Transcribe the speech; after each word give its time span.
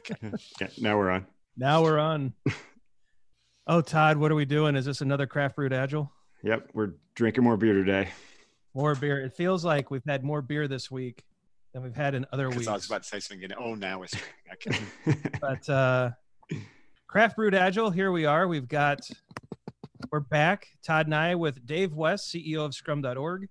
Okay. 0.00 0.32
Yeah, 0.60 0.68
now 0.78 0.96
we're 0.98 1.10
on. 1.10 1.26
Now 1.56 1.82
we're 1.82 1.98
on. 1.98 2.32
Oh, 3.66 3.80
Todd, 3.82 4.16
what 4.16 4.32
are 4.32 4.34
we 4.34 4.46
doing? 4.46 4.74
Is 4.74 4.84
this 4.84 5.00
another 5.00 5.28
craft 5.28 5.54
brewed 5.54 5.72
agile? 5.72 6.10
Yep, 6.42 6.70
we're 6.74 6.94
drinking 7.14 7.44
more 7.44 7.56
beer 7.56 7.72
today. 7.74 8.08
More 8.74 8.96
beer. 8.96 9.20
It 9.20 9.34
feels 9.34 9.64
like 9.64 9.92
we've 9.92 10.02
had 10.04 10.24
more 10.24 10.42
beer 10.42 10.66
this 10.66 10.90
week 10.90 11.22
than 11.72 11.84
we've 11.84 11.94
had 11.94 12.16
in 12.16 12.26
other 12.32 12.48
weeks. 12.50 12.66
I 12.66 12.72
was 12.72 12.86
about 12.86 13.04
to 13.04 13.08
say 13.08 13.20
something. 13.20 13.44
In, 13.48 13.52
oh, 13.56 13.74
now 13.76 14.00
we're 14.00 14.06
okay. 14.54 14.76
but 15.40 15.68
uh 15.68 16.10
craft 17.06 17.36
brewed 17.36 17.54
agile 17.54 17.90
here 17.90 18.10
we 18.10 18.24
are 18.24 18.48
we've 18.48 18.66
got 18.68 19.00
we're 20.10 20.18
back 20.20 20.66
todd 20.84 21.06
and 21.06 21.14
i 21.14 21.34
with 21.34 21.64
dave 21.66 21.92
west 21.92 22.32
ceo 22.32 22.64
of 22.64 22.72
scrum.org 22.74 23.48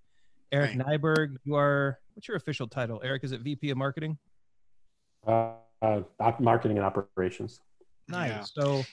eric 0.52 0.72
Hey. 0.72 0.78
nyberg 0.80 1.36
you 1.44 1.56
are 1.56 2.00
what's 2.14 2.28
your 2.28 2.38
official 2.38 2.68
title 2.68 3.02
eric 3.04 3.24
is 3.24 3.32
it 3.34 3.42
vp 3.42 3.70
of 3.70 3.78
marketing 3.78 4.18
Uh, 5.28 5.52
uh, 5.82 6.02
op- 6.20 6.40
marketing 6.40 6.78
and 6.78 6.86
operations. 6.86 7.60
nice 8.08 8.30
Yeah. 8.30 8.44
so 8.44 8.84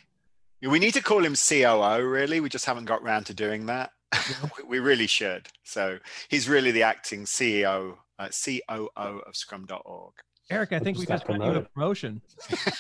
We 0.62 0.78
need 0.78 0.94
to 0.94 1.02
call 1.02 1.24
him 1.24 1.34
COO. 1.34 2.02
Really, 2.06 2.40
we 2.40 2.48
just 2.48 2.64
haven't 2.66 2.86
got 2.86 3.02
round 3.02 3.26
to 3.26 3.34
doing 3.34 3.66
that. 3.66 3.90
we 4.68 4.78
really 4.78 5.06
should. 5.06 5.48
So 5.64 5.98
he's 6.28 6.48
really 6.48 6.70
the 6.70 6.82
acting 6.82 7.24
CEO, 7.24 7.96
uh, 8.18 8.28
COO 8.28 8.90
of 8.96 9.34
Scrum.org, 9.36 10.14
eric 10.48 10.72
i 10.72 10.78
think 10.78 10.96
we 10.96 11.04
just 11.04 11.26
just 11.26 11.26
got 11.26 11.38
got 11.40 11.52
you 11.54 11.58
a 11.58 11.62
promotion 11.62 12.22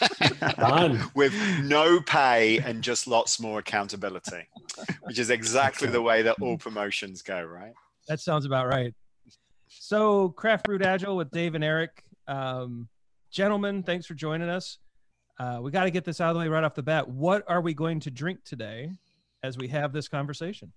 Done. 0.56 1.02
with 1.16 1.34
no 1.64 2.00
pay 2.00 2.58
and 2.58 2.80
just 2.80 3.08
lots 3.08 3.40
more 3.40 3.58
accountability, 3.58 4.46
which 5.02 5.18
is 5.18 5.30
exactly 5.30 5.88
the 5.88 6.00
way 6.00 6.22
that 6.22 6.36
all 6.40 6.56
promotions 6.56 7.22
go, 7.22 7.42
right? 7.42 7.72
that 8.08 8.20
sounds 8.20 8.44
about 8.44 8.68
right 8.68 8.94
so 9.68 10.28
craft 10.30 10.64
brewed 10.64 10.82
agile 10.82 11.16
with 11.16 11.28
dave 11.32 11.56
and 11.56 11.64
eric 11.64 12.04
um 12.28 12.88
gentlemen 13.36 13.82
thanks 13.82 14.06
for 14.06 14.14
joining 14.14 14.48
us 14.48 14.78
uh, 15.38 15.58
we 15.60 15.70
got 15.70 15.84
to 15.84 15.90
get 15.90 16.06
this 16.06 16.22
out 16.22 16.30
of 16.30 16.36
the 16.36 16.40
way 16.40 16.48
right 16.48 16.64
off 16.64 16.74
the 16.74 16.82
bat 16.82 17.06
what 17.06 17.44
are 17.46 17.60
we 17.60 17.74
going 17.74 18.00
to 18.00 18.10
drink 18.10 18.42
today 18.46 18.90
as 19.42 19.58
we 19.58 19.68
have 19.68 19.92
this 19.92 20.08
conversation 20.08 20.72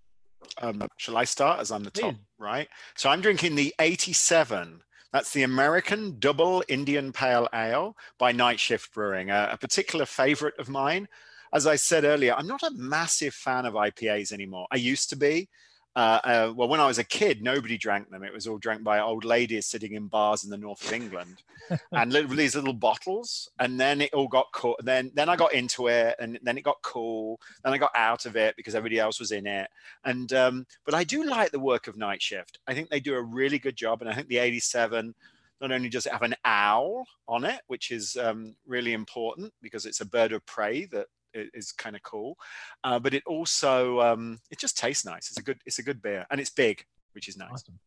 Um, 0.61 0.83
shall 0.97 1.15
I 1.15 1.23
start 1.23 1.61
as 1.61 1.71
I'm 1.71 1.85
the 1.85 1.91
top, 1.91 2.15
right? 2.37 2.67
So 2.95 3.09
I'm 3.09 3.21
drinking 3.21 3.55
the 3.55 3.73
87. 3.79 4.81
That's 5.13 5.31
the 5.31 5.43
American 5.43 6.19
Double 6.19 6.61
Indian 6.67 7.13
Pale 7.13 7.47
Ale 7.53 7.95
by 8.17 8.33
Night 8.33 8.59
Shift 8.59 8.93
Brewing, 8.93 9.29
a, 9.29 9.51
a 9.53 9.57
particular 9.57 10.05
favorite 10.05 10.57
of 10.59 10.67
mine. 10.67 11.07
As 11.53 11.65
I 11.65 11.77
said 11.77 12.03
earlier, 12.03 12.33
I'm 12.35 12.47
not 12.47 12.63
a 12.63 12.71
massive 12.75 13.33
fan 13.33 13.65
of 13.65 13.73
IPAs 13.73 14.33
anymore. 14.33 14.67
I 14.69 14.75
used 14.75 15.09
to 15.11 15.15
be. 15.15 15.47
Uh, 15.95 16.19
uh, 16.23 16.53
well, 16.55 16.67
when 16.67 16.79
I 16.79 16.85
was 16.85 16.99
a 16.99 17.03
kid, 17.03 17.41
nobody 17.41 17.77
drank 17.77 18.09
them. 18.09 18.23
It 18.23 18.33
was 18.33 18.47
all 18.47 18.57
drank 18.57 18.83
by 18.83 18.99
old 18.99 19.25
ladies 19.25 19.65
sitting 19.65 19.93
in 19.93 20.07
bars 20.07 20.43
in 20.43 20.49
the 20.49 20.57
north 20.57 20.85
of 20.85 20.93
England, 20.93 21.41
and 21.91 22.13
little, 22.13 22.35
these 22.35 22.55
little 22.55 22.73
bottles. 22.73 23.49
And 23.59 23.79
then 23.79 24.01
it 24.01 24.13
all 24.13 24.27
got 24.27 24.47
cool. 24.53 24.75
Then, 24.83 25.11
then 25.15 25.29
I 25.29 25.35
got 25.35 25.53
into 25.53 25.87
it, 25.87 26.15
and 26.19 26.39
then 26.43 26.57
it 26.57 26.63
got 26.63 26.81
cool. 26.83 27.39
Then 27.63 27.73
I 27.73 27.77
got 27.77 27.91
out 27.95 28.25
of 28.25 28.35
it 28.35 28.55
because 28.55 28.75
everybody 28.75 28.99
else 28.99 29.19
was 29.19 29.31
in 29.31 29.47
it. 29.47 29.69
And 30.05 30.31
um, 30.33 30.65
but 30.85 30.93
I 30.93 31.03
do 31.03 31.23
like 31.23 31.51
the 31.51 31.59
work 31.59 31.87
of 31.87 31.97
Night 31.97 32.21
Shift. 32.21 32.59
I 32.67 32.73
think 32.73 32.89
they 32.89 32.99
do 32.99 33.15
a 33.15 33.21
really 33.21 33.59
good 33.59 33.75
job, 33.75 34.01
and 34.01 34.09
I 34.09 34.13
think 34.13 34.27
the 34.27 34.37
87 34.37 35.15
not 35.61 35.71
only 35.71 35.89
does 35.89 36.05
it 36.05 36.13
have 36.13 36.21
an 36.21 36.35
owl 36.45 37.05
on 37.27 37.43
it, 37.43 37.61
which 37.67 37.91
is 37.91 38.15
um, 38.15 38.55
really 38.65 38.93
important 38.93 39.51
because 39.61 39.85
it's 39.85 40.01
a 40.01 40.05
bird 40.05 40.31
of 40.31 40.45
prey 40.45 40.85
that 40.85 41.07
is 41.33 41.71
kind 41.71 41.95
of 41.95 42.03
cool, 42.03 42.37
uh, 42.83 42.99
but 42.99 43.13
it 43.13 43.23
also 43.25 43.99
um, 44.01 44.39
it 44.51 44.59
just 44.59 44.77
tastes 44.77 45.05
nice. 45.05 45.29
It's 45.29 45.39
a 45.39 45.43
good 45.43 45.59
it's 45.65 45.79
a 45.79 45.83
good 45.83 46.01
beer, 46.01 46.25
and 46.31 46.39
it's 46.39 46.49
big, 46.49 46.83
which 47.13 47.27
is 47.27 47.37
nice. 47.37 47.49
awesome 47.51 47.79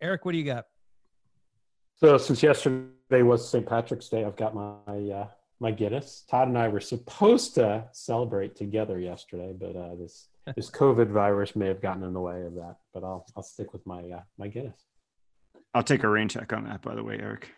eric 0.00 0.24
what 0.24 0.32
do 0.32 0.38
you 0.38 0.44
got 0.44 0.66
So 1.96 2.16
since 2.18 2.42
yesterday 2.42 3.22
was 3.22 3.46
St. 3.46 3.66
Patrick's 3.66 4.08
Day, 4.08 4.24
I've 4.24 4.36
got 4.36 4.54
my 4.54 5.10
uh, 5.10 5.26
my 5.60 5.70
Guinness. 5.70 6.24
Todd 6.30 6.48
and 6.48 6.56
I 6.56 6.68
were 6.68 6.80
supposed 6.80 7.54
to 7.56 7.84
celebrate 7.92 8.56
together 8.56 8.98
yesterday, 8.98 9.52
but 9.52 9.76
uh, 9.76 9.94
this 9.96 10.28
this 10.56 10.70
COVID 10.70 11.08
virus 11.10 11.54
may 11.54 11.66
have 11.66 11.82
gotten 11.82 12.02
in 12.02 12.14
the 12.14 12.20
way 12.20 12.42
of 12.46 12.54
that. 12.54 12.76
But 12.94 13.04
I'll 13.04 13.26
I'll 13.36 13.42
stick 13.42 13.74
with 13.74 13.86
my 13.86 14.00
uh, 14.00 14.22
my 14.38 14.48
Guinness. 14.48 14.80
I'll 15.74 15.82
take 15.82 16.02
a 16.02 16.08
rain 16.08 16.28
check 16.28 16.52
on 16.54 16.64
that, 16.64 16.80
by 16.80 16.94
the 16.94 17.04
way, 17.04 17.18
Eric. 17.20 17.52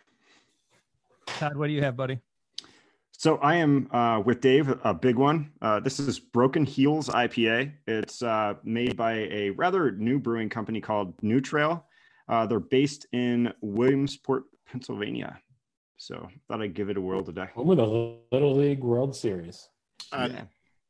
Todd, 1.29 1.57
what 1.57 1.69
do 1.69 1.73
you 1.73 1.83
have, 1.83 1.97
buddy? 1.97 2.19
So 3.23 3.37
I 3.37 3.55
am 3.55 3.87
uh, 3.93 4.21
with 4.27 4.41
Dave, 4.41 4.69
a 4.83 4.93
big 4.93 5.15
one. 5.15 5.53
Uh, 5.63 5.79
this 5.79 6.01
is 6.01 6.19
Broken 6.19 6.65
Heels 6.65 7.09
IPA. 7.09 7.73
It's 7.87 8.21
uh, 8.21 8.55
made 8.65 8.97
by 8.97 9.13
a 9.13 9.51
rather 9.51 9.93
new 9.93 10.19
brewing 10.19 10.49
company 10.49 10.81
called 10.81 11.15
New 11.23 11.41
Trail. 11.41 11.87
Uh, 12.29 12.47
they're 12.47 12.59
based 12.59 13.07
in 13.13 13.53
Williamsport, 13.61 14.47
Pennsylvania. 14.69 15.39
So 15.99 16.29
thought 16.49 16.63
I'd 16.63 16.75
give 16.75 16.91
it 16.91 16.97
a 16.97 17.01
whirl 17.01 17.23
today. 17.23 17.47
Home 17.55 17.71
of 17.71 17.77
the 17.77 18.17
Little 18.33 18.57
League 18.57 18.83
World 18.83 19.15
Series. 19.15 19.69
And, 20.13 20.33
Yeah. 20.33 20.43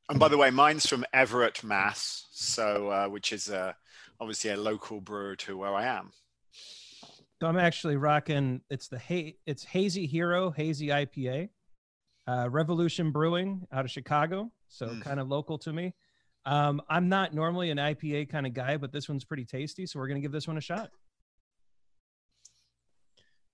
and 0.09 0.19
by 0.19 0.28
the 0.28 0.38
way, 0.38 0.49
mine's 0.50 0.87
from 0.87 1.04
Everett, 1.12 1.62
Mass. 1.62 2.28
So 2.32 2.88
uh, 2.88 3.09
which 3.10 3.34
is 3.34 3.50
uh, 3.50 3.75
obviously 4.19 4.53
a 4.53 4.56
local 4.56 5.03
brewer 5.03 5.37
to 5.37 5.59
where 5.59 5.75
I 5.75 5.84
am. 5.84 6.12
So 7.43 7.47
I'm 7.47 7.59
actually 7.59 7.97
rocking. 7.97 8.62
It's 8.70 8.88
the 8.88 8.99
ha- 8.99 9.37
it's 9.44 9.64
Hazy 9.64 10.06
Hero 10.06 10.50
Hazy 10.50 10.87
IPA, 10.87 11.50
uh, 12.27 12.49
Revolution 12.50 13.10
Brewing 13.10 13.66
out 13.72 13.84
of 13.84 13.91
Chicago, 13.91 14.50
so 14.69 14.87
Mm. 14.88 15.03
kind 15.03 15.21
of 15.21 15.28
local 15.28 15.59
to 15.59 15.72
me. 15.72 15.94
Um, 16.44 16.81
I'm 16.88 17.09
not 17.09 17.34
normally 17.34 17.71
an 17.71 17.78
IPA 17.78 18.27
kind 18.28 18.47
of 18.47 18.55
guy, 18.55 18.77
but 18.77 18.93
this 18.93 19.09
one's 19.09 19.25
pretty 19.25 19.44
tasty, 19.44 19.87
so 19.87 19.99
we're 19.99 20.09
gonna 20.09 20.21
give 20.21 20.32
this 20.32 20.49
one 20.49 20.56
a 20.59 20.61
shot. 20.61 20.91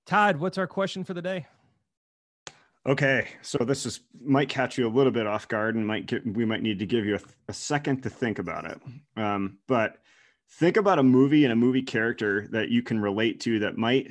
Todd, 0.07 0.37
what's 0.39 0.57
our 0.59 0.67
question 0.67 1.05
for 1.05 1.13
the 1.15 1.23
day? 1.23 1.47
Okay, 2.87 3.29
so 3.43 3.59
this 3.65 3.85
is 3.85 4.01
might 4.19 4.49
catch 4.49 4.79
you 4.79 4.87
a 4.87 4.89
little 4.89 5.13
bit 5.13 5.27
off 5.27 5.47
guard, 5.49 5.75
and 5.75 5.87
might 5.87 6.07
get 6.07 6.27
we 6.27 6.47
might 6.47 6.63
need 6.63 6.79
to 6.79 6.87
give 6.87 7.05
you 7.05 7.17
a, 7.17 7.21
a 7.49 7.53
second 7.53 8.03
to 8.03 8.11
think 8.11 8.39
about 8.39 8.65
it. 8.71 8.81
Um, 9.21 9.59
but 9.67 9.99
think 10.53 10.79
about 10.79 10.99
a 10.99 11.03
movie 11.03 11.45
and 11.45 11.53
a 11.53 11.57
movie 11.57 11.83
character 11.83 12.49
that 12.53 12.71
you 12.71 12.83
can 12.83 12.99
relate 12.99 13.41
to 13.41 13.59
that 13.59 13.77
might 13.77 14.11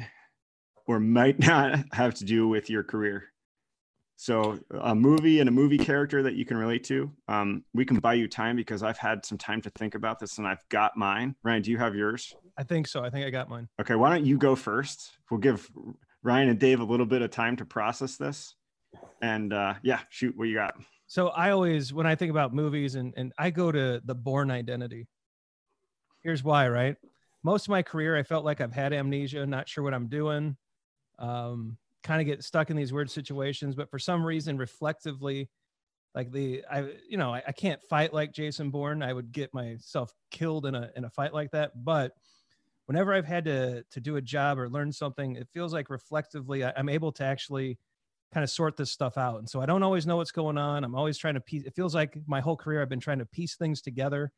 or 0.85 0.99
might 0.99 1.39
not 1.47 1.79
have 1.93 2.13
to 2.15 2.25
do 2.25 2.47
with 2.47 2.69
your 2.69 2.83
career. 2.83 3.23
So 4.19 4.59
a 4.81 4.95
movie 4.95 5.41
and 5.41 5.47
a 5.47 5.51
movie 5.51 5.77
character 5.77 6.23
that 6.23 6.33
you 6.33 6.43
can 6.43 6.57
relate 6.57 6.83
to. 6.85 7.11
Um, 7.27 7.63
we 7.75 7.85
can 7.85 7.99
buy 7.99 8.15
you 8.15 8.27
time 8.27 8.55
because 8.55 8.81
I've 8.81 8.97
had 8.97 9.23
some 9.23 9.37
time 9.37 9.61
to 9.61 9.69
think 9.69 9.93
about 9.93 10.17
this, 10.19 10.39
and 10.39 10.47
I've 10.47 10.67
got 10.69 10.97
mine. 10.97 11.35
Ryan, 11.43 11.61
do 11.61 11.69
you 11.69 11.77
have 11.77 11.93
yours? 11.93 12.35
I 12.57 12.63
think 12.63 12.87
so. 12.87 13.03
I 13.03 13.11
think 13.11 13.27
I 13.27 13.29
got 13.29 13.47
mine. 13.47 13.69
Okay, 13.79 13.93
why 13.93 14.09
don't 14.09 14.25
you 14.25 14.39
go 14.39 14.55
first? 14.55 15.11
We'll 15.29 15.39
give 15.39 15.69
Ryan 16.23 16.49
and 16.49 16.59
Dave 16.59 16.79
a 16.79 16.83
little 16.83 17.05
bit 17.05 17.21
of 17.21 17.29
time 17.29 17.55
to 17.57 17.65
process 17.65 18.17
this. 18.17 18.55
And 19.21 19.53
uh, 19.53 19.75
yeah, 19.83 19.99
shoot, 20.09 20.35
what 20.35 20.45
you 20.45 20.55
got? 20.55 20.73
So 21.05 21.27
I 21.29 21.51
always, 21.51 21.93
when 21.93 22.07
I 22.07 22.15
think 22.15 22.31
about 22.31 22.55
movies, 22.55 22.95
and 22.95 23.13
and 23.17 23.31
I 23.37 23.51
go 23.51 23.71
to 23.71 24.01
the 24.03 24.15
Bourne 24.15 24.49
Identity. 24.49 25.07
Here's 26.23 26.43
why, 26.43 26.67
right? 26.69 26.95
Most 27.43 27.67
of 27.67 27.69
my 27.69 27.83
career, 27.83 28.17
I 28.17 28.23
felt 28.23 28.43
like 28.43 28.61
I've 28.61 28.73
had 28.73 28.93
amnesia, 28.93 29.45
not 29.45 29.69
sure 29.69 29.83
what 29.83 29.93
I'm 29.93 30.07
doing, 30.07 30.57
um, 31.19 31.77
kind 32.07 32.21
of 32.21 32.25
get 32.25 32.43
stuck 32.43 32.69
in 32.69 32.77
these 32.77 32.93
weird 32.93 33.11
situations. 33.11 33.75
But 33.75 33.91
for 33.91 33.99
some 33.99 34.25
reason, 34.25 34.57
reflectively, 34.57 35.49
like 36.15 36.31
the 36.31 36.63
I, 36.71 36.93
you 37.07 37.17
know, 37.17 37.33
I, 37.33 37.43
I 37.47 37.51
can't 37.51 37.83
fight 37.83 38.13
like 38.13 38.31
Jason 38.31 38.71
Bourne. 38.71 39.03
I 39.03 39.11
would 39.11 39.31
get 39.31 39.53
myself 39.53 40.13
killed 40.31 40.65
in 40.65 40.73
a 40.73 40.89
in 40.95 41.03
a 41.03 41.09
fight 41.09 41.33
like 41.33 41.51
that. 41.51 41.71
But 41.75 42.13
whenever 42.85 43.13
I've 43.13 43.25
had 43.25 43.45
to 43.45 43.83
to 43.91 43.99
do 43.99 44.15
a 44.15 44.21
job 44.21 44.57
or 44.57 44.69
learn 44.69 44.91
something, 44.93 45.35
it 45.35 45.49
feels 45.53 45.73
like 45.73 45.89
reflectively, 45.89 46.63
I, 46.63 46.71
I'm 46.77 46.89
able 46.89 47.11
to 47.13 47.23
actually 47.23 47.77
kind 48.33 48.43
of 48.43 48.49
sort 48.49 48.77
this 48.77 48.91
stuff 48.91 49.17
out. 49.17 49.39
And 49.39 49.49
so 49.49 49.61
I 49.61 49.65
don't 49.65 49.83
always 49.83 50.07
know 50.07 50.17
what's 50.17 50.31
going 50.31 50.57
on. 50.57 50.83
I'm 50.83 50.95
always 50.95 51.17
trying 51.17 51.35
to 51.35 51.41
piece. 51.41 51.63
It 51.63 51.75
feels 51.75 51.93
like 51.93 52.17
my 52.25 52.39
whole 52.39 52.57
career 52.57 52.81
I've 52.81 52.89
been 52.89 52.99
trying 53.01 53.19
to 53.19 53.25
piece 53.25 53.55
things 53.55 53.81
together, 53.81 54.31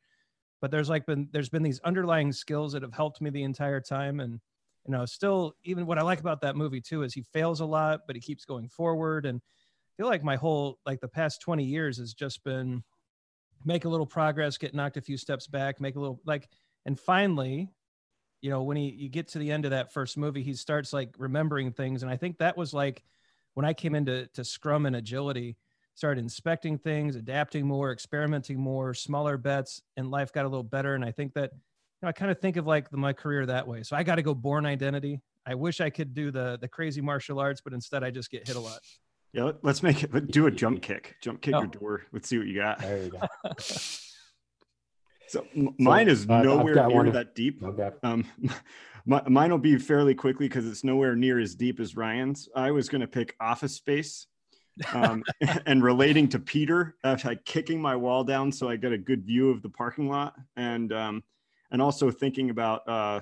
but 0.60 0.72
there's 0.72 0.88
like 0.88 1.06
been 1.06 1.28
there's 1.32 1.48
been 1.48 1.62
these 1.62 1.80
underlying 1.80 2.32
skills 2.32 2.72
that 2.72 2.82
have 2.82 2.94
helped 2.94 3.20
me 3.20 3.30
the 3.30 3.44
entire 3.44 3.80
time. 3.80 4.18
And 4.18 4.40
you 4.86 4.92
know, 4.92 5.04
still 5.04 5.54
even 5.64 5.86
what 5.86 5.98
I 5.98 6.02
like 6.02 6.20
about 6.20 6.40
that 6.42 6.56
movie 6.56 6.80
too 6.80 7.02
is 7.02 7.12
he 7.12 7.22
fails 7.32 7.60
a 7.60 7.66
lot, 7.66 8.00
but 8.06 8.16
he 8.16 8.22
keeps 8.22 8.44
going 8.44 8.68
forward. 8.68 9.26
And 9.26 9.40
I 9.40 9.90
feel 9.96 10.06
like 10.06 10.24
my 10.24 10.36
whole 10.36 10.78
like 10.86 11.00
the 11.00 11.08
past 11.08 11.40
20 11.42 11.64
years 11.64 11.98
has 11.98 12.14
just 12.14 12.42
been 12.44 12.82
make 13.64 13.84
a 13.84 13.88
little 13.88 14.06
progress, 14.06 14.56
get 14.56 14.74
knocked 14.74 14.96
a 14.96 15.02
few 15.02 15.16
steps 15.16 15.46
back, 15.46 15.80
make 15.80 15.96
a 15.96 16.00
little 16.00 16.20
like, 16.24 16.48
and 16.86 16.98
finally, 16.98 17.70
you 18.40 18.50
know, 18.50 18.62
when 18.62 18.76
he 18.76 18.88
you 18.88 19.08
get 19.08 19.28
to 19.28 19.38
the 19.38 19.52
end 19.52 19.64
of 19.64 19.72
that 19.72 19.92
first 19.92 20.16
movie, 20.16 20.42
he 20.42 20.54
starts 20.54 20.92
like 20.92 21.14
remembering 21.18 21.72
things. 21.72 22.02
And 22.02 22.10
I 22.10 22.16
think 22.16 22.38
that 22.38 22.56
was 22.56 22.72
like 22.72 23.02
when 23.54 23.66
I 23.66 23.74
came 23.74 23.94
into 23.94 24.26
to 24.28 24.44
Scrum 24.44 24.86
and 24.86 24.96
agility, 24.96 25.56
started 25.94 26.22
inspecting 26.22 26.78
things, 26.78 27.16
adapting 27.16 27.66
more, 27.66 27.92
experimenting 27.92 28.58
more, 28.58 28.94
smaller 28.94 29.36
bets, 29.36 29.82
and 29.98 30.10
life 30.10 30.32
got 30.32 30.46
a 30.46 30.48
little 30.48 30.64
better. 30.64 30.94
And 30.94 31.04
I 31.04 31.10
think 31.10 31.34
that 31.34 31.50
know, 32.02 32.08
I 32.08 32.12
kind 32.12 32.30
of 32.30 32.38
think 32.40 32.56
of 32.56 32.66
like 32.66 32.90
the, 32.90 32.96
my 32.96 33.12
career 33.12 33.46
that 33.46 33.66
way. 33.66 33.82
So 33.82 33.96
I 33.96 34.02
got 34.02 34.16
to 34.16 34.22
go 34.22 34.34
bourne 34.34 34.66
identity. 34.66 35.20
I 35.46 35.54
wish 35.54 35.80
I 35.80 35.90
could 35.90 36.14
do 36.14 36.30
the 36.30 36.58
the 36.60 36.68
crazy 36.68 37.00
martial 37.00 37.38
arts, 37.40 37.60
but 37.62 37.72
instead 37.72 38.04
I 38.04 38.10
just 38.10 38.30
get 38.30 38.46
hit 38.46 38.56
a 38.56 38.60
lot. 38.60 38.78
Yeah, 39.32 39.44
let, 39.44 39.64
us 39.64 39.82
make 39.82 40.02
it. 40.02 40.12
let- 40.12 40.30
Do 40.30 40.46
a 40.46 40.50
jump 40.50 40.82
kick. 40.82 41.16
Jump 41.22 41.40
kick 41.40 41.54
Oh. 41.54 41.60
your 41.60 41.68
door. 41.68 42.02
Let's 42.12 42.28
see 42.28 42.38
what 42.38 42.46
you 42.46 42.56
got. 42.56 42.80
There 42.80 43.04
you 43.04 43.10
go. 43.10 43.20
So 45.28 45.46
m- 45.56 45.74
mine 45.78 46.08
is 46.08 46.22
I've- 46.24 46.32
I've 46.34 46.44
nowhere 46.44 46.74
near 46.74 46.88
one. 46.90 47.12
that 47.12 47.34
deep. 47.34 47.62
Okay. 47.62 47.90
Um, 48.02 48.24
my, 49.06 49.22
mine 49.28 49.50
will 49.50 49.58
be 49.58 49.78
fairly 49.78 50.14
quickly 50.14 50.48
because 50.48 50.66
it's 50.66 50.82
nowhere 50.82 51.14
near 51.14 51.38
as 51.38 51.54
deep 51.54 51.78
as 51.80 51.96
Ryan's. 51.96 52.48
I 52.56 52.70
was 52.72 52.88
going 52.88 53.00
to 53.02 53.06
pick 53.06 53.36
Office 53.40 53.74
Space. 53.76 54.26
um, 54.92 55.22
and 55.66 55.82
relating 55.84 56.28
to 56.30 56.38
Peter, 56.40 56.96
uh, 57.04 57.16
like 57.24 57.44
kicking 57.44 57.80
my 57.80 57.94
wall 57.94 58.24
down 58.24 58.50
so 58.50 58.68
I 58.68 58.76
get 58.76 58.92
a 58.92 58.98
good 58.98 59.24
view 59.24 59.50
of 59.50 59.62
the 59.62 59.68
parking 59.68 60.08
lot, 60.08 60.34
and 60.56 60.92
um, 60.92 61.22
and 61.70 61.80
also 61.80 62.10
thinking 62.10 62.50
about 62.50 62.88
uh, 62.88 63.20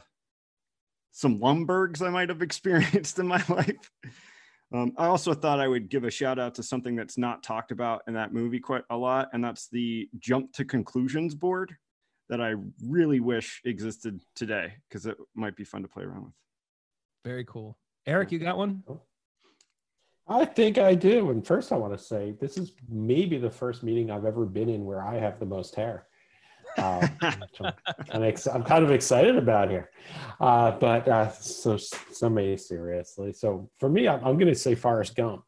some 1.12 1.38
Lumbergs 1.38 2.02
I 2.02 2.10
might 2.10 2.28
have 2.28 2.42
experienced 2.50 3.18
in 3.18 3.26
my 3.26 3.42
life. 3.48 3.90
Um, 4.72 4.92
I 4.98 5.06
also 5.06 5.32
thought 5.32 5.60
I 5.60 5.68
would 5.68 5.88
give 5.88 6.04
a 6.04 6.10
shout 6.10 6.38
out 6.38 6.54
to 6.56 6.62
something 6.62 6.94
that's 6.94 7.16
not 7.16 7.42
talked 7.42 7.72
about 7.72 8.02
in 8.06 8.14
that 8.14 8.34
movie 8.34 8.60
quite 8.60 8.84
a 8.90 8.96
lot, 8.96 9.30
and 9.32 9.42
that's 9.42 9.68
the 9.68 10.08
jump 10.18 10.52
to 10.54 10.64
conclusions 10.64 11.34
board 11.34 11.74
that 12.28 12.40
I 12.40 12.54
really 12.84 13.20
wish 13.20 13.62
existed 13.64 14.20
today 14.34 14.74
because 14.88 15.06
it 15.06 15.16
might 15.34 15.56
be 15.56 15.64
fun 15.64 15.82
to 15.82 15.88
play 15.88 16.04
around 16.04 16.24
with. 16.24 16.34
Very 17.24 17.44
cool. 17.44 17.78
Eric, 18.06 18.30
you 18.32 18.38
got 18.38 18.58
one? 18.58 18.82
I 20.28 20.44
think 20.44 20.76
I 20.76 20.94
do. 20.94 21.30
And 21.30 21.46
first, 21.46 21.72
I 21.72 21.76
want 21.76 21.96
to 21.96 22.02
say 22.02 22.34
this 22.38 22.58
is 22.58 22.72
maybe 22.88 23.38
the 23.38 23.50
first 23.50 23.82
meeting 23.82 24.10
I've 24.10 24.26
ever 24.26 24.44
been 24.44 24.68
in 24.68 24.84
where 24.84 25.02
I 25.02 25.14
have 25.16 25.40
the 25.40 25.46
most 25.46 25.74
hair. 25.74 26.06
Um, 26.76 27.10
I'm, 28.12 28.22
ex- 28.22 28.46
I'm, 28.46 28.62
kind 28.62 28.84
of 28.84 28.90
excited 28.90 29.36
about 29.36 29.70
here. 29.70 29.90
Uh, 30.40 30.72
but 30.72 31.08
uh, 31.08 31.30
so, 31.32 31.76
somebody 31.76 32.56
seriously. 32.56 33.32
So 33.32 33.70
for 33.78 33.88
me, 33.88 34.06
I'm, 34.08 34.24
I'm 34.24 34.38
going 34.38 34.52
to 34.52 34.54
say 34.54 34.74
Forrest 34.74 35.16
Gump 35.16 35.44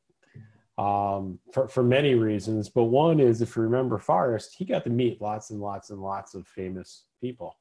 um, 0.78 1.38
for, 1.52 1.68
for 1.68 1.82
many 1.82 2.14
reasons. 2.14 2.68
But 2.68 2.84
one 2.84 3.20
is 3.20 3.42
if 3.42 3.54
you 3.56 3.62
remember 3.62 3.98
Forrest, 3.98 4.54
he 4.56 4.64
got 4.64 4.84
to 4.84 4.90
meet 4.90 5.20
lots 5.20 5.50
and 5.50 5.60
lots 5.60 5.90
and 5.90 6.00
lots 6.00 6.34
of 6.34 6.46
famous 6.48 7.04
people. 7.20 7.56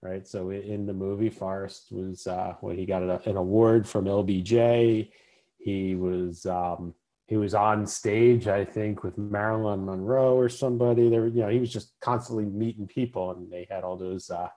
Right. 0.00 0.26
So 0.26 0.50
in 0.50 0.86
the 0.86 0.92
movie, 0.92 1.30
Forrest 1.30 1.92
was, 1.92 2.26
uh, 2.26 2.54
well, 2.60 2.74
he 2.74 2.86
got 2.86 3.02
an 3.02 3.36
award 3.36 3.86
from 3.86 4.06
LBJ. 4.06 5.10
He 5.58 5.94
was, 5.94 6.44
um, 6.46 6.94
he 7.26 7.36
was 7.36 7.54
on 7.54 7.86
stage, 7.86 8.48
I 8.48 8.64
think, 8.64 9.02
with 9.02 9.16
Marilyn 9.16 9.86
Monroe 9.86 10.36
or 10.36 10.48
somebody. 10.48 11.08
There, 11.08 11.26
you 11.26 11.42
know, 11.42 11.48
he 11.48 11.60
was 11.60 11.72
just 11.72 11.94
constantly 12.00 12.44
meeting 12.44 12.86
people, 12.86 13.30
and 13.30 13.50
they 13.50 13.66
had 13.70 13.84
all 13.84 13.96
those 13.96 14.28
uh, 14.28 14.48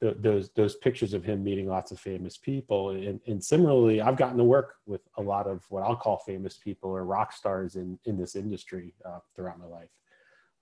th- 0.00 0.16
those 0.20 0.50
those 0.50 0.76
pictures 0.76 1.14
of 1.14 1.24
him 1.24 1.42
meeting 1.42 1.66
lots 1.66 1.92
of 1.92 1.98
famous 1.98 2.36
people. 2.36 2.90
And, 2.90 3.20
and 3.26 3.42
similarly, 3.42 4.00
I've 4.00 4.16
gotten 4.16 4.38
to 4.38 4.44
work 4.44 4.74
with 4.86 5.00
a 5.16 5.22
lot 5.22 5.46
of 5.46 5.64
what 5.70 5.82
I'll 5.82 5.96
call 5.96 6.18
famous 6.18 6.56
people 6.56 6.90
or 6.90 7.04
rock 7.04 7.32
stars 7.32 7.76
in 7.76 7.98
in 8.04 8.18
this 8.18 8.36
industry 8.36 8.94
uh, 9.04 9.20
throughout 9.34 9.58
my 9.58 9.66
life. 9.66 9.90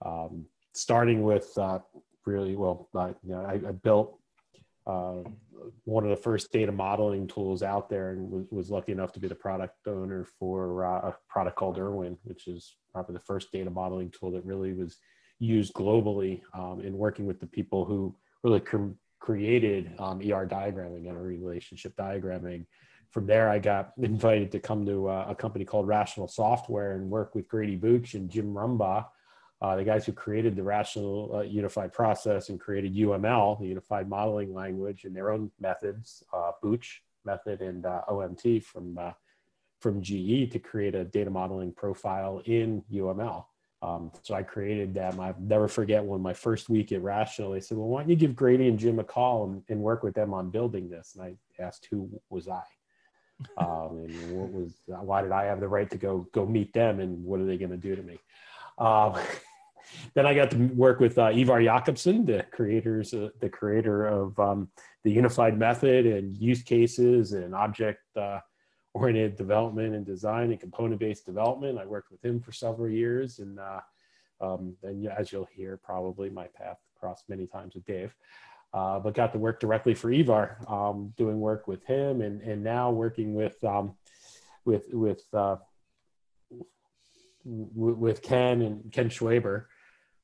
Um, 0.05 0.47
starting 0.73 1.23
with 1.23 1.53
uh, 1.59 1.81
really 2.25 2.56
well, 2.56 2.88
you 2.95 3.15
know, 3.25 3.45
I, 3.45 3.55
I 3.55 3.73
built 3.73 4.19
uh, 4.87 5.23
one 5.84 6.05
of 6.05 6.11
the 6.11 6.23
first 6.23 6.52
data 6.52 6.73
modeling 6.73 7.26
tools 7.26 7.62
out 7.62 7.88
there 7.88 8.11
and 8.11 8.31
was, 8.31 8.46
was 8.50 8.70
lucky 8.70 8.93
enough 8.93 9.12
to 9.12 9.20
be 9.20 9.29
the 9.29 9.34
product 9.34 9.75
owner 9.87 10.26
for 10.38 10.84
uh, 10.84 11.11
a 11.11 11.17
product 11.29 11.56
called 11.56 11.79
ERwin, 11.79 12.17
which 12.25 12.49
is 12.49 12.76
probably 12.93 13.14
the 13.14 13.20
first 13.20 13.52
data 13.52 13.70
modeling 13.70 14.11
tool 14.11 14.32
that 14.32 14.44
really 14.44 14.73
was 14.73 14.99
used 15.38 15.73
globally 15.75 16.40
um, 16.55 16.81
in 16.81 16.96
working 16.96 17.26
with 17.26 17.40
the 17.40 17.46
people 17.46 17.84
who 17.84 18.14
really 18.43 18.61
cr- 18.61 18.94
created 19.20 19.93
um, 19.99 20.19
ER 20.19 20.46
diagramming 20.46 21.08
and 21.08 21.20
relationship 21.20 21.94
diagramming. 21.96 22.67
From 23.11 23.26
there, 23.26 23.49
I 23.49 23.58
got 23.58 23.93
invited 24.02 24.50
to 24.52 24.61
come 24.61 24.85
to 24.87 25.08
uh, 25.08 25.26
a 25.28 25.35
company 25.35 25.64
called 25.64 25.87
Rational 25.87 26.28
Software 26.28 26.96
and 26.96 27.11
work 27.11 27.35
with 27.35 27.49
Grady 27.49 27.76
Booch 27.76 28.14
and 28.14 28.31
Jim 28.31 28.52
Rumbaugh 28.52 29.05
uh, 29.62 29.76
the 29.76 29.85
guys 29.85 30.05
who 30.05 30.12
created 30.12 30.56
the 30.56 30.62
rational 30.62 31.31
uh, 31.37 31.41
unified 31.43 31.93
process 31.93 32.49
and 32.49 32.59
created 32.59 32.97
UML, 32.97 33.61
the 33.61 33.69
unified 33.69 34.09
modeling 34.09 34.53
language, 34.53 35.05
and 35.05 35.14
their 35.14 35.31
own 35.31 35.53
methods, 35.61 36.25
uh, 36.35 36.50
Booch 36.61 37.05
method 37.25 37.62
and 37.62 37.87
uh, 37.87 38.00
OMT 38.09 38.64
from 38.64 38.99
uh, 38.99 39.12
from 39.81 40.03
GE 40.03 40.50
to 40.50 40.59
create 40.59 40.97
a 40.97 41.05
data 41.05 41.31
modeling 41.31 41.73
profile 41.73 42.43
in 42.44 42.82
UML. 42.93 43.44
Um, 43.82 44.12
so 44.23 44.35
I 44.35 44.43
created 44.43 44.94
them. 44.94 45.20
I'll 45.20 45.35
never 45.41 45.69
forget 45.69 46.05
when 46.05 46.20
my 46.20 46.32
first 46.32 46.69
week 46.69 46.91
at 46.91 47.03
Rational, 47.03 47.53
they 47.53 47.61
said, 47.61 47.79
"Well, 47.79 47.87
why 47.87 48.00
don't 48.00 48.11
you 48.11 48.17
give 48.17 48.35
Grady 48.35 48.67
and 48.67 48.81
Jim 48.81 48.99
a 48.99 49.05
call 49.05 49.44
and, 49.44 49.62
and 49.69 49.81
work 49.81 50.03
with 50.03 50.14
them 50.14 50.35
on 50.35 50.50
building 50.50 50.91
this?" 50.91 51.14
And 51.14 51.23
I 51.23 51.62
asked, 51.62 51.87
"Who 51.88 52.11
was 52.31 52.49
I?" 52.49 52.62
Um, 53.56 54.05
and 54.05 54.38
what 54.38 54.53
was 54.53 54.75
why 54.87 55.23
did 55.23 55.32
I 55.32 55.44
have 55.44 55.59
the 55.59 55.69
right 55.69 55.91
to 55.91 55.99
go 55.99 56.29
go 56.32 56.47
meet 56.47 56.73
them? 56.73 56.99
And 56.99 57.25
what 57.25 57.38
are 57.38 57.44
they 57.44 57.59
going 57.59 57.70
to 57.70 57.76
do 57.76 57.94
to 57.94 58.03
me? 58.03 58.19
Um, 58.79 59.14
then 60.14 60.26
I 60.26 60.34
got 60.34 60.50
to 60.52 60.56
work 60.56 61.00
with 61.00 61.19
uh, 61.19 61.31
Ivar 61.32 61.62
Jacobson, 61.62 62.25
the 62.25 62.44
creators, 62.50 63.14
uh, 63.14 63.31
the 63.40 63.49
creator 63.49 64.06
of 64.06 64.38
um, 64.38 64.69
the 65.05 65.11
unified 65.11 65.58
method 65.58 66.06
and 66.06 66.37
use 66.37 66.62
cases 66.62 67.32
and 67.32 67.55
object 67.55 68.00
uh, 68.17 68.40
oriented 68.94 69.37
development 69.37 69.94
and 69.94 70.05
design 70.05 70.50
and 70.50 70.61
component 70.61 71.00
based 71.00 71.26
development. 71.26 71.79
I 71.79 71.87
worked 71.87 72.11
with 72.11 72.25
him 72.25 72.40
for 72.40 72.52
several 72.52 72.88
years, 72.88 73.38
and 73.38 73.58
uh, 73.58 73.81
um, 74.40 74.76
as 75.17 75.32
you'll 75.32 75.49
hear, 75.52 75.76
probably 75.76 76.31
my 76.31 76.46
path 76.49 76.78
crossed 76.99 77.28
many 77.28 77.46
times 77.46 77.75
with 77.75 77.87
Dave. 77.87 78.14
Uh, 78.75 78.99
but 78.99 79.12
got 79.12 79.32
to 79.32 79.38
work 79.38 79.61
directly 79.61 79.93
for 79.93 80.11
Ivar, 80.11 80.56
um, 80.67 81.12
doing 81.19 81.38
work 81.38 81.69
with 81.69 81.85
him, 81.85 82.23
and 82.23 82.40
and 82.40 82.64
now 82.64 82.90
working 82.90 83.35
with 83.35 83.62
um, 83.64 83.94
with 84.64 84.87
with 84.93 85.23
uh, 85.35 85.56
with 87.44 88.23
Ken 88.23 88.62
and 88.62 88.90
Ken 88.90 89.11
Schwaber 89.11 89.67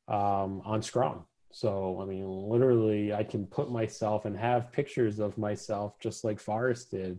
um, 0.08 0.62
on 0.64 0.82
Scrum. 0.82 1.24
So, 1.50 2.00
I 2.02 2.04
mean, 2.04 2.28
literally, 2.28 3.12
I 3.12 3.24
can 3.24 3.46
put 3.46 3.70
myself 3.70 4.24
and 4.24 4.36
have 4.36 4.72
pictures 4.72 5.18
of 5.18 5.38
myself 5.38 5.98
just 6.00 6.24
like 6.24 6.38
Forrest 6.38 6.90
did 6.90 7.18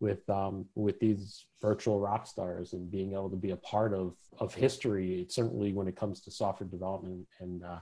with 0.00 0.28
um, 0.30 0.66
with 0.74 0.98
these 1.00 1.46
virtual 1.60 2.00
rock 2.00 2.26
stars 2.26 2.72
and 2.72 2.90
being 2.90 3.12
able 3.12 3.30
to 3.30 3.36
be 3.36 3.50
a 3.50 3.56
part 3.56 3.92
of 3.92 4.14
of 4.38 4.54
history. 4.54 5.26
Certainly, 5.28 5.72
when 5.72 5.88
it 5.88 5.96
comes 5.96 6.20
to 6.22 6.30
software 6.30 6.68
development 6.68 7.26
and 7.40 7.64
uh, 7.64 7.80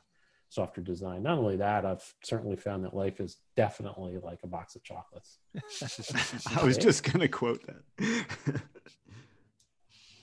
software 0.48 0.84
design. 0.84 1.22
Not 1.22 1.38
only 1.38 1.56
that, 1.56 1.84
I've 1.84 2.14
certainly 2.22 2.56
found 2.56 2.84
that 2.84 2.94
life 2.94 3.20
is 3.20 3.36
definitely 3.56 4.18
like 4.22 4.38
a 4.42 4.46
box 4.46 4.76
of 4.76 4.82
chocolates. 4.82 5.38
I 6.56 6.64
was 6.64 6.78
just 6.78 7.04
going 7.04 7.20
to 7.20 7.28
quote 7.28 7.60
that. 7.66 8.26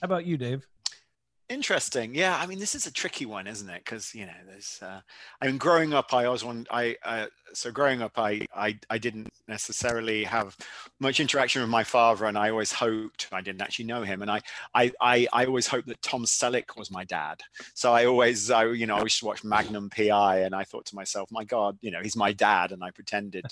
How 0.02 0.06
about 0.06 0.26
you, 0.26 0.38
Dave? 0.38 0.68
Interesting. 1.50 2.16
Yeah, 2.16 2.38
I 2.40 2.46
mean, 2.46 2.58
this 2.58 2.74
is 2.74 2.88
a 2.88 2.92
tricky 2.92 3.26
one, 3.26 3.48
isn't 3.48 3.70
it? 3.70 3.84
Because 3.84 4.16
you 4.16 4.26
know, 4.26 4.32
there's. 4.48 4.80
Uh, 4.82 5.02
I 5.42 5.46
mean, 5.46 5.58
growing 5.58 5.94
up, 5.94 6.14
I 6.14 6.26
always 6.26 6.44
want. 6.44 6.68
I 6.72 6.96
uh, 7.04 7.26
so 7.54 7.70
growing 7.70 8.02
up, 8.02 8.18
I, 8.18 8.46
I 8.56 8.80
I 8.90 8.98
didn't 8.98 9.30
necessarily 9.48 10.24
have 10.24 10.56
much 11.02 11.20
interaction 11.20 11.62
with 11.62 11.70
my 11.70 11.84
father, 11.84 12.26
and 12.26 12.38
I 12.38 12.50
always 12.50 12.72
hoped 12.72 13.28
I 13.34 13.42
didn't 13.42 13.62
actually 13.62 13.86
know 13.86 14.04
him, 14.04 14.22
and 14.22 14.32
I 14.32 14.42
I 14.74 14.92
I, 15.02 15.28
I 15.34 15.46
always 15.46 15.68
hoped 15.68 15.88
that 15.88 16.02
Tom 16.02 16.24
Selleck 16.24 16.78
was 16.78 16.90
my 16.90 17.04
dad. 17.04 17.42
So 17.74 17.92
I 17.92 18.06
always 18.06 18.50
I 18.50 18.66
you 18.68 18.86
know 18.86 18.96
I 18.96 19.04
used 19.04 19.20
to 19.20 19.26
watch 19.26 19.44
Magnum 19.44 19.90
PI, 19.90 20.40
and 20.40 20.56
I 20.56 20.64
thought 20.64 20.86
to 20.88 20.96
myself, 20.96 21.30
my 21.30 21.44
God, 21.44 21.78
you 21.82 21.92
know, 21.92 22.00
he's 22.02 22.16
my 22.16 22.32
dad, 22.32 22.72
and 22.72 22.82
I 22.84 22.92
pretended, 22.92 23.46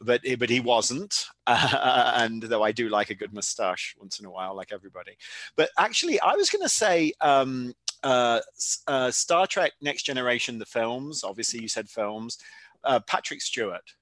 but 0.00 0.22
but 0.38 0.50
he 0.50 0.60
wasn't. 0.60 1.26
Uh, 1.50 2.12
and 2.16 2.42
though 2.42 2.62
I 2.62 2.72
do 2.72 2.88
like 2.88 3.10
a 3.10 3.14
good 3.14 3.32
mustache 3.32 3.96
once 3.98 4.20
in 4.20 4.26
a 4.26 4.30
while, 4.30 4.54
like 4.54 4.72
everybody, 4.72 5.16
but 5.56 5.70
actually, 5.78 6.20
I 6.20 6.34
was 6.34 6.50
going 6.50 6.62
to 6.62 6.68
say. 6.68 7.12
Um, 7.20 7.74
uh, 8.02 8.40
uh, 8.86 9.10
Star 9.10 9.46
Trek 9.46 9.72
Next 9.82 10.04
Generation, 10.04 10.58
the 10.58 10.64
films, 10.64 11.22
obviously 11.22 11.60
you 11.60 11.68
said 11.68 11.86
films, 11.86 12.38
uh, 12.84 13.00
Patrick 13.00 13.42
Stewart. 13.42 13.94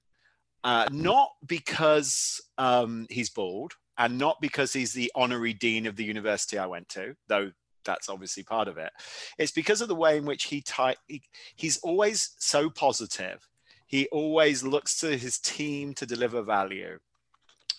Uh, 0.63 0.87
not 0.91 1.31
because 1.45 2.41
um, 2.57 3.07
he's 3.09 3.29
bald 3.29 3.73
and 3.97 4.17
not 4.17 4.39
because 4.41 4.73
he's 4.73 4.93
the 4.93 5.11
honorary 5.15 5.53
dean 5.53 5.85
of 5.85 5.95
the 5.95 6.03
university 6.03 6.57
I 6.57 6.65
went 6.65 6.87
to, 6.89 7.15
though 7.27 7.51
that's 7.85 8.09
obviously 8.09 8.43
part 8.43 8.67
of 8.67 8.77
it. 8.77 8.91
It's 9.37 9.51
because 9.51 9.81
of 9.81 9.87
the 9.87 9.95
way 9.95 10.17
in 10.17 10.25
which 10.25 10.45
he, 10.45 10.61
ty- 10.61 10.95
he 11.07 11.21
he's 11.55 11.77
always 11.77 12.35
so 12.39 12.69
positive. 12.69 13.47
He 13.87 14.07
always 14.11 14.63
looks 14.63 14.99
to 14.99 15.17
his 15.17 15.39
team 15.39 15.93
to 15.95 16.05
deliver 16.05 16.41
value 16.41 16.99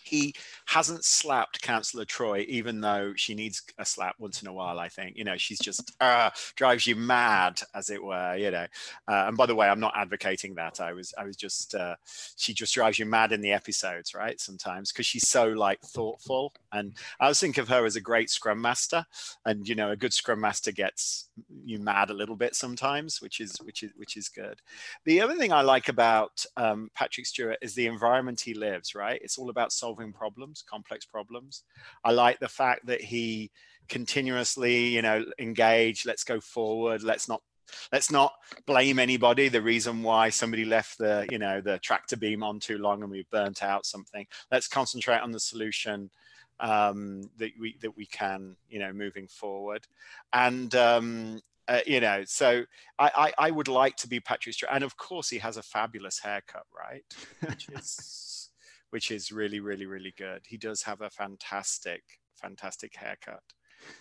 he 0.04 0.34
hasn't 0.66 1.04
slapped 1.04 1.62
Councillor 1.62 2.04
Troi, 2.04 2.44
even 2.46 2.80
though 2.80 3.12
she 3.16 3.34
needs 3.34 3.62
a 3.78 3.84
slap 3.84 4.16
once 4.18 4.42
in 4.42 4.48
a 4.48 4.52
while. 4.52 4.78
I 4.78 4.88
think 4.88 5.16
you 5.16 5.24
know 5.24 5.36
she's 5.36 5.58
just 5.58 5.92
uh, 6.00 6.30
drives 6.56 6.86
you 6.86 6.96
mad, 6.96 7.60
as 7.74 7.90
it 7.90 8.02
were. 8.02 8.36
You 8.36 8.50
know, 8.50 8.66
uh, 9.08 9.24
and 9.28 9.36
by 9.36 9.46
the 9.46 9.54
way, 9.54 9.68
I'm 9.68 9.80
not 9.80 9.94
advocating 9.96 10.54
that. 10.54 10.80
I 10.80 10.92
was 10.92 11.14
I 11.16 11.24
was 11.24 11.36
just 11.36 11.74
uh, 11.74 11.96
she 12.36 12.52
just 12.54 12.74
drives 12.74 12.98
you 12.98 13.06
mad 13.06 13.32
in 13.32 13.40
the 13.40 13.52
episodes, 13.52 14.14
right? 14.14 14.40
Sometimes 14.40 14.92
because 14.92 15.06
she's 15.06 15.28
so 15.28 15.48
like 15.48 15.80
thoughtful, 15.80 16.52
and 16.72 16.94
I 17.20 17.24
always 17.24 17.40
think 17.40 17.58
of 17.58 17.68
her 17.68 17.84
as 17.86 17.96
a 17.96 18.00
great 18.00 18.30
Scrum 18.30 18.60
Master, 18.60 19.04
and 19.44 19.68
you 19.68 19.74
know, 19.74 19.90
a 19.90 19.96
good 19.96 20.12
Scrum 20.12 20.40
Master 20.40 20.72
gets 20.72 21.28
you 21.64 21.78
mad 21.78 22.10
a 22.10 22.14
little 22.14 22.36
bit 22.36 22.54
sometimes, 22.54 23.20
which 23.20 23.40
is 23.40 23.56
which 23.62 23.82
is 23.82 23.90
which 23.96 24.16
is 24.16 24.28
good. 24.28 24.60
The 25.04 25.20
other 25.20 25.34
thing 25.34 25.52
I 25.52 25.62
like 25.62 25.88
about 25.88 26.44
um, 26.56 26.90
Patrick 26.94 27.26
Stewart 27.26 27.58
is 27.62 27.74
the 27.74 27.86
environment 27.86 28.40
he 28.40 28.54
lives. 28.54 28.94
Right, 28.94 29.20
it's 29.22 29.38
all 29.38 29.50
about 29.50 29.72
solving 29.72 29.89
solving 29.90 30.12
problems, 30.12 30.62
complex 30.68 31.04
problems. 31.04 31.64
I 32.04 32.12
like 32.12 32.38
the 32.38 32.48
fact 32.48 32.86
that 32.86 33.00
he 33.00 33.50
continuously, 33.88 34.86
you 34.86 35.02
know, 35.02 35.24
engage, 35.38 36.06
let's 36.06 36.22
go 36.22 36.40
forward, 36.40 37.02
let's 37.02 37.28
not 37.28 37.42
let's 37.92 38.10
not 38.10 38.32
blame 38.66 38.98
anybody. 38.98 39.48
The 39.48 39.62
reason 39.62 40.02
why 40.02 40.28
somebody 40.28 40.64
left 40.64 40.98
the 40.98 41.26
you 41.30 41.38
know 41.38 41.60
the 41.60 41.78
tractor 41.78 42.16
beam 42.16 42.42
on 42.42 42.60
too 42.60 42.78
long 42.78 43.02
and 43.02 43.10
we've 43.10 43.30
burnt 43.30 43.62
out 43.62 43.84
something. 43.84 44.26
Let's 44.50 44.68
concentrate 44.68 45.20
on 45.20 45.32
the 45.32 45.40
solution 45.40 46.10
um, 46.60 47.22
that 47.38 47.50
we 47.60 47.76
that 47.80 47.96
we 47.96 48.06
can 48.06 48.56
you 48.68 48.78
know 48.78 48.92
moving 48.92 49.26
forward. 49.26 49.86
And 50.32 50.72
um, 50.74 51.40
uh, 51.68 51.80
you 51.86 52.00
know 52.00 52.22
so 52.26 52.64
I, 52.98 53.32
I, 53.38 53.46
I 53.46 53.50
would 53.50 53.68
like 53.68 53.96
to 53.96 54.08
be 54.08 54.20
patrick 54.20 54.54
stewart. 54.54 54.72
And 54.72 54.84
of 54.84 54.96
course 54.96 55.28
he 55.28 55.38
has 55.38 55.56
a 55.56 55.62
fabulous 55.62 56.18
haircut 56.20 56.66
right? 56.76 57.04
Which 57.48 57.68
is 57.70 58.49
which 58.90 59.10
is 59.10 59.32
really 59.32 59.60
really 59.60 59.86
really 59.86 60.14
good 60.16 60.40
he 60.46 60.56
does 60.56 60.82
have 60.82 61.00
a 61.00 61.10
fantastic 61.10 62.02
fantastic 62.40 62.94
haircut 62.96 63.42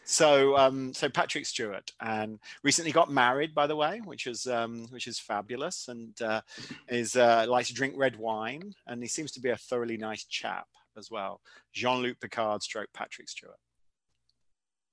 so 0.03 0.57
um, 0.57 0.93
so 0.93 1.07
Patrick 1.09 1.45
Stewart 1.45 1.89
and 2.01 2.39
recently 2.63 2.91
got 2.91 3.09
married, 3.09 3.55
by 3.55 3.65
the 3.65 3.77
way, 3.77 4.01
which 4.03 4.27
is 4.27 4.45
um, 4.45 4.87
which 4.89 5.07
is 5.07 5.19
fabulous, 5.19 5.87
and 5.87 6.21
uh, 6.21 6.41
is 6.89 7.15
uh, 7.15 7.45
likes 7.47 7.69
to 7.69 7.73
drink 7.73 7.93
red 7.95 8.17
wine, 8.17 8.73
and 8.87 9.01
he 9.01 9.07
seems 9.07 9.31
to 9.31 9.39
be 9.39 9.49
a 9.49 9.57
thoroughly 9.57 9.95
nice 9.95 10.25
chap 10.25 10.67
as 10.97 11.09
well. 11.09 11.41
Jean 11.73 12.01
Luc 12.01 12.19
Picard, 12.19 12.61
stroke 12.61 12.89
Patrick 12.93 13.29
Stewart. 13.29 13.57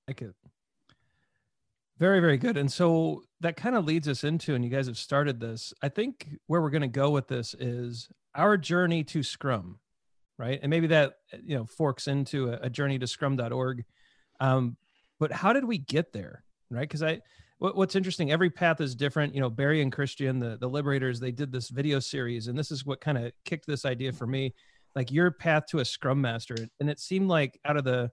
Like 0.07 0.21
it. 0.21 0.33
Very, 1.99 2.19
very 2.19 2.37
good. 2.37 2.57
And 2.57 2.71
so 2.71 3.23
that 3.41 3.57
kind 3.57 3.75
of 3.75 3.85
leads 3.85 4.07
us 4.07 4.23
into, 4.23 4.53
and 4.53 4.63
you 4.63 4.69
guys 4.69 4.85
have 4.85 4.97
started 4.97 5.39
this. 5.39 5.73
I 5.81 5.89
think 5.89 6.27
where 6.45 6.61
we're 6.61 6.69
going 6.69 6.81
to 6.81 6.87
go 6.87 7.09
with 7.09 7.27
this 7.27 7.55
is 7.55 8.07
our 8.35 8.55
journey 8.55 9.03
to 9.05 9.23
Scrum, 9.23 9.79
right? 10.37 10.59
And 10.61 10.69
maybe 10.69 10.87
that 10.87 11.13
you 11.43 11.57
know 11.57 11.65
forks 11.65 12.07
into 12.07 12.49
a, 12.49 12.59
a 12.63 12.69
journey 12.69 12.99
to 12.99 13.07
Scrum.org. 13.07 13.85
Um, 14.39 14.77
but 15.19 15.31
how 15.31 15.53
did 15.53 15.65
we 15.65 15.77
get 15.77 16.13
there, 16.13 16.43
right? 16.69 16.81
Because 16.81 17.01
I, 17.01 17.21
what, 17.57 17.75
what's 17.75 17.95
interesting, 17.95 18.31
every 18.31 18.51
path 18.51 18.81
is 18.81 18.93
different. 18.95 19.33
You 19.33 19.41
know, 19.41 19.49
Barry 19.49 19.81
and 19.81 19.91
Christian, 19.91 20.39
the 20.39 20.57
the 20.57 20.69
Liberators, 20.69 21.19
they 21.19 21.31
did 21.31 21.51
this 21.51 21.69
video 21.69 21.99
series, 21.99 22.47
and 22.47 22.57
this 22.57 22.71
is 22.71 22.85
what 22.85 23.01
kind 23.01 23.17
of 23.17 23.31
kicked 23.45 23.67
this 23.67 23.85
idea 23.85 24.11
for 24.13 24.27
me 24.27 24.53
like 24.97 25.11
your 25.11 25.29
path 25.29 25.67
to 25.67 25.77
a 25.77 25.85
scrum 25.85 26.19
master 26.19 26.55
and 26.79 26.89
it 26.89 26.99
seemed 26.99 27.29
like 27.29 27.59
out 27.63 27.77
of 27.77 27.83
the 27.83 28.09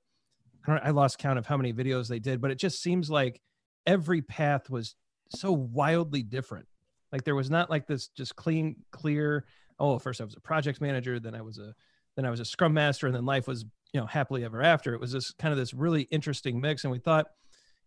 I, 0.69 0.77
I 0.77 0.91
lost 0.91 1.19
count 1.19 1.39
of 1.39 1.47
how 1.47 1.57
many 1.57 1.73
videos 1.73 2.09
they 2.09 2.19
did 2.19 2.43
but 2.43 2.51
it 2.51 2.59
just 2.59 2.83
seems 2.83 3.09
like 3.09 3.41
every 3.87 4.21
path 4.21 4.69
was 4.69 4.95
so 5.31 5.51
wildly 5.51 6.23
different 6.23 6.67
like 7.11 7.25
there 7.25 7.35
was 7.35 7.51
not 7.51 7.71
like 7.71 7.87
this 7.87 8.09
just 8.09 8.37
clean 8.37 8.77
clear 8.91 9.47
oh 9.79 9.99
first 9.99 10.21
i 10.21 10.25
was 10.25 10.37
a 10.37 10.41
project 10.41 10.83
manager 10.83 11.19
then 11.19 11.35
i 11.35 11.41
was 11.41 11.57
a 11.57 11.75
then 12.17 12.25
i 12.25 12.31
was 12.31 12.41
a 12.41 12.45
scrum 12.45 12.75
master 12.75 13.07
and 13.07 13.15
then 13.15 13.25
life 13.25 13.47
was 13.47 13.65
you 13.93 14.01
know 14.01 14.07
happily 14.07 14.45
ever 14.45 14.63
after 14.63 14.95
it 14.95 15.01
was 15.01 15.13
this 15.13 15.33
kind 15.33 15.53
of 15.53 15.59
this 15.59 15.75
really 15.75 16.03
interesting 16.11 16.61
mix 16.61 16.85
and 16.85 16.91
we 16.91 16.99
thought 16.99 17.27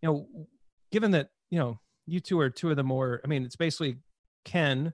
you 0.02 0.10
know 0.10 0.28
given 0.92 1.12
that 1.12 1.30
you 1.50 1.60
know 1.60 1.80
you 2.06 2.20
two 2.20 2.40
are 2.40 2.50
two 2.50 2.70
of 2.70 2.76
the 2.76 2.84
more 2.84 3.22
i 3.24 3.28
mean 3.28 3.44
it's 3.44 3.56
basically 3.56 3.98
ken 4.46 4.94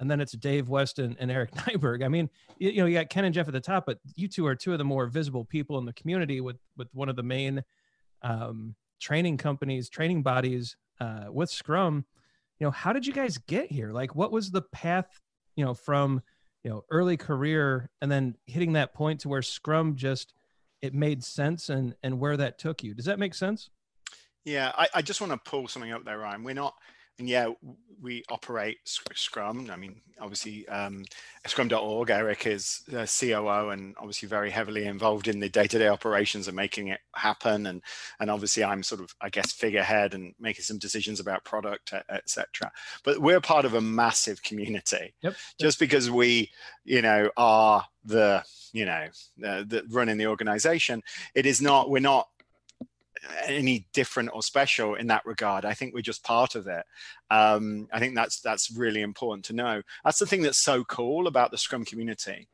and 0.00 0.10
then 0.10 0.20
it's 0.20 0.32
Dave 0.32 0.68
Weston 0.68 1.14
and 1.20 1.30
Eric 1.30 1.50
Nyberg. 1.54 2.02
I 2.02 2.08
mean, 2.08 2.30
you, 2.58 2.70
you, 2.70 2.80
know, 2.80 2.86
you 2.86 2.96
got 2.96 3.10
Ken 3.10 3.26
and 3.26 3.34
Jeff 3.34 3.46
at 3.46 3.52
the 3.52 3.60
top, 3.60 3.84
but 3.86 3.98
you 4.16 4.26
two 4.26 4.46
are 4.46 4.54
two 4.56 4.72
of 4.72 4.78
the 4.78 4.84
more 4.84 5.06
visible 5.06 5.44
people 5.44 5.78
in 5.78 5.84
the 5.84 5.92
community 5.92 6.40
with 6.40 6.56
with 6.76 6.88
one 6.92 7.08
of 7.08 7.16
the 7.16 7.22
main 7.22 7.62
um, 8.22 8.74
training 8.98 9.36
companies, 9.36 9.88
training 9.88 10.22
bodies 10.22 10.76
uh, 11.00 11.26
with 11.30 11.50
Scrum. 11.50 12.06
You 12.58 12.66
know, 12.66 12.70
how 12.70 12.92
did 12.92 13.06
you 13.06 13.12
guys 13.12 13.38
get 13.38 13.70
here? 13.70 13.92
Like, 13.92 14.14
what 14.14 14.32
was 14.32 14.50
the 14.50 14.62
path? 14.62 15.20
You 15.54 15.64
know, 15.66 15.74
from 15.74 16.22
you 16.64 16.70
know 16.70 16.84
early 16.90 17.16
career 17.16 17.88
and 18.00 18.10
then 18.10 18.36
hitting 18.46 18.74
that 18.74 18.94
point 18.94 19.20
to 19.20 19.28
where 19.28 19.42
Scrum 19.42 19.96
just 19.96 20.34
it 20.82 20.94
made 20.94 21.22
sense 21.24 21.68
and 21.68 21.94
and 22.02 22.18
where 22.18 22.36
that 22.36 22.58
took 22.58 22.82
you. 22.82 22.94
Does 22.94 23.06
that 23.06 23.18
make 23.18 23.34
sense? 23.34 23.70
Yeah, 24.44 24.72
I, 24.76 24.88
I 24.94 25.02
just 25.02 25.20
want 25.20 25.32
to 25.32 25.50
pull 25.50 25.68
something 25.68 25.92
up 25.92 26.04
there, 26.04 26.18
Ryan. 26.18 26.42
We're 26.42 26.54
not 26.54 26.74
and 27.20 27.28
yeah, 27.28 27.50
we 28.02 28.24
operate 28.30 28.78
Scrum. 28.84 29.70
I 29.70 29.76
mean, 29.76 30.00
obviously, 30.18 30.66
um, 30.68 31.04
Scrum.org. 31.46 32.08
Eric 32.08 32.46
is 32.46 32.82
COO 32.88 33.68
and 33.68 33.94
obviously 33.98 34.26
very 34.26 34.50
heavily 34.50 34.86
involved 34.86 35.28
in 35.28 35.38
the 35.38 35.50
day-to-day 35.50 35.86
operations 35.86 36.48
and 36.48 36.56
making 36.56 36.88
it 36.88 37.00
happen. 37.14 37.66
And 37.66 37.82
and 38.18 38.30
obviously, 38.30 38.64
I'm 38.64 38.82
sort 38.82 39.02
of, 39.02 39.14
I 39.20 39.28
guess, 39.28 39.52
figurehead 39.52 40.14
and 40.14 40.34
making 40.40 40.62
some 40.62 40.78
decisions 40.78 41.20
about 41.20 41.44
product, 41.44 41.92
etc. 42.08 42.72
But 43.04 43.20
we're 43.20 43.40
part 43.40 43.66
of 43.66 43.74
a 43.74 43.80
massive 43.82 44.42
community. 44.42 45.12
Yep. 45.20 45.36
Just 45.60 45.78
because 45.78 46.10
we, 46.10 46.50
you 46.84 47.02
know, 47.02 47.30
are 47.36 47.84
the 48.02 48.42
you 48.72 48.86
know 48.86 49.08
the, 49.36 49.66
the 49.68 49.84
running 49.90 50.16
the 50.16 50.26
organization, 50.26 51.02
it 51.34 51.44
is 51.44 51.60
not. 51.60 51.90
We're 51.90 52.00
not 52.00 52.29
any 53.44 53.86
different 53.92 54.30
or 54.32 54.42
special 54.42 54.94
in 54.94 55.06
that 55.08 55.26
regard. 55.26 55.64
I 55.64 55.74
think 55.74 55.94
we're 55.94 56.02
just 56.02 56.24
part 56.24 56.54
of 56.54 56.66
it. 56.66 56.84
Um, 57.30 57.88
I 57.92 57.98
think 57.98 58.14
that's 58.14 58.40
that's 58.40 58.70
really 58.70 59.02
important 59.02 59.44
to 59.46 59.52
know. 59.52 59.82
That's 60.04 60.18
the 60.18 60.26
thing 60.26 60.42
that's 60.42 60.58
so 60.58 60.84
cool 60.84 61.26
about 61.26 61.50
the 61.50 61.58
Scrum 61.58 61.84
community, 61.84 62.48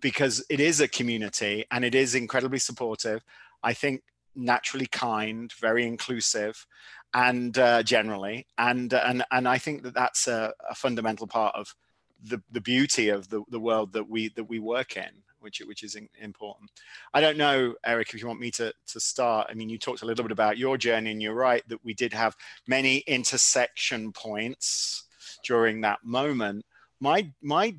because 0.00 0.44
it 0.50 0.60
is 0.60 0.80
a 0.80 0.88
community 0.88 1.64
and 1.70 1.84
it 1.84 1.94
is 1.94 2.14
incredibly 2.14 2.58
supportive. 2.58 3.22
I 3.62 3.74
think 3.74 4.02
naturally 4.34 4.86
kind, 4.86 5.52
very 5.60 5.86
inclusive, 5.86 6.66
and 7.14 7.56
uh, 7.58 7.82
generally, 7.82 8.46
and 8.58 8.92
and 8.92 9.24
and 9.30 9.48
I 9.48 9.58
think 9.58 9.82
that 9.82 9.94
that's 9.94 10.28
a, 10.28 10.52
a 10.68 10.74
fundamental 10.74 11.26
part 11.26 11.54
of 11.56 11.74
the 12.22 12.42
the 12.50 12.60
beauty 12.60 13.08
of 13.08 13.28
the 13.28 13.42
the 13.48 13.60
world 13.60 13.92
that 13.92 14.08
we 14.08 14.28
that 14.30 14.44
we 14.44 14.58
work 14.58 14.96
in 14.96 15.10
which 15.40 15.60
which 15.66 15.82
is 15.82 15.96
important. 16.20 16.70
I 17.14 17.20
don't 17.20 17.36
know, 17.36 17.74
Eric, 17.84 18.14
if 18.14 18.20
you 18.20 18.28
want 18.28 18.40
me 18.40 18.50
to 18.52 18.72
to 18.88 19.00
start. 19.00 19.48
I 19.50 19.54
mean, 19.54 19.68
you 19.68 19.78
talked 19.78 20.02
a 20.02 20.06
little 20.06 20.24
bit 20.24 20.32
about 20.32 20.58
your 20.58 20.76
journey, 20.76 21.10
and 21.10 21.22
you're 21.22 21.34
right 21.34 21.66
that 21.68 21.84
we 21.84 21.94
did 21.94 22.12
have 22.12 22.36
many 22.66 22.98
intersection 22.98 24.12
points 24.12 25.04
during 25.44 25.80
that 25.82 25.98
moment. 26.04 26.64
My 27.00 27.30
my 27.42 27.74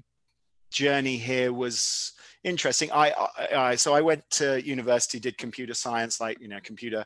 journey 0.71 1.17
here 1.17 1.53
was 1.53 2.13
interesting. 2.43 2.91
I, 2.91 3.13
I, 3.55 3.75
so 3.75 3.93
I 3.93 4.01
went 4.01 4.27
to 4.31 4.65
university, 4.65 5.19
did 5.19 5.37
computer 5.37 5.73
science, 5.73 6.19
like 6.19 6.39
you 6.41 6.47
know, 6.47 6.59
computer 6.63 7.05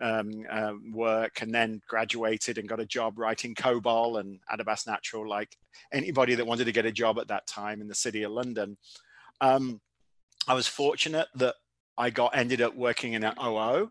um, 0.00 0.44
uh, 0.50 0.72
work, 0.92 1.40
and 1.40 1.54
then 1.54 1.80
graduated 1.88 2.58
and 2.58 2.68
got 2.68 2.80
a 2.80 2.86
job 2.86 3.18
writing 3.18 3.54
COBOL 3.54 4.20
and 4.20 4.40
Adabas 4.52 4.86
Natural, 4.86 5.28
like 5.28 5.56
anybody 5.92 6.34
that 6.34 6.46
wanted 6.46 6.64
to 6.64 6.72
get 6.72 6.86
a 6.86 6.92
job 6.92 7.18
at 7.18 7.28
that 7.28 7.46
time 7.46 7.80
in 7.80 7.88
the 7.88 7.94
city 7.94 8.22
of 8.24 8.32
London. 8.32 8.76
Um, 9.40 9.80
I 10.48 10.54
was 10.54 10.66
fortunate 10.66 11.28
that 11.34 11.54
I 11.98 12.10
got 12.10 12.36
ended 12.36 12.60
up 12.60 12.74
working 12.74 13.14
in 13.14 13.24
an 13.24 13.34
OO. 13.42 13.90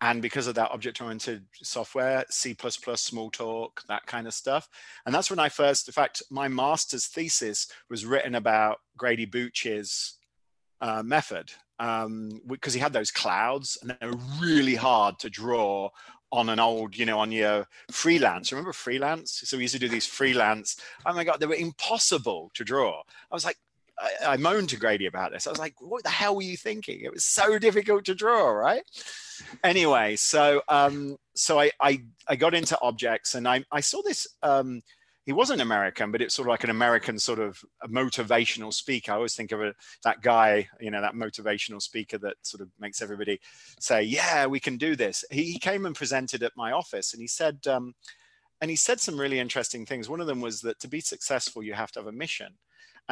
And 0.00 0.20
because 0.20 0.48
of 0.48 0.56
that 0.56 0.72
object 0.72 1.00
oriented 1.00 1.44
software, 1.62 2.24
C, 2.28 2.54
Smalltalk, 2.54 3.86
that 3.86 4.04
kind 4.06 4.26
of 4.26 4.34
stuff. 4.34 4.68
And 5.06 5.14
that's 5.14 5.30
when 5.30 5.38
I 5.38 5.48
first, 5.48 5.86
in 5.86 5.92
fact, 5.92 6.24
my 6.28 6.48
master's 6.48 7.06
thesis 7.06 7.68
was 7.88 8.04
written 8.04 8.34
about 8.34 8.78
Grady 8.96 9.26
Booch's 9.26 10.14
uh, 10.80 11.04
method 11.04 11.52
because 11.78 12.06
um, 12.06 12.40
he 12.72 12.78
had 12.80 12.92
those 12.92 13.12
clouds 13.12 13.78
and 13.80 13.96
they 14.00 14.06
were 14.06 14.18
really 14.40 14.74
hard 14.74 15.20
to 15.20 15.30
draw 15.30 15.88
on 16.32 16.48
an 16.48 16.58
old, 16.58 16.96
you 16.96 17.06
know, 17.06 17.20
on 17.20 17.30
your 17.30 17.68
freelance. 17.90 18.50
Remember 18.50 18.72
freelance? 18.72 19.42
So 19.44 19.56
we 19.56 19.64
used 19.64 19.74
to 19.74 19.80
do 19.80 19.88
these 19.88 20.06
freelance. 20.06 20.76
Oh 21.06 21.14
my 21.14 21.22
God, 21.22 21.38
they 21.38 21.46
were 21.46 21.54
impossible 21.54 22.50
to 22.54 22.64
draw. 22.64 23.02
I 23.30 23.34
was 23.34 23.44
like, 23.44 23.58
I, 24.02 24.32
I 24.32 24.36
moaned 24.36 24.70
to 24.70 24.76
Grady 24.76 25.06
about 25.06 25.32
this. 25.32 25.46
I 25.46 25.50
was 25.50 25.58
like, 25.58 25.74
what 25.80 26.02
the 26.02 26.10
hell 26.10 26.36
were 26.36 26.42
you 26.42 26.56
thinking? 26.56 27.00
It 27.00 27.12
was 27.12 27.24
so 27.24 27.58
difficult 27.58 28.04
to 28.06 28.14
draw, 28.14 28.50
right? 28.50 28.82
Anyway, 29.62 30.16
so 30.16 30.62
um, 30.68 31.16
so 31.34 31.60
I, 31.60 31.70
I 31.80 32.02
I 32.28 32.36
got 32.36 32.54
into 32.54 32.78
objects 32.82 33.34
and 33.34 33.46
I 33.48 33.64
I 33.70 33.80
saw 33.80 34.02
this 34.02 34.26
um 34.42 34.82
he 35.24 35.32
wasn't 35.32 35.60
American, 35.60 36.10
but 36.10 36.20
it's 36.20 36.34
sort 36.34 36.48
of 36.48 36.50
like 36.50 36.64
an 36.64 36.70
American 36.70 37.16
sort 37.16 37.38
of 37.38 37.56
motivational 37.88 38.72
speaker. 38.72 39.12
I 39.12 39.16
always 39.16 39.36
think 39.36 39.52
of 39.52 39.60
it, 39.60 39.76
that 40.02 40.20
guy, 40.20 40.68
you 40.80 40.90
know, 40.90 41.00
that 41.00 41.14
motivational 41.14 41.80
speaker 41.80 42.18
that 42.18 42.34
sort 42.42 42.60
of 42.60 42.68
makes 42.80 43.00
everybody 43.00 43.40
say, 43.78 44.02
"Yeah, 44.02 44.46
we 44.46 44.58
can 44.58 44.76
do 44.76 44.96
this." 44.96 45.24
He, 45.30 45.44
he 45.52 45.58
came 45.60 45.86
and 45.86 45.94
presented 45.94 46.42
at 46.42 46.56
my 46.56 46.72
office, 46.72 47.12
and 47.12 47.20
he 47.20 47.28
said, 47.28 47.64
um, 47.68 47.94
and 48.60 48.68
he 48.70 48.76
said 48.76 49.00
some 49.00 49.18
really 49.18 49.38
interesting 49.38 49.86
things. 49.86 50.08
One 50.08 50.20
of 50.20 50.26
them 50.26 50.40
was 50.40 50.60
that 50.62 50.80
to 50.80 50.88
be 50.88 51.00
successful, 51.00 51.62
you 51.62 51.74
have 51.74 51.92
to 51.92 52.00
have 52.00 52.08
a 52.08 52.12
mission 52.12 52.58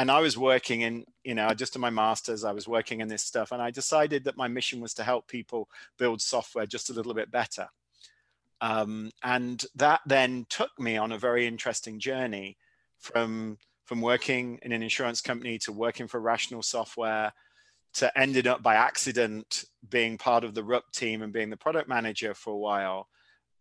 and 0.00 0.11
I 0.11 0.21
was 0.21 0.38
working 0.38 0.80
in, 0.80 1.04
you 1.25 1.35
know, 1.35 1.50
just 1.50 1.75
in 1.75 1.83
my 1.83 1.90
master's, 1.90 2.42
I 2.42 2.52
was 2.52 2.66
working 2.66 3.02
in 3.02 3.09
this 3.09 3.23
stuff, 3.23 3.52
and 3.52 3.61
I 3.61 3.71
decided 3.71 4.25
that 4.25 4.38
my 4.38 4.49
mission 4.49 4.80
was 4.80 4.95
to 4.95 5.02
help 5.02 5.28
people 5.28 5.69
build 5.99 6.23
software 6.23 6.64
just 6.64 6.88
a 6.88 6.95
little 6.95 7.12
bit 7.12 7.30
better. 7.30 7.69
Um, 8.62 9.11
and 9.23 9.62
that 9.75 10.00
then 10.07 10.47
took 10.49 10.71
me 10.78 10.97
on 10.97 11.12
a 11.12 11.19
very 11.19 11.47
interesting 11.47 11.99
journey 11.99 12.57
from 12.99 13.59
from 13.85 14.00
working 14.00 14.59
in 14.62 14.73
an 14.73 14.83
insurance 14.83 15.21
company 15.21 15.59
to 15.59 15.73
working 15.73 16.09
for 16.09 16.19
rational 16.19 16.62
software 16.62 17.35
to 17.92 18.19
ended 18.19 18.47
up 18.47 18.62
by 18.62 18.76
accident 18.76 19.64
being 19.90 20.16
part 20.16 20.45
of 20.45 20.54
the 20.54 20.64
RUP 20.64 20.90
team 20.92 21.21
and 21.21 21.33
being 21.33 21.50
the 21.50 21.59
product 21.59 21.90
manager 21.90 22.33
for 22.33 22.54
a 22.54 22.57
while 22.57 23.09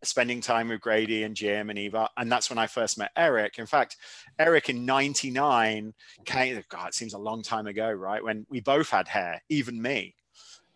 spending 0.03 0.41
time 0.41 0.69
with 0.69 0.81
Grady 0.81 1.23
and 1.23 1.35
Jim 1.35 1.69
and 1.69 1.79
Ivar. 1.79 2.09
And 2.17 2.31
that's 2.31 2.49
when 2.49 2.59
I 2.59 2.67
first 2.67 2.97
met 2.97 3.11
Eric. 3.15 3.59
In 3.59 3.65
fact, 3.65 3.97
Eric 4.37 4.69
in 4.69 4.85
99 4.85 5.93
came, 6.25 6.63
God, 6.69 6.89
it 6.89 6.93
seems 6.93 7.13
a 7.13 7.19
long 7.19 7.41
time 7.41 7.67
ago, 7.67 7.91
right? 7.91 8.23
When 8.23 8.45
we 8.49 8.61
both 8.61 8.89
had 8.89 9.07
hair, 9.07 9.41
even 9.49 9.81
me. 9.81 10.15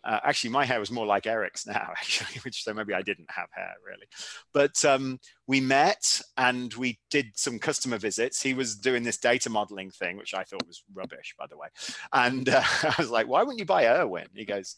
Uh, 0.04 0.20
actually, 0.22 0.50
my 0.50 0.66
hair 0.66 0.78
was 0.78 0.90
more 0.90 1.06
like 1.06 1.26
Eric's 1.26 1.66
now, 1.66 1.88
actually, 1.90 2.38
which 2.42 2.62
so 2.62 2.74
maybe 2.74 2.92
I 2.92 3.02
didn't 3.02 3.30
have 3.30 3.48
hair 3.54 3.72
really. 3.86 4.06
But 4.52 4.84
um, 4.84 5.18
we 5.46 5.60
met 5.60 6.20
and 6.36 6.72
we 6.74 6.98
did 7.10 7.28
some 7.34 7.58
customer 7.58 7.98
visits. 7.98 8.42
He 8.42 8.52
was 8.54 8.76
doing 8.76 9.02
this 9.02 9.16
data 9.16 9.48
modeling 9.48 9.90
thing, 9.90 10.16
which 10.16 10.34
I 10.34 10.44
thought 10.44 10.66
was 10.66 10.82
rubbish, 10.92 11.34
by 11.38 11.46
the 11.46 11.56
way. 11.56 11.68
And 12.12 12.48
uh, 12.50 12.62
I 12.62 12.94
was 12.98 13.10
like, 13.10 13.26
why 13.26 13.42
wouldn't 13.42 13.58
you 13.58 13.64
buy 13.64 13.84
ERwin? 13.84 14.26
He 14.34 14.44
goes, 14.44 14.76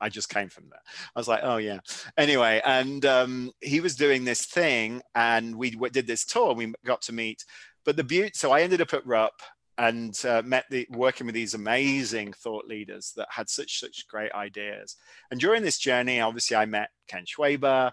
I 0.00 0.08
just 0.08 0.28
came 0.28 0.48
from 0.48 0.68
there. 0.70 0.80
I 1.14 1.18
was 1.18 1.28
like, 1.28 1.40
oh 1.42 1.56
yeah. 1.58 1.78
Anyway, 2.16 2.60
and 2.64 3.04
um, 3.04 3.52
he 3.60 3.80
was 3.80 3.96
doing 3.96 4.24
this 4.24 4.46
thing, 4.46 5.02
and 5.14 5.56
we 5.56 5.70
did 5.70 6.06
this 6.06 6.24
tour. 6.24 6.54
We 6.54 6.72
got 6.84 7.02
to 7.02 7.12
meet, 7.12 7.44
but 7.84 7.96
the 7.96 8.04
beauty. 8.04 8.32
So 8.34 8.52
I 8.52 8.62
ended 8.62 8.80
up 8.80 8.94
at 8.94 9.06
RUP 9.06 9.32
and 9.78 10.18
uh, 10.26 10.42
met 10.44 10.66
the 10.70 10.86
working 10.90 11.26
with 11.26 11.34
these 11.34 11.54
amazing 11.54 12.34
thought 12.34 12.66
leaders 12.66 13.12
that 13.16 13.28
had 13.30 13.48
such 13.48 13.80
such 13.80 14.06
great 14.08 14.32
ideas. 14.32 14.96
And 15.30 15.40
during 15.40 15.62
this 15.62 15.78
journey, 15.78 16.20
obviously, 16.20 16.56
I 16.56 16.66
met 16.66 16.90
Ken 17.08 17.24
Schwaber. 17.24 17.92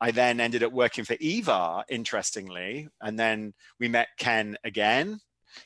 I 0.00 0.10
then 0.10 0.40
ended 0.40 0.62
up 0.62 0.72
working 0.72 1.04
for 1.04 1.16
Ivar, 1.20 1.84
interestingly, 1.88 2.88
and 3.00 3.18
then 3.18 3.54
we 3.80 3.88
met 3.88 4.08
Ken 4.18 4.56
again. 4.62 5.20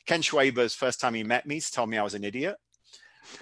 Ken 0.07 0.21
Schwaber's 0.21 0.73
first 0.73 0.99
time 0.99 1.13
he 1.13 1.23
met 1.23 1.45
me 1.45 1.55
he 1.55 1.61
told 1.61 1.89
me 1.89 1.97
I 1.97 2.03
was 2.03 2.13
an 2.13 2.23
idiot. 2.23 2.55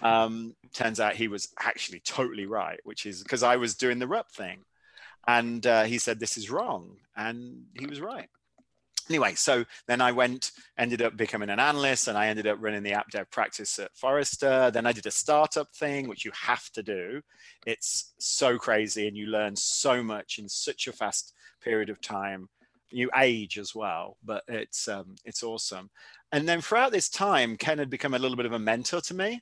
Um, 0.01 0.55
turns 0.73 0.99
out 0.99 1.15
he 1.15 1.27
was 1.27 1.49
actually 1.59 1.99
totally 2.01 2.45
right, 2.45 2.79
which 2.83 3.05
is 3.05 3.23
because 3.23 3.43
I 3.43 3.55
was 3.55 3.75
doing 3.75 3.99
the 3.99 4.07
rep 4.07 4.31
thing. 4.31 4.59
And 5.27 5.65
uh, 5.67 5.83
he 5.83 5.97
said, 5.97 6.19
This 6.19 6.37
is 6.37 6.49
wrong. 6.49 6.97
And 7.15 7.65
he 7.77 7.85
was 7.85 8.01
right. 8.01 8.29
Anyway, 9.09 9.33
so 9.33 9.65
then 9.87 10.01
I 10.01 10.11
went, 10.11 10.51
ended 10.77 11.01
up 11.01 11.17
becoming 11.17 11.49
an 11.49 11.59
analyst, 11.59 12.07
and 12.07 12.17
I 12.17 12.27
ended 12.27 12.45
up 12.45 12.59
running 12.61 12.83
the 12.83 12.93
app 12.93 13.09
dev 13.09 13.29
practice 13.31 13.79
at 13.79 13.95
Forrester. 13.95 14.69
Then 14.69 14.85
I 14.85 14.91
did 14.91 15.07
a 15.07 15.11
startup 15.11 15.67
thing, 15.75 16.07
which 16.07 16.25
you 16.25 16.31
have 16.35 16.69
to 16.73 16.83
do. 16.83 17.21
It's 17.65 18.13
so 18.19 18.59
crazy, 18.59 19.07
and 19.07 19.17
you 19.17 19.25
learn 19.25 19.55
so 19.55 20.03
much 20.03 20.37
in 20.37 20.47
such 20.47 20.87
a 20.87 20.93
fast 20.93 21.33
period 21.63 21.89
of 21.89 21.99
time. 22.01 22.49
You 22.91 23.09
age 23.17 23.57
as 23.57 23.73
well, 23.73 24.17
but 24.23 24.43
it's 24.47 24.87
um, 24.87 25.15
it's 25.25 25.41
awesome. 25.41 25.89
And 26.31 26.47
then 26.47 26.61
throughout 26.61 26.91
this 26.91 27.09
time, 27.09 27.57
Ken 27.57 27.79
had 27.79 27.89
become 27.89 28.13
a 28.13 28.19
little 28.19 28.37
bit 28.37 28.45
of 28.45 28.53
a 28.53 28.59
mentor 28.59 29.01
to 29.01 29.13
me. 29.15 29.41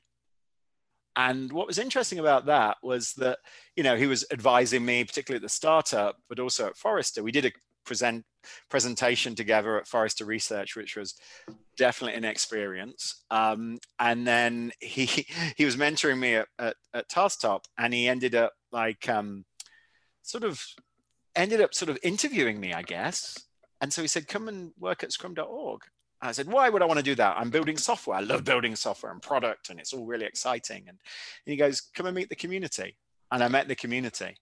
And 1.16 1.52
what 1.52 1.66
was 1.66 1.78
interesting 1.78 2.18
about 2.18 2.46
that 2.46 2.76
was 2.82 3.12
that, 3.14 3.38
you 3.76 3.82
know, 3.82 3.96
he 3.96 4.06
was 4.06 4.24
advising 4.30 4.84
me, 4.84 5.04
particularly 5.04 5.38
at 5.38 5.42
the 5.42 5.48
startup, 5.48 6.16
but 6.28 6.38
also 6.38 6.66
at 6.66 6.76
Forrester. 6.76 7.22
We 7.22 7.32
did 7.32 7.46
a 7.46 7.52
present 7.84 8.24
presentation 8.70 9.34
together 9.34 9.78
at 9.78 9.88
Forrester 9.88 10.24
Research, 10.24 10.76
which 10.76 10.96
was 10.96 11.14
definitely 11.76 12.16
an 12.16 12.24
experience. 12.24 13.24
Um, 13.30 13.78
and 13.98 14.26
then 14.26 14.72
he 14.80 15.06
he 15.56 15.64
was 15.64 15.76
mentoring 15.76 16.18
me 16.18 16.36
at, 16.36 16.48
at, 16.58 16.76
at 16.94 17.08
TaskTop, 17.08 17.64
and 17.78 17.92
he 17.92 18.06
ended 18.06 18.34
up 18.34 18.52
like 18.70 19.08
um, 19.08 19.44
sort 20.22 20.44
of 20.44 20.62
ended 21.34 21.60
up 21.60 21.74
sort 21.74 21.88
of 21.88 21.98
interviewing 22.02 22.60
me, 22.60 22.72
I 22.72 22.82
guess. 22.82 23.38
And 23.80 23.92
so 23.92 24.02
he 24.02 24.08
said, 24.08 24.28
"Come 24.28 24.48
and 24.48 24.72
work 24.78 25.02
at 25.02 25.12
Scrum.org." 25.12 25.80
I 26.20 26.32
said, 26.32 26.50
why 26.50 26.68
would 26.68 26.82
I 26.82 26.86
want 26.86 26.98
to 26.98 27.04
do 27.04 27.14
that? 27.14 27.36
I'm 27.38 27.50
building 27.50 27.76
software. 27.76 28.16
I 28.16 28.20
love 28.20 28.44
building 28.44 28.74
software 28.74 29.12
and 29.12 29.22
product, 29.22 29.70
and 29.70 29.78
it's 29.78 29.92
all 29.92 30.04
really 30.04 30.26
exciting. 30.26 30.84
And, 30.88 30.98
he 31.46 31.56
goes, 31.56 31.80
come 31.80 32.06
and 32.06 32.16
meet 32.16 32.28
the 32.28 32.36
community. 32.36 32.96
And 33.30 33.42
I 33.42 33.48
met 33.48 33.68
the 33.68 33.76
community. 33.76 34.36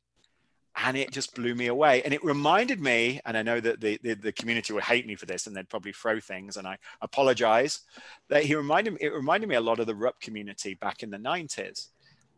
And 0.85 0.97
it 0.97 1.11
just 1.11 1.35
blew 1.35 1.55
me 1.55 1.67
away. 1.67 2.03
And 2.03 2.13
it 2.15 2.25
reminded 2.25 2.81
me, 2.81 3.21
and 3.25 3.37
I 3.37 3.43
know 3.43 3.61
that 3.61 3.81
the, 3.81 3.99
the, 4.03 4.15
the 4.15 4.33
community 4.33 4.73
would 4.73 4.85
hate 4.85 5.07
me 5.07 5.15
for 5.15 5.27
this 5.27 5.47
and 5.47 5.57
they'd 5.57 5.69
probably 5.69 5.93
throw 5.93 6.21
things, 6.21 6.57
and 6.57 6.67
I 6.67 6.79
apologize. 7.03 7.81
That 8.29 8.45
he 8.45 8.55
reminded 8.55 8.95
me, 8.95 8.99
it 9.03 9.13
reminded 9.13 9.49
me 9.49 9.57
a 9.57 9.61
lot 9.61 9.81
of 9.81 9.87
the 9.87 9.95
RUP 9.95 10.21
community 10.21 10.75
back 10.75 11.03
in 11.03 11.11
the 11.11 11.19
90s. 11.19 11.89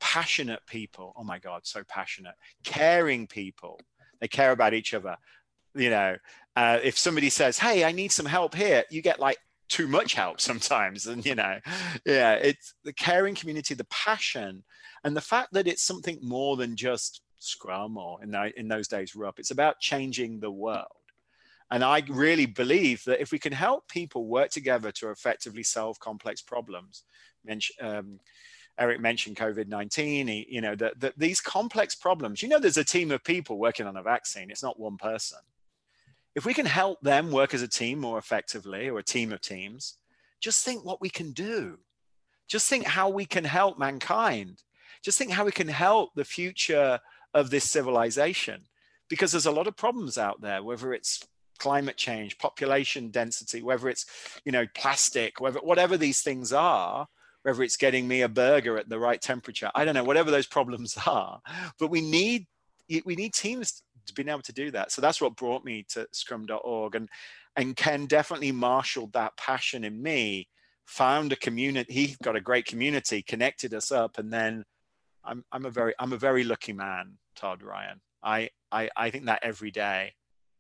Passionate 0.01 0.61
people. 0.67 1.13
Oh 1.17 1.25
my 1.25 1.39
God, 1.39 1.63
so 1.65 1.83
passionate. 1.85 2.35
Caring 2.65 3.27
people. 3.27 3.81
They 4.21 4.29
care 4.29 4.53
about 4.53 4.75
each 4.75 4.95
other 4.95 5.17
you 5.75 5.91
know 5.91 6.17
uh, 6.59 6.81
if 6.83 6.99
somebody 6.99 7.31
says 7.31 7.57
hey 7.57 7.85
i 7.85 7.93
need 7.93 8.11
some 8.11 8.27
help 8.27 8.53
here 8.55 8.83
you 8.91 9.01
get 9.01 9.21
like 9.21 9.39
too 9.69 9.87
much 9.87 10.15
help 10.15 10.41
sometimes 10.51 11.07
and 11.07 11.25
you 11.25 11.35
know 11.35 11.59
yeah 12.05 12.35
it's 12.35 12.75
the 12.85 12.93
caring 12.93 13.35
community 13.35 13.75
the 13.75 13.85
passion 13.85 14.65
and 15.05 15.17
the 15.17 15.21
fact 15.21 15.53
that 15.53 15.69
it's 15.69 15.83
something 15.83 16.19
more 16.21 16.57
than 16.57 16.75
just 16.75 17.23
scrum 17.39 17.97
or 17.97 18.21
in, 18.25 18.33
the, 18.33 18.53
in 18.59 18.67
those 18.67 18.89
days 18.89 19.15
RUP 19.15 19.39
it's 19.39 19.53
about 19.53 19.79
changing 19.79 20.41
the 20.41 20.51
world 20.51 20.87
and 21.71 21.85
i 21.85 22.03
really 22.09 22.47
believe 22.47 23.05
that 23.05 23.21
if 23.21 23.31
we 23.31 23.39
can 23.39 23.53
help 23.53 23.87
people 23.89 24.27
work 24.27 24.51
together 24.51 24.91
to 24.91 25.11
effectively 25.11 25.63
solve 25.63 26.01
complex 26.01 26.43
problems 26.43 27.05
um, 27.81 28.19
Eric 28.79 29.01
mentioned 29.01 29.37
COVID-19, 29.37 30.47
you 30.49 30.61
know, 30.61 30.77
that, 30.77 31.01
that 31.01 31.19
these 31.19 31.41
complex 31.41 31.95
problems, 31.95 32.43
you 32.43 32.49
know, 32.49 32.61
there's 32.61 32.77
a 32.77 32.85
team 32.85 33.11
of 33.11 33.25
people 33.25 33.59
working 33.59 33.87
on 33.87 33.97
a 33.97 34.03
vaccine. 34.03 34.51
It's 34.51 34.63
not 34.63 34.79
one 34.79 34.97
person 34.99 35.39
if 36.39 36.47
we 36.47 36.55
can 36.55 36.67
help 36.67 37.01
them 37.01 37.33
work 37.33 37.53
as 37.53 37.63
a 37.63 37.69
team 37.69 37.99
more 37.99 38.17
effectively 38.17 38.89
or 38.89 39.01
a 39.01 39.03
team 39.03 39.33
of 39.33 39.41
teams, 39.41 39.97
just 40.41 40.65
think 40.65 40.85
what 40.85 41.01
we 41.01 41.11
can 41.11 41.33
do. 41.33 41.79
Just 42.47 42.69
think 42.69 42.85
how 42.85 43.09
we 43.09 43.27
can 43.27 43.43
help 43.43 43.77
mankind. 43.77 44.63
Just 45.03 45.19
think 45.19 45.33
how 45.33 45.45
we 45.45 45.51
can 45.51 45.67
help 45.67 46.11
the 46.15 46.25
future 46.25 47.01
of 47.35 47.51
this 47.51 47.69
civilization. 47.69 48.63
Because 49.11 49.33
there's 49.33 49.47
a 49.47 49.51
lot 49.51 49.67
of 49.67 49.77
problems 49.77 50.17
out 50.17 50.41
there, 50.41 50.63
whether 50.63 50.93
it's 50.93 51.27
climate 51.59 51.97
change, 51.97 52.39
population 52.39 53.11
density, 53.11 53.61
whether 53.61 53.89
it's, 53.89 54.07
you 54.45 54.53
know, 54.53 54.67
plastic, 54.77 55.41
whether, 55.41 55.59
whatever 55.59 55.97
these 55.97 56.21
things 56.21 56.53
are, 56.53 57.09
whether 57.43 57.65
it's 57.65 57.77
getting 57.77 58.07
me 58.07 58.23
a 58.23 58.29
burger 58.29 58.79
at 58.79 58.89
the 58.89 59.01
right 59.01 59.21
temperature, 59.21 59.73
I 59.75 59.85
don't 59.85 59.95
know, 59.95 60.05
whatever 60.05 60.31
those 60.31 60.47
problems 60.57 60.97
are. 61.05 61.41
But 61.81 61.91
we 61.91 62.01
need 62.01 62.47
we 63.05 63.17
need 63.17 63.35
teams 63.35 63.83
being 64.11 64.29
able 64.29 64.43
to 64.43 64.53
do 64.53 64.71
that. 64.73 64.93
So 64.93 65.01
that's 65.01 65.21
what 65.21 65.37
brought 65.37 65.65
me 65.65 65.85
to 65.91 66.07
scrum.org. 66.13 66.95
And 66.95 67.09
and 67.57 67.77
Ken 67.77 68.07
definitely 68.07 68.53
marshaled 68.53 69.13
that 69.15 69.37
passion 69.37 69.85
in 69.85 70.01
me, 70.01 70.49
found 70.87 71.33
a 71.33 71.37
community, 71.37 71.93
he 71.93 72.17
got 72.23 72.37
a 72.37 72.41
great 72.41 72.67
community, 72.67 73.23
connected 73.23 73.75
us 73.75 73.91
up, 73.91 74.19
and 74.19 74.33
then 74.33 74.65
I'm 75.25 75.45
I'm 75.53 75.67
a 75.67 75.71
very 75.71 75.95
I'm 75.99 76.13
a 76.13 76.19
very 76.19 76.45
lucky 76.45 76.73
man, 76.73 77.19
Todd 77.37 77.63
Ryan. 77.63 78.01
I 78.23 78.51
I, 78.71 78.91
I 78.97 79.11
think 79.11 79.27
that 79.27 79.41
every 79.43 79.71
day, 79.71 80.15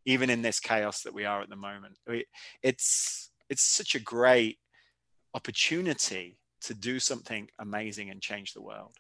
even 0.04 0.30
in 0.30 0.42
this 0.42 0.58
chaos 0.58 1.02
that 1.02 1.12
we 1.12 1.26
are 1.26 1.42
at 1.42 1.50
the 1.50 1.56
moment. 1.56 1.98
It's 2.62 3.30
it's 3.50 3.62
such 3.62 3.94
a 3.94 4.00
great 4.00 4.58
opportunity 5.34 6.38
to 6.62 6.74
do 6.74 6.98
something 6.98 7.48
amazing 7.58 8.10
and 8.10 8.20
change 8.20 8.54
the 8.54 8.62
world. 8.62 8.96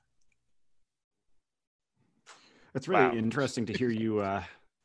That's 2.78 2.86
really 2.86 3.08
wow. 3.08 3.12
interesting 3.12 3.66
to 3.66 3.72
hear 3.72 3.90
you. 3.90 4.20
Uh, 4.20 4.40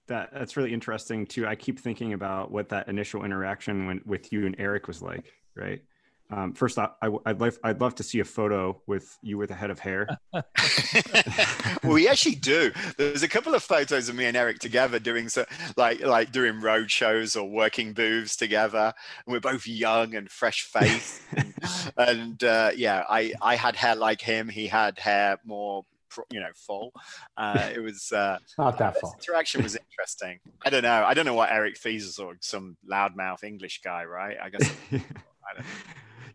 that 0.08 0.32
that's 0.34 0.58
really 0.58 0.74
interesting 0.74 1.28
too. 1.28 1.46
I 1.46 1.54
keep 1.54 1.80
thinking 1.80 2.14
about 2.14 2.50
what 2.50 2.70
that 2.70 2.88
initial 2.88 3.24
interaction 3.24 3.86
when, 3.86 4.02
with 4.04 4.34
you 4.34 4.48
and 4.48 4.56
Eric 4.58 4.88
was 4.88 5.04
like. 5.04 5.32
Right. 5.56 5.84
Um, 6.32 6.56
first, 6.56 6.80
I, 6.80 6.90
I, 7.04 7.10
would 7.10 7.40
love 7.40 7.60
I'd 7.64 7.82
love 7.82 7.94
to 7.96 8.04
see 8.04 8.20
a 8.20 8.24
photo 8.24 8.82
with 8.88 9.16
you 9.22 9.38
with 9.38 9.52
a 9.52 9.54
head 9.54 9.70
of 9.70 9.78
hair. 9.78 10.08
well, 10.34 11.94
we 11.94 12.08
actually 12.08 12.34
do. 12.34 12.72
There's 12.98 13.22
a 13.22 13.28
couple 13.28 13.54
of 13.54 13.62
photos 13.62 14.10
of 14.10 14.16
me 14.16 14.26
and 14.26 14.36
Eric 14.36 14.58
together 14.58 14.98
doing 14.98 15.30
so, 15.30 15.46
like 15.78 16.02
like 16.02 16.32
doing 16.32 16.62
road 16.62 16.90
shows 16.90 17.36
or 17.36 17.48
working 17.48 17.94
booths 17.94 18.36
together, 18.36 18.92
and 19.28 19.34
we're 19.34 19.40
both 19.40 19.68
young 19.68 20.16
and 20.16 20.32
fresh 20.32 20.64
faced. 20.74 21.22
and, 21.38 21.54
and 21.96 22.44
uh, 22.44 22.72
yeah, 22.76 23.04
I 23.08 23.34
I 23.40 23.56
had 23.56 23.76
hair 23.76 23.96
like 23.96 24.22
him. 24.22 24.50
He 24.50 24.66
had 24.66 24.98
hair 24.98 25.38
more 25.46 25.86
you 26.32 26.40
know 26.40 26.52
full. 26.56 26.92
Uh, 27.38 27.70
it 27.74 27.80
was 27.80 28.12
uh, 28.12 28.38
not 28.58 28.78
that 28.78 29.00
full. 29.00 29.14
Interaction 29.20 29.64
was 29.64 29.76
interesting. 29.76 30.40
I 30.66 30.70
don't 30.70 30.84
know. 30.84 31.04
I 31.04 31.14
don't 31.14 31.26
know 31.26 31.34
what 31.34 31.52
Eric 31.52 31.78
Fees 31.78 32.20
or 32.20 32.36
some 32.42 32.78
loudmouth 32.90 33.44
English 33.44 33.82
guy, 33.84 34.06
right? 34.06 34.38
I 34.42 34.50
guess. 34.50 34.72
I 34.92 35.54
don't 35.56 35.60
know. 35.60 35.66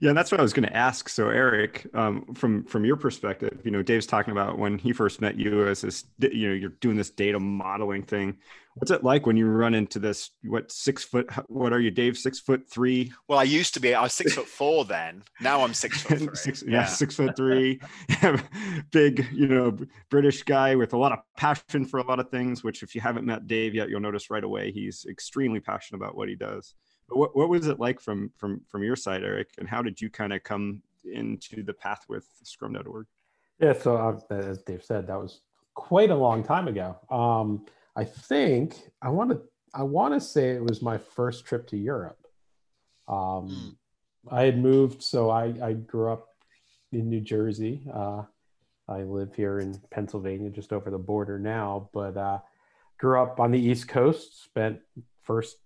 Yeah, 0.01 0.11
and 0.11 0.19
that's 0.19 0.31
what 0.31 0.39
I 0.39 0.43
was 0.43 0.53
going 0.53 0.69
to 0.69 0.77
ask. 0.77 1.09
So, 1.09 1.29
Eric, 1.29 1.87
um, 1.93 2.33
from 2.35 2.65
from 2.65 2.85
your 2.85 2.97
perspective, 2.97 3.61
you 3.65 3.73
know, 3.73 3.83
Dave's 3.83 4.07
talking 4.07 4.31
about 4.31 4.57
when 4.57 4.79
he 4.79 4.93
first 4.93 5.21
met 5.21 5.37
you 5.37 5.67
as 5.67 5.81
this, 5.81 6.05
you 6.21 6.49
know, 6.49 6.55
you're 6.55 6.71
doing 6.81 6.97
this 6.97 7.11
data 7.11 7.41
modeling 7.41 8.05
thing. 8.05 8.37
What's 8.79 8.93
it 8.93 9.03
like 9.03 9.27
when 9.27 9.37
you 9.37 9.47
run 9.47 9.75
into 9.75 9.99
this? 9.99 10.31
What 10.45 10.71
six 10.71 11.05
foot? 11.05 11.29
What 11.49 11.73
are 11.73 11.81
you, 11.81 11.91
Dave? 11.91 12.17
Six 12.17 12.39
foot 12.39 12.69
three? 12.71 13.13
Well, 13.27 13.39
I 13.39 13.43
used 13.43 13.75
to 13.75 13.81
be. 13.81 13.95
I 13.95 14.03
was 14.03 14.13
six 14.13 14.35
foot 14.35 14.47
four 14.47 14.85
then. 14.85 15.25
Now 15.41 15.63
I'm 15.63 15.75
six 15.75 16.03
foot 16.03 16.19
three. 16.19 16.37
six, 16.37 16.63
yeah, 16.63 16.81
yeah, 16.81 16.85
six 16.87 17.17
foot 17.17 17.37
three. 17.37 17.81
Big, 18.93 19.27
you 19.33 19.49
know, 19.49 19.77
British 20.11 20.43
guy 20.45 20.77
with 20.77 20.93
a 20.93 20.97
lot 20.97 21.13
of 21.13 21.19
passion 21.37 21.85
for 21.85 21.99
a 21.99 22.07
lot 22.07 22.21
of 22.21 22.31
things. 22.31 22.63
Which, 22.63 22.83
if 22.83 22.95
you 22.95 23.01
haven't 23.01 23.27
met 23.27 23.47
Dave 23.47 23.75
yet, 23.75 23.89
you'll 23.89 24.01
notice 24.01 24.31
right 24.31 24.45
away 24.45 24.71
he's 24.71 25.07
extremely 25.09 25.61
passionate 25.61 25.99
about 25.99 26.17
what 26.17 26.29
he 26.29 26.37
does. 26.37 26.75
But 27.09 27.19
what, 27.19 27.37
what 27.37 27.49
was 27.49 27.67
it 27.67 27.81
like 27.81 28.01
from 28.01 28.31
from 28.37 28.61
from 28.69 28.85
your 28.85 28.97
side, 28.97 29.25
Eric? 29.25 29.49
And 29.59 29.69
how 29.69 29.83
did 29.83 30.01
you 30.01 30.09
kind 30.09 30.33
of 30.33 30.45
come 30.45 30.83
into 31.05 31.63
the 31.63 31.75
path 31.75 32.05
with 32.09 32.27
Scrum.org? 32.45 33.07
Yeah, 33.61 33.73
so 33.73 33.97
uh, 33.97 34.35
as 34.35 34.63
Dave 34.63 34.85
said, 34.85 35.09
that 35.09 35.19
was 35.19 35.41
quite 35.75 36.11
a 36.11 36.15
long 36.15 36.45
time 36.45 36.69
ago. 36.69 36.97
Um, 37.11 37.67
I 37.99 38.05
think 38.05 38.77
I 39.03 39.09
want 39.09 39.31
to 39.31 39.43
I 39.75 39.83
want 39.83 40.15
to 40.15 40.21
say 40.21 40.51
it 40.51 40.63
was 40.63 40.81
my 40.81 40.99
first 40.99 41.45
trip 41.45 41.67
to 41.69 41.77
Europe. 41.77 42.25
Um, 43.09 43.17
mm. 43.17 43.77
I 44.31 44.43
had 44.43 44.59
moved, 44.59 45.03
so 45.03 45.31
I, 45.31 45.53
I 45.63 45.73
grew 45.73 46.13
up 46.13 46.29
in 46.93 47.09
New 47.09 47.21
Jersey. 47.21 47.83
Uh, 47.93 48.23
I 48.89 49.03
live 49.03 49.35
here 49.35 49.59
in 49.59 49.79
Pennsylvania, 49.91 50.49
just 50.49 50.73
over 50.73 50.91
the 50.91 50.99
border 50.99 51.41
now, 51.41 51.91
but 51.93 52.17
uh, 52.17 52.39
grew 52.99 53.21
up 53.21 53.41
on 53.41 53.51
the 53.51 53.61
East 53.61 53.89
Coast. 53.89 54.45
Spent 54.45 54.79
first 55.23 55.57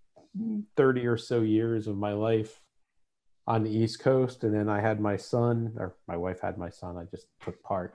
30 0.76 1.06
or 1.06 1.18
so 1.18 1.42
years 1.42 1.86
of 1.86 1.98
my 1.98 2.12
life 2.12 2.60
on 3.46 3.62
the 3.62 3.70
East 3.70 4.00
Coast. 4.00 4.42
And 4.42 4.54
then 4.54 4.70
I 4.70 4.80
had 4.80 5.00
my 5.00 5.16
son, 5.16 5.74
or 5.76 5.96
my 6.08 6.16
wife 6.16 6.40
had 6.40 6.56
my 6.56 6.70
son. 6.70 6.96
I 6.96 7.04
just 7.04 7.26
took 7.42 7.62
part. 7.62 7.94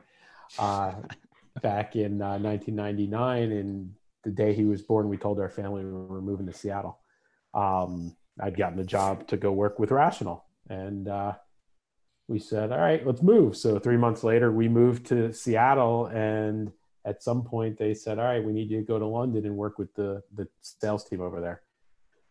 Uh, 0.60 0.94
back 1.62 1.96
in 1.96 2.22
uh, 2.22 2.38
1999. 2.38 3.52
And 3.52 3.94
the 4.28 4.34
day 4.34 4.54
he 4.54 4.66
was 4.66 4.82
born, 4.82 5.08
we 5.08 5.16
told 5.16 5.40
our 5.40 5.50
family 5.50 5.86
we 5.86 5.92
were 5.92 6.22
moving 6.22 6.48
to 6.48 6.54
Seattle. 6.54 7.00
Um, 7.54 8.14
I'd 8.38 8.58
gotten 8.58 8.78
a 8.80 8.84
job 8.84 9.26
to 9.30 9.38
go 9.38 9.54
work 9.54 9.80
with 9.80 9.90
Rational. 9.90 10.44
And 10.70 11.08
uh, 11.08 11.36
we 12.28 12.38
said, 12.38 12.74
all 12.74 12.80
right, 12.80 13.08
let's 13.08 13.22
move. 13.22 13.56
So 13.56 13.80
three 13.80 13.96
months 13.96 14.26
later, 14.26 14.52
we 14.52 14.68
moved 14.68 15.06
to 15.08 15.32
Seattle. 15.32 16.08
And 16.08 16.74
at 17.06 17.24
some 17.24 17.42
point, 17.42 17.78
they 17.78 17.94
said, 17.94 18.20
all 18.20 18.26
right, 18.26 18.44
we 18.44 18.52
need 18.52 18.70
you 18.70 18.82
to 18.82 18.86
go 18.86 19.00
to 19.00 19.08
London 19.08 19.46
and 19.46 19.56
work 19.56 19.80
with 19.80 19.94
the, 19.96 20.22
the 20.36 20.46
sales 20.62 21.06
team 21.06 21.22
over 21.22 21.40
there. 21.40 21.62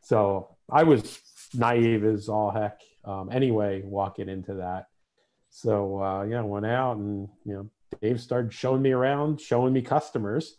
So 0.02 0.54
I 0.70 0.82
was 0.82 1.18
naive 1.54 2.04
as 2.04 2.28
all 2.28 2.50
heck 2.50 2.82
um, 3.06 3.30
anyway, 3.32 3.80
walking 3.82 4.28
into 4.28 4.52
that. 4.56 4.88
So, 5.48 6.02
uh, 6.02 6.24
yeah, 6.24 6.42
went 6.42 6.66
out 6.66 6.98
and, 6.98 7.30
you 7.46 7.54
know, 7.54 7.70
Dave 8.02 8.20
started 8.20 8.52
showing 8.52 8.82
me 8.82 8.92
around, 8.92 9.40
showing 9.40 9.72
me 9.72 9.80
customers. 9.80 10.56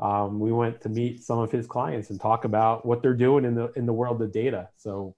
Um, 0.00 0.40
we 0.40 0.50
went 0.50 0.80
to 0.82 0.88
meet 0.88 1.22
some 1.22 1.38
of 1.38 1.52
his 1.52 1.66
clients 1.66 2.10
and 2.10 2.18
talk 2.18 2.44
about 2.44 2.86
what 2.86 3.02
they're 3.02 3.14
doing 3.14 3.44
in 3.44 3.54
the 3.54 3.70
in 3.72 3.84
the 3.86 3.92
world 3.92 4.20
of 4.22 4.32
data. 4.32 4.70
So, 4.76 5.14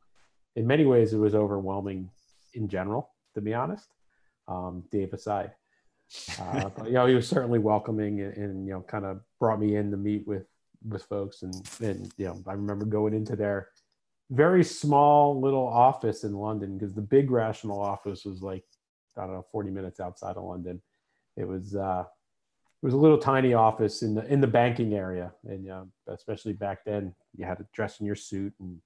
in 0.57 0.67
many 0.67 0.85
ways, 0.85 1.13
it 1.13 1.19
was 1.19 1.35
overwhelming 1.35 2.11
in 2.55 2.69
general, 2.69 3.11
to 3.35 3.41
be 3.41 3.55
honest. 3.55 3.89
Um, 4.49 4.83
Dave 4.91 5.13
aside, 5.13 5.53
uh, 6.41 6.69
but, 6.77 6.87
you 6.87 6.95
know, 6.95 7.07
he 7.07 7.15
was 7.15 7.29
certainly 7.29 7.61
welcoming 7.61 8.21
and, 8.21 8.37
and, 8.37 8.67
you 8.67 8.73
know, 8.73 8.81
kind 8.81 9.05
of 9.05 9.21
brought 9.39 9.61
me 9.61 9.77
in 9.77 9.91
to 9.93 9.97
meet 9.97 10.27
with 10.27 10.47
with 10.87 11.05
folks. 11.05 11.43
And 11.43 11.55
and 11.81 12.13
you 12.17 12.27
know, 12.27 12.43
I 12.47 12.53
remember 12.55 12.85
going 12.85 13.15
into 13.15 13.37
their 13.37 13.69
very 14.31 14.65
small 14.65 15.41
little 15.41 15.67
office 15.67 16.25
in 16.25 16.33
London 16.33 16.79
because 16.79 16.95
the 16.95 17.03
big 17.03 17.31
Rational 17.31 17.81
office 17.81 18.25
was 18.25 18.43
like 18.43 18.65
I 19.17 19.23
don't 19.23 19.35
know, 19.35 19.47
40 19.53 19.71
minutes 19.71 20.01
outside 20.01 20.37
of 20.37 20.45
London. 20.45 20.81
It 21.37 21.47
was 21.47 21.77
uh, 21.77 22.05
it 22.83 22.87
was 22.87 22.95
a 22.95 22.99
little 22.99 23.19
tiny 23.19 23.55
office 23.55 24.03
in 24.03 24.15
the 24.15 24.25
in 24.27 24.41
the 24.41 24.47
banking 24.49 24.95
area, 24.95 25.33
and 25.45 25.71
uh, 25.71 25.85
especially 26.09 26.53
back 26.53 26.85
then, 26.85 27.15
you 27.37 27.45
had 27.45 27.59
to 27.59 27.67
dress 27.73 28.01
in 28.01 28.07
your 28.07 28.17
suit 28.17 28.53
and 28.59 28.81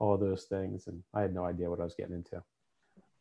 all 0.00 0.16
those 0.16 0.44
things, 0.44 0.88
and 0.88 1.02
I 1.14 1.22
had 1.22 1.32
no 1.32 1.44
idea 1.44 1.70
what 1.70 1.80
I 1.80 1.84
was 1.84 1.94
getting 1.96 2.16
into. 2.16 2.42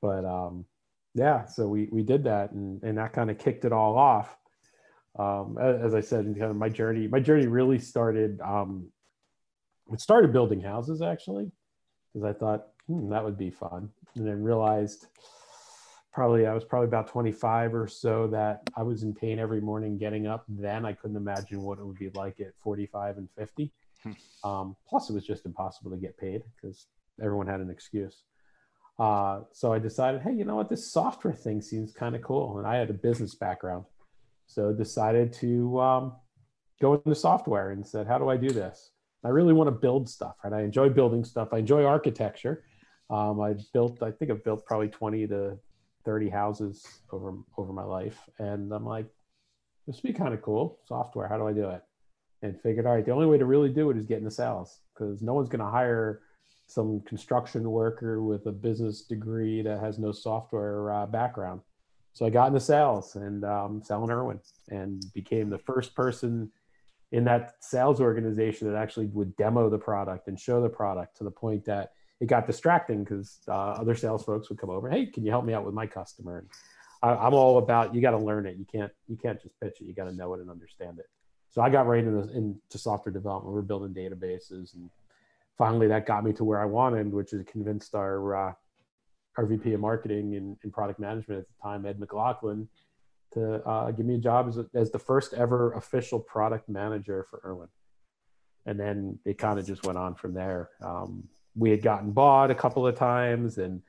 But 0.02 0.26
um, 0.26 0.66
yeah, 1.14 1.46
so 1.46 1.68
we 1.68 1.90
we 1.92 2.02
did 2.02 2.24
that, 2.24 2.54
and 2.54 2.82
and 2.82 2.98
that 2.98 3.14
kind 3.14 3.30
of 3.30 3.38
kicked 3.38 3.66
it 3.66 3.72
all 3.72 3.98
off. 3.98 4.36
Um, 5.18 5.58
as, 5.60 5.94
I 5.94 6.02
said, 6.02 6.26
kind 6.26 6.52
of 6.52 6.58
my 6.58 6.70
journey, 6.70 7.08
my 7.08 7.20
journey 7.20 7.46
really 7.46 7.80
started. 7.80 8.42
Um, 8.42 8.88
it 9.94 10.02
started 10.02 10.34
building 10.34 10.60
houses 10.60 11.04
actually, 11.04 11.52
because 12.12 12.26
I 12.28 12.34
thought 12.34 12.68
hmm, 12.88 13.10
that 13.10 13.24
would 13.24 13.38
be 13.38 13.52
fun, 13.52 13.90
and 14.16 14.28
then 14.28 14.42
realized 14.42 15.06
probably 16.16 16.48
I 16.48 16.54
was 16.54 16.64
probably 16.64 16.88
about 16.88 17.08
25 17.08 17.76
or 17.76 17.88
so 17.90 18.26
that 18.28 18.62
I 18.78 18.84
was 18.84 19.04
in 19.04 19.14
pain 19.14 19.38
every 19.38 19.60
morning 19.60 19.98
getting 19.98 20.28
up. 20.28 20.46
Then 20.48 20.86
I 20.86 20.94
couldn't 20.94 21.18
imagine 21.18 21.62
what 21.62 21.78
it 21.78 21.86
would 21.86 22.00
be 22.00 22.10
like 22.16 22.40
at 22.40 22.54
45 22.64 23.18
and 23.18 23.30
50. 23.38 23.74
Hmm. 24.02 24.12
Um, 24.50 24.76
plus, 24.88 25.10
it 25.10 25.14
was 25.14 25.28
just 25.28 25.46
impossible 25.46 25.92
to 25.92 25.98
get 25.98 26.18
paid 26.18 26.44
because 26.56 26.88
everyone 27.22 27.48
had 27.48 27.60
an 27.60 27.70
excuse. 27.70 28.24
Uh, 28.98 29.42
so 29.52 29.74
I 29.74 29.80
decided, 29.80 30.22
hey, 30.22 30.32
you 30.32 30.46
know 30.46 30.56
what? 30.56 30.70
This 30.70 30.90
software 30.90 31.34
thing 31.34 31.62
seems 31.62 31.92
kind 31.92 32.16
of 32.16 32.22
cool, 32.22 32.60
and 32.60 32.66
I 32.66 32.78
had 32.78 32.90
a 32.90 32.94
business 32.94 33.36
background, 33.36 33.84
so 34.48 34.72
decided 34.72 35.34
to 35.34 35.82
um, 35.82 36.14
go 36.82 36.94
into 36.94 37.14
software 37.14 37.72
and 37.72 37.86
said, 37.86 38.08
how 38.08 38.18
do 38.18 38.30
I 38.30 38.38
do 38.38 38.52
this? 38.52 38.92
I 39.26 39.30
really 39.30 39.52
want 39.52 39.68
to 39.68 39.72
build 39.72 40.08
stuff, 40.08 40.36
right? 40.46 40.54
I 40.54 40.62
enjoy 40.62 40.88
building 40.90 41.26
stuff. 41.26 41.50
I 41.52 41.58
enjoy 41.58 41.84
architecture. 41.84 42.64
Um, 43.10 43.42
I 43.42 43.56
built, 43.74 44.02
I 44.02 44.12
think 44.12 44.32
I've 44.32 44.46
built 44.46 44.66
probably 44.66 44.88
20 44.88 45.28
to 45.28 45.60
30 46.06 46.30
houses 46.30 46.86
over 47.12 47.34
over 47.58 47.74
my 47.74 47.84
life. 47.84 48.18
And 48.40 48.72
i'm 48.72 48.86
like 48.86 49.08
this 49.88 49.98
would 49.98 50.14
be 50.14 50.18
kind 50.18 50.34
of 50.34 50.42
cool 50.42 50.80
software 50.88 51.28
how 51.28 51.38
do 51.38 51.48
i 51.48 51.54
do 51.54 51.70
it? 51.70 51.82
And 52.42 52.60
figured 52.62 52.86
all 52.86 52.96
right 52.96 53.06
the 53.06 53.12
only 53.12 53.28
way 53.28 53.38
to 53.38 53.46
really 53.46 53.70
do 53.70 53.90
it 53.90 53.98
is 53.98 54.06
get 54.06 54.24
the 54.24 54.32
sales 54.32 54.80
because 54.94 55.22
no 55.22 55.34
one's 55.34 55.50
going 55.50 55.64
to 55.64 55.72
hire 55.72 56.22
some 56.68 57.02
construction 57.02 57.70
worker 57.70 58.24
with 58.24 58.46
a 58.48 58.52
business 58.52 59.02
degree 59.02 59.62
that 59.62 59.80
has 59.80 60.00
no 60.00 60.12
software 60.12 60.92
uh, 60.92 61.06
background. 61.06 61.62
So 62.14 62.26
i 62.26 62.30
got 62.30 62.48
into 62.48 62.60
sales 62.60 63.16
and 63.16 63.44
um, 63.44 63.82
selling 63.84 64.10
ERwin 64.10 64.40
and 64.70 65.04
became 65.14 65.50
the 65.50 65.60
first 65.60 65.96
person 65.96 66.52
in 67.12 67.24
that 67.26 67.56
sales 67.60 68.02
organization 68.02 68.72
that 68.72 68.78
actually 68.78 69.08
would 69.08 69.36
demo 69.38 69.70
the 69.70 69.78
product 69.78 70.28
and 70.28 70.40
show 70.40 70.62
the 70.62 70.70
product 70.70 71.18
to 71.18 71.24
the 71.24 71.32
point 71.32 71.66
that 71.66 71.92
it 72.22 72.28
got 72.28 72.48
distracting 72.48 73.04
because 73.04 73.40
uh, 73.48 73.52
other 73.52 73.96
sales 73.96 74.24
folks 74.24 74.50
would 74.50 74.60
come 74.60 74.70
over. 74.70 74.90
Hey, 74.90 75.06
can 75.08 75.26
you 75.26 75.32
help 75.32 75.46
me 75.46 75.54
out 75.54 75.66
with 75.66 75.74
my 75.74 75.86
customer? 75.86 76.40
And 76.40 76.48
I, 77.04 77.28
am 77.28 77.34
all 77.34 77.58
about 77.58 77.94
you 77.94 78.02
got 78.02 78.12
to 78.12 78.18
learn 78.18 78.46
it. 78.46 78.58
You 78.58 78.66
can't 78.66 78.92
you 79.08 79.18
can't 79.18 79.42
just 79.42 79.60
pitch 79.60 79.78
it. 79.82 79.86
You 79.86 79.94
got 79.94 80.06
to 80.06 80.16
know 80.16 80.34
it 80.34 80.42
and 80.42 80.50
understand 80.50 81.00
it. 81.00 81.08
So 81.50 81.62
I 81.62 81.70
got 81.70 81.88
right 81.88 82.04
into, 82.04 82.30
into 82.36 82.78
software 82.78 83.14
development. 83.14 83.54
We 83.54 83.60
are 83.60 83.64
building 83.64 83.94
databases, 83.94 84.74
and 84.74 84.90
finally 85.58 85.88
that 85.88 86.06
got 86.06 86.24
me 86.24 86.34
to 86.34 86.44
where 86.44 86.62
I 86.62 86.66
wanted, 86.66 87.12
which 87.12 87.34
is 87.34 87.44
convinced 87.46 87.96
our 87.96 88.50
uh, 88.50 88.54
our 89.38 89.46
VP 89.46 89.74
of 89.74 89.82
marketing 89.82 90.36
and, 90.36 90.58
and, 90.64 90.72
product 90.72 91.00
management 91.00 91.42
at 91.42 91.48
the 91.48 91.62
time, 91.62 91.86
Ed 91.86 92.00
McLaughlin, 92.00 92.70
to 93.34 93.62
uh, 93.68 93.92
give 93.92 94.06
me 94.06 94.16
a 94.16 94.20
job 94.20 94.48
as, 94.48 94.58
a, 94.58 94.66
as 94.74 94.92
the 94.92 95.00
first 95.00 95.34
ever 95.34 95.74
official 95.74 96.22
product 96.22 96.70
manager 96.70 97.26
for 97.30 97.42
ERwin. 97.46 97.68
And 98.66 98.80
then 98.80 99.20
it 99.26 99.38
kind 99.38 99.60
of 99.60 99.68
just 99.68 99.86
went 99.86 99.98
on 99.98 100.16
from 100.16 100.34
there. 100.34 100.70
Um, 100.82 101.28
we 101.56 101.70
had 101.70 101.82
gotten 101.82 102.12
bought 102.12 102.52
a 102.52 102.56
couple 102.56 102.86
of 102.86 102.96
times, 102.96 103.58
and 103.58 103.82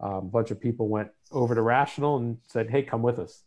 um, 0.00 0.12
a 0.12 0.20
bunch 0.22 0.50
of 0.50 0.60
people 0.60 0.88
went 0.88 1.10
over 1.30 1.54
to 1.54 1.62
Rational 1.62 2.16
and 2.16 2.38
said, 2.48 2.70
"Hey, 2.70 2.82
come 2.82 3.02
with 3.02 3.18
us." 3.18 3.44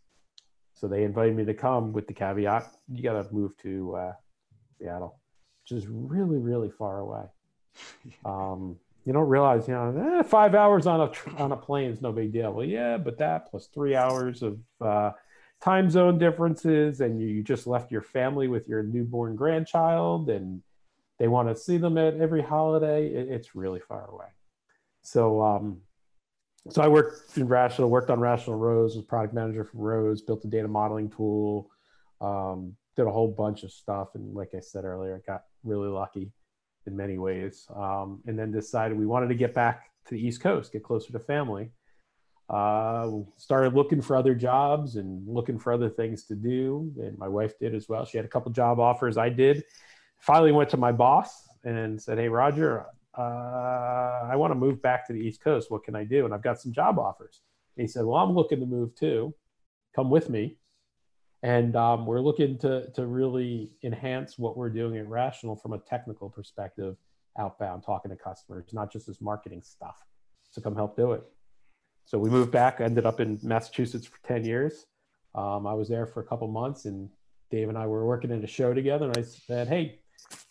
So 0.74 0.88
they 0.88 1.04
invited 1.04 1.36
me 1.36 1.46
to 1.46 1.54
come 1.54 1.94
with 1.94 2.08
the 2.08 2.14
caveat: 2.14 2.68
you 2.90 3.04
got 3.04 3.22
to 3.22 3.34
move 3.34 3.58
to 3.64 3.96
uh, 3.96 4.14
Seattle, 4.80 5.20
which 5.64 5.78
is 5.78 5.88
really, 5.88 6.38
really 6.38 6.70
far 6.70 7.00
away. 7.00 7.26
Um, 8.24 8.78
you 9.06 9.14
don't 9.14 9.28
realize, 9.30 9.68
you 9.68 9.74
know, 9.76 10.18
eh, 10.20 10.24
five 10.24 10.56
hours 10.56 10.88
on 10.88 11.02
a 11.02 11.42
on 11.42 11.52
a 11.52 11.58
plane 11.58 11.92
is 11.92 12.02
no 12.02 12.12
big 12.12 12.34
deal. 12.34 12.52
Well, 12.52 12.66
yeah, 12.66 12.98
but 12.98 13.20
that 13.20 13.52
plus 13.52 13.68
three 13.68 13.96
hours 13.96 14.42
of 14.42 14.60
uh, 14.82 15.12
time 15.62 15.90
zone 15.90 16.18
differences, 16.18 17.02
and 17.02 17.22
you, 17.22 17.28
you 17.28 17.44
just 17.44 17.68
left 17.68 17.92
your 17.92 18.02
family 18.02 18.48
with 18.48 18.68
your 18.68 18.82
newborn 18.82 19.36
grandchild, 19.36 20.30
and 20.30 20.64
they 21.20 21.28
want 21.28 21.50
to 21.50 21.56
see 21.56 21.78
them 21.78 21.98
at 21.98 22.16
every 22.16 22.42
holiday. 22.42 23.08
It, 23.08 23.30
it's 23.30 23.56
really 23.56 23.80
far 23.80 24.10
away. 24.10 24.28
So, 25.02 25.42
um, 25.42 25.82
so 26.70 26.82
I 26.82 26.88
worked 26.88 27.38
in 27.38 27.48
Rational, 27.48 27.90
worked 27.90 28.10
on 28.10 28.20
Rational 28.20 28.58
Rose, 28.58 28.96
was 28.96 29.06
product 29.06 29.34
manager 29.34 29.64
for 29.64 29.78
Rose, 29.78 30.22
built 30.22 30.44
a 30.46 30.48
data 30.48 30.68
modeling 30.68 31.10
tool, 31.10 31.70
um, 32.22 32.76
did 32.96 33.06
a 33.06 33.12
whole 33.12 33.28
bunch 33.28 33.64
of 33.64 33.72
stuff. 33.72 34.10
And 34.16 34.34
like 34.34 34.50
I 34.56 34.60
said 34.60 34.84
earlier, 34.84 35.16
I 35.16 35.32
got 35.32 35.44
really 35.64 35.90
lucky 35.90 36.32
in 36.88 36.96
many 36.96 37.18
ways. 37.18 37.68
Um, 37.76 38.22
and 38.26 38.38
then 38.38 38.52
decided 38.52 38.98
we 38.98 39.06
wanted 39.06 39.28
to 39.28 39.36
get 39.36 39.54
back 39.54 39.92
to 40.08 40.16
the 40.16 40.28
East 40.28 40.42
Coast, 40.42 40.72
get 40.72 40.84
closer 40.84 41.12
to 41.12 41.20
family. 41.20 41.70
Uh, 42.48 43.10
started 43.38 43.74
looking 43.74 44.02
for 44.02 44.16
other 44.16 44.36
jobs 44.36 44.98
and 44.98 45.28
looking 45.28 45.58
for 45.58 45.74
other 45.74 45.90
things 45.90 46.26
to 46.26 46.36
do. 46.36 46.92
And 47.00 47.18
my 47.18 47.28
wife 47.28 47.58
did 47.58 47.74
as 47.74 47.90
well. 47.90 48.06
She 48.06 48.18
had 48.18 48.26
a 48.26 48.30
couple 48.30 48.52
job 48.52 48.80
offers. 48.80 49.18
I 49.18 49.30
did 49.30 49.64
finally 50.26 50.52
went 50.52 50.70
to 50.72 50.78
my 50.78 50.92
boss 50.92 51.48
and 51.64 52.02
said, 52.02 52.18
Hey, 52.18 52.30
Roger, 52.30 52.86
uh, 53.18 53.22
I 53.22 54.36
want 54.36 54.52
to 54.52 54.56
move 54.56 54.82
back 54.82 55.06
to 55.08 55.14
the 55.14 55.20
East 55.20 55.42
Coast. 55.42 55.70
What 55.70 55.84
can 55.84 55.96
I 55.96 56.04
do? 56.04 56.26
And 56.26 56.34
I've 56.34 56.44
got 56.44 56.60
some 56.60 56.74
job 56.74 56.98
offers. 56.98 57.42
And 57.78 57.84
he 57.84 57.88
said, 57.88 58.06
Well, 58.06 58.18
I'm 58.18 58.34
looking 58.34 58.60
to 58.60 58.66
move 58.66 58.96
too. 58.96 59.34
Come 59.96 60.10
with 60.10 60.30
me. 60.30 60.58
And 61.44 61.76
um, 61.76 62.08
we're 62.08 62.22
looking 62.22 62.58
to, 62.60 62.90
to 62.94 63.06
really 63.06 63.72
enhance 63.84 64.40
what 64.40 64.58
we're 64.58 64.70
doing 64.70 64.98
at 64.98 65.08
Rational 65.08 65.56
from 65.56 65.74
a 65.74 65.78
technical 65.78 66.28
perspective, 66.28 66.96
outbound, 67.38 67.84
talking 67.84 68.10
to 68.10 68.18
customers, 68.18 68.66
not 68.74 68.92
just 68.92 69.06
this 69.06 69.22
marketing 69.22 69.62
stuff. 69.64 69.96
So 70.50 70.62
come 70.62 70.76
help 70.76 70.96
do 70.96 71.12
it. 71.12 71.24
So 72.06 72.18
we 72.18 72.32
moved 72.32 72.52
back, 72.52 72.82
ended 72.82 73.06
up 73.06 73.20
in 73.20 73.40
Massachusetts 73.44 74.08
for 74.08 74.18
10 74.28 74.44
years. 74.44 74.88
Um, 75.36 75.68
I 75.68 75.74
was 75.74 75.88
there 75.88 76.08
for 76.08 76.22
a 76.22 76.24
couple 76.24 76.48
months, 76.48 76.86
and 76.86 77.10
Dave 77.52 77.70
and 77.70 77.78
I 77.78 77.86
were 77.86 78.08
working 78.08 78.32
in 78.32 78.44
a 78.44 78.48
show 78.48 78.74
together. 78.74 79.06
And 79.06 79.18
I 79.18 79.22
said, 79.22 79.68
Hey, 79.68 80.00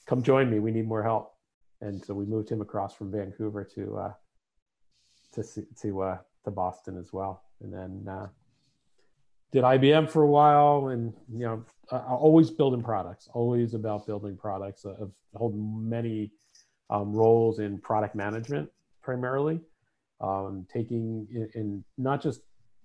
come 0.07 0.23
join 0.23 0.51
me. 0.51 0.59
We 0.59 0.71
need 0.71 0.87
more 0.87 1.03
help. 1.03 1.35
And 1.81 2.05
so 2.05 2.15
we 2.15 2.25
moved 2.25 2.51
him 2.51 2.61
across 2.61 2.95
from 2.95 3.11
Vancouver 3.11 3.65
to 3.75 3.97
uh, 3.97 4.13
to 5.35 5.45
to 5.83 6.03
uh, 6.03 6.19
to 6.45 6.51
Boston 6.51 6.99
as 6.99 7.13
well, 7.13 7.43
and 7.61 7.73
then 7.73 8.07
uh, 8.09 8.29
did 9.53 9.65
IBM 9.65 10.09
for 10.09 10.23
a 10.23 10.29
while. 10.29 10.89
And 10.89 11.13
you 11.31 11.41
know, 11.41 11.65
uh, 11.91 11.99
always 11.99 12.51
building 12.51 12.83
products, 12.83 13.29
always 13.35 13.75
about 13.75 14.07
building 14.07 14.37
products. 14.37 14.87
I've 14.87 15.11
held 15.37 15.55
many 15.57 16.33
um, 16.91 17.13
roles 17.13 17.59
in 17.59 17.79
product 17.79 18.15
management 18.15 18.71
primarily, 19.03 19.61
um, 20.21 20.67
taking 20.73 21.27
in, 21.31 21.51
in 21.55 21.85
not 21.99 22.23
just 22.23 22.41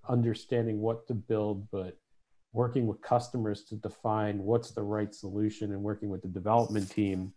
understanding 0.09 0.81
what 0.81 1.07
to 1.07 1.13
build, 1.13 1.69
but 1.71 1.97
working 2.51 2.87
with 2.87 3.01
customers 3.01 3.63
to 3.63 3.75
define 3.75 4.39
what's 4.39 4.71
the 4.71 4.81
right 4.81 5.13
solution 5.13 5.71
and 5.71 5.81
working 5.81 6.09
with 6.09 6.21
the 6.21 6.27
development 6.27 6.89
team 6.89 7.31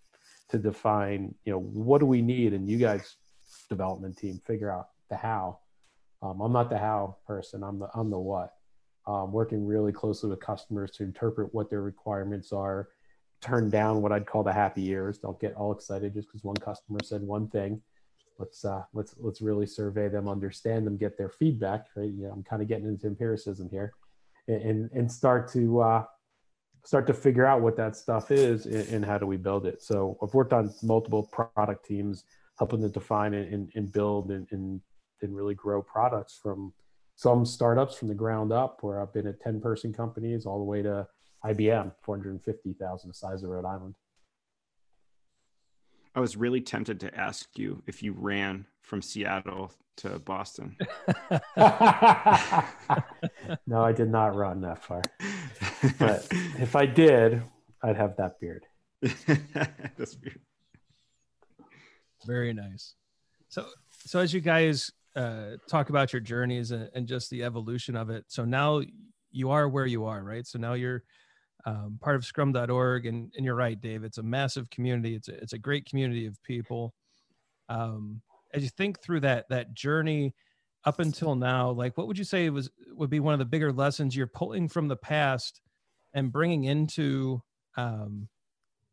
to 0.48 0.58
define 0.58 1.34
you 1.44 1.52
know 1.52 1.60
what 1.60 1.98
do 1.98 2.06
we 2.06 2.22
need 2.22 2.52
and 2.52 2.68
you 2.68 2.78
guys 2.78 3.16
development 3.68 4.16
team 4.16 4.40
figure 4.46 4.70
out 4.70 4.88
the 5.10 5.16
how 5.16 5.58
um, 6.22 6.40
i'm 6.40 6.52
not 6.52 6.70
the 6.70 6.78
how 6.78 7.16
person 7.26 7.62
i'm 7.62 7.78
the 7.78 7.88
i'm 7.94 8.10
the 8.10 8.18
what 8.18 8.54
um, 9.06 9.32
working 9.32 9.66
really 9.66 9.92
closely 9.92 10.30
with 10.30 10.40
customers 10.40 10.90
to 10.92 11.02
interpret 11.02 11.52
what 11.52 11.70
their 11.70 11.82
requirements 11.82 12.52
are, 12.52 12.88
turn 13.40 13.68
down 13.68 14.00
what 14.00 14.12
I'd 14.12 14.26
call 14.26 14.42
the 14.42 14.52
happy 14.52 14.82
years. 14.82 15.18
Don't 15.18 15.40
get 15.40 15.54
all 15.54 15.72
excited 15.72 16.14
just 16.14 16.28
because 16.28 16.44
one 16.44 16.56
customer 16.56 17.00
said 17.02 17.22
one 17.22 17.48
thing. 17.48 17.82
Let's 18.38 18.64
uh, 18.64 18.84
let's 18.92 19.14
let's 19.18 19.42
really 19.42 19.66
survey 19.66 20.08
them, 20.08 20.28
understand 20.28 20.86
them, 20.86 20.96
get 20.96 21.18
their 21.18 21.28
feedback. 21.28 21.86
Right? 21.96 22.10
You 22.10 22.26
know, 22.26 22.32
I'm 22.32 22.42
kind 22.42 22.62
of 22.62 22.68
getting 22.68 22.86
into 22.86 23.06
empiricism 23.06 23.68
here, 23.70 23.92
and 24.48 24.90
and 24.92 25.10
start 25.10 25.52
to 25.52 25.80
uh, 25.80 26.04
start 26.84 27.06
to 27.06 27.14
figure 27.14 27.46
out 27.46 27.62
what 27.62 27.76
that 27.76 27.96
stuff 27.96 28.30
is 28.30 28.66
and, 28.66 28.88
and, 28.88 29.04
how 29.04 29.16
do 29.18 29.26
we 29.26 29.36
build 29.36 29.66
it. 29.66 29.82
So 29.82 30.18
I've 30.22 30.34
worked 30.34 30.52
on 30.52 30.72
multiple 30.82 31.22
product 31.22 31.86
teams, 31.86 32.24
helping 32.58 32.80
to 32.82 32.88
define 32.88 33.34
and, 33.34 33.70
and 33.74 33.92
build 33.92 34.30
and, 34.30 34.46
and 34.50 34.80
and 35.22 35.34
really 35.34 35.54
grow 35.54 35.80
products 35.82 36.38
from 36.42 36.72
some 37.14 37.44
startups 37.44 37.96
from 37.96 38.08
the 38.08 38.14
ground 38.14 38.52
up 38.52 38.78
where 38.82 39.00
I've 39.00 39.12
been 39.12 39.26
at 39.26 39.40
10 39.40 39.60
person 39.60 39.92
companies 39.92 40.46
all 40.46 40.58
the 40.58 40.64
way 40.64 40.82
to 40.82 41.06
IBM, 41.44 41.92
450,000, 42.02 43.08
the 43.08 43.14
size 43.14 43.42
of 43.42 43.50
Rhode 43.50 43.64
Island. 43.64 43.94
I 46.14 46.20
was 46.20 46.36
really 46.36 46.60
tempted 46.60 47.00
to 47.00 47.14
ask 47.18 47.58
you 47.58 47.82
if 47.86 48.02
you 48.02 48.12
ran 48.12 48.66
from 48.82 49.00
Seattle 49.00 49.72
to 49.96 50.18
Boston. 50.18 50.76
no, 53.66 53.82
I 53.82 53.92
did 53.92 54.10
not 54.10 54.34
run 54.34 54.60
that 54.62 54.82
far. 54.82 55.02
But 55.98 56.26
if 56.58 56.76
I 56.76 56.86
did, 56.86 57.42
I'd 57.82 57.96
have 57.96 58.16
that 58.16 58.38
beard. 58.40 58.66
That's 59.00 60.16
weird. 60.22 60.40
Very 62.26 62.52
nice. 62.52 62.94
So, 63.48 63.66
so 64.04 64.20
as 64.20 64.32
you 64.32 64.40
guys 64.40 64.92
uh, 65.16 65.52
talk 65.68 65.90
about 65.90 66.12
your 66.12 66.20
journeys 66.20 66.70
and, 66.70 66.88
and, 66.94 67.06
just 67.06 67.28
the 67.28 67.42
evolution 67.42 67.96
of 67.96 68.08
it. 68.08 68.24
So 68.28 68.44
now 68.44 68.80
you 69.30 69.50
are 69.50 69.68
where 69.68 69.84
you 69.84 70.06
are, 70.06 70.22
right? 70.22 70.46
So 70.46 70.58
now 70.58 70.72
you're 70.72 71.02
um, 71.64 71.98
part 72.00 72.16
of 72.16 72.24
scrum.org 72.24 73.06
and, 73.06 73.32
and 73.36 73.44
you're 73.44 73.54
right, 73.54 73.80
Dave, 73.80 74.04
it's 74.04 74.18
a 74.18 74.22
massive 74.22 74.68
community. 74.70 75.14
It's 75.14 75.28
a, 75.28 75.34
it's 75.34 75.52
a 75.52 75.58
great 75.58 75.86
community 75.86 76.26
of 76.26 76.42
people. 76.42 76.94
Um, 77.68 78.20
as 78.52 78.62
you 78.62 78.68
think 78.68 79.00
through 79.00 79.20
that, 79.20 79.48
that 79.50 79.74
journey 79.74 80.34
up 80.84 80.98
until 80.98 81.34
now, 81.34 81.70
like 81.70 81.96
what 81.96 82.08
would 82.08 82.18
you 82.18 82.24
say 82.24 82.50
was, 82.50 82.70
would 82.88 83.10
be 83.10 83.20
one 83.20 83.32
of 83.32 83.38
the 83.38 83.44
bigger 83.44 83.72
lessons 83.72 84.16
you're 84.16 84.26
pulling 84.26 84.68
from 84.68 84.88
the 84.88 84.96
past 84.96 85.60
and 86.12 86.32
bringing 86.32 86.64
into, 86.64 87.40
um, 87.76 88.28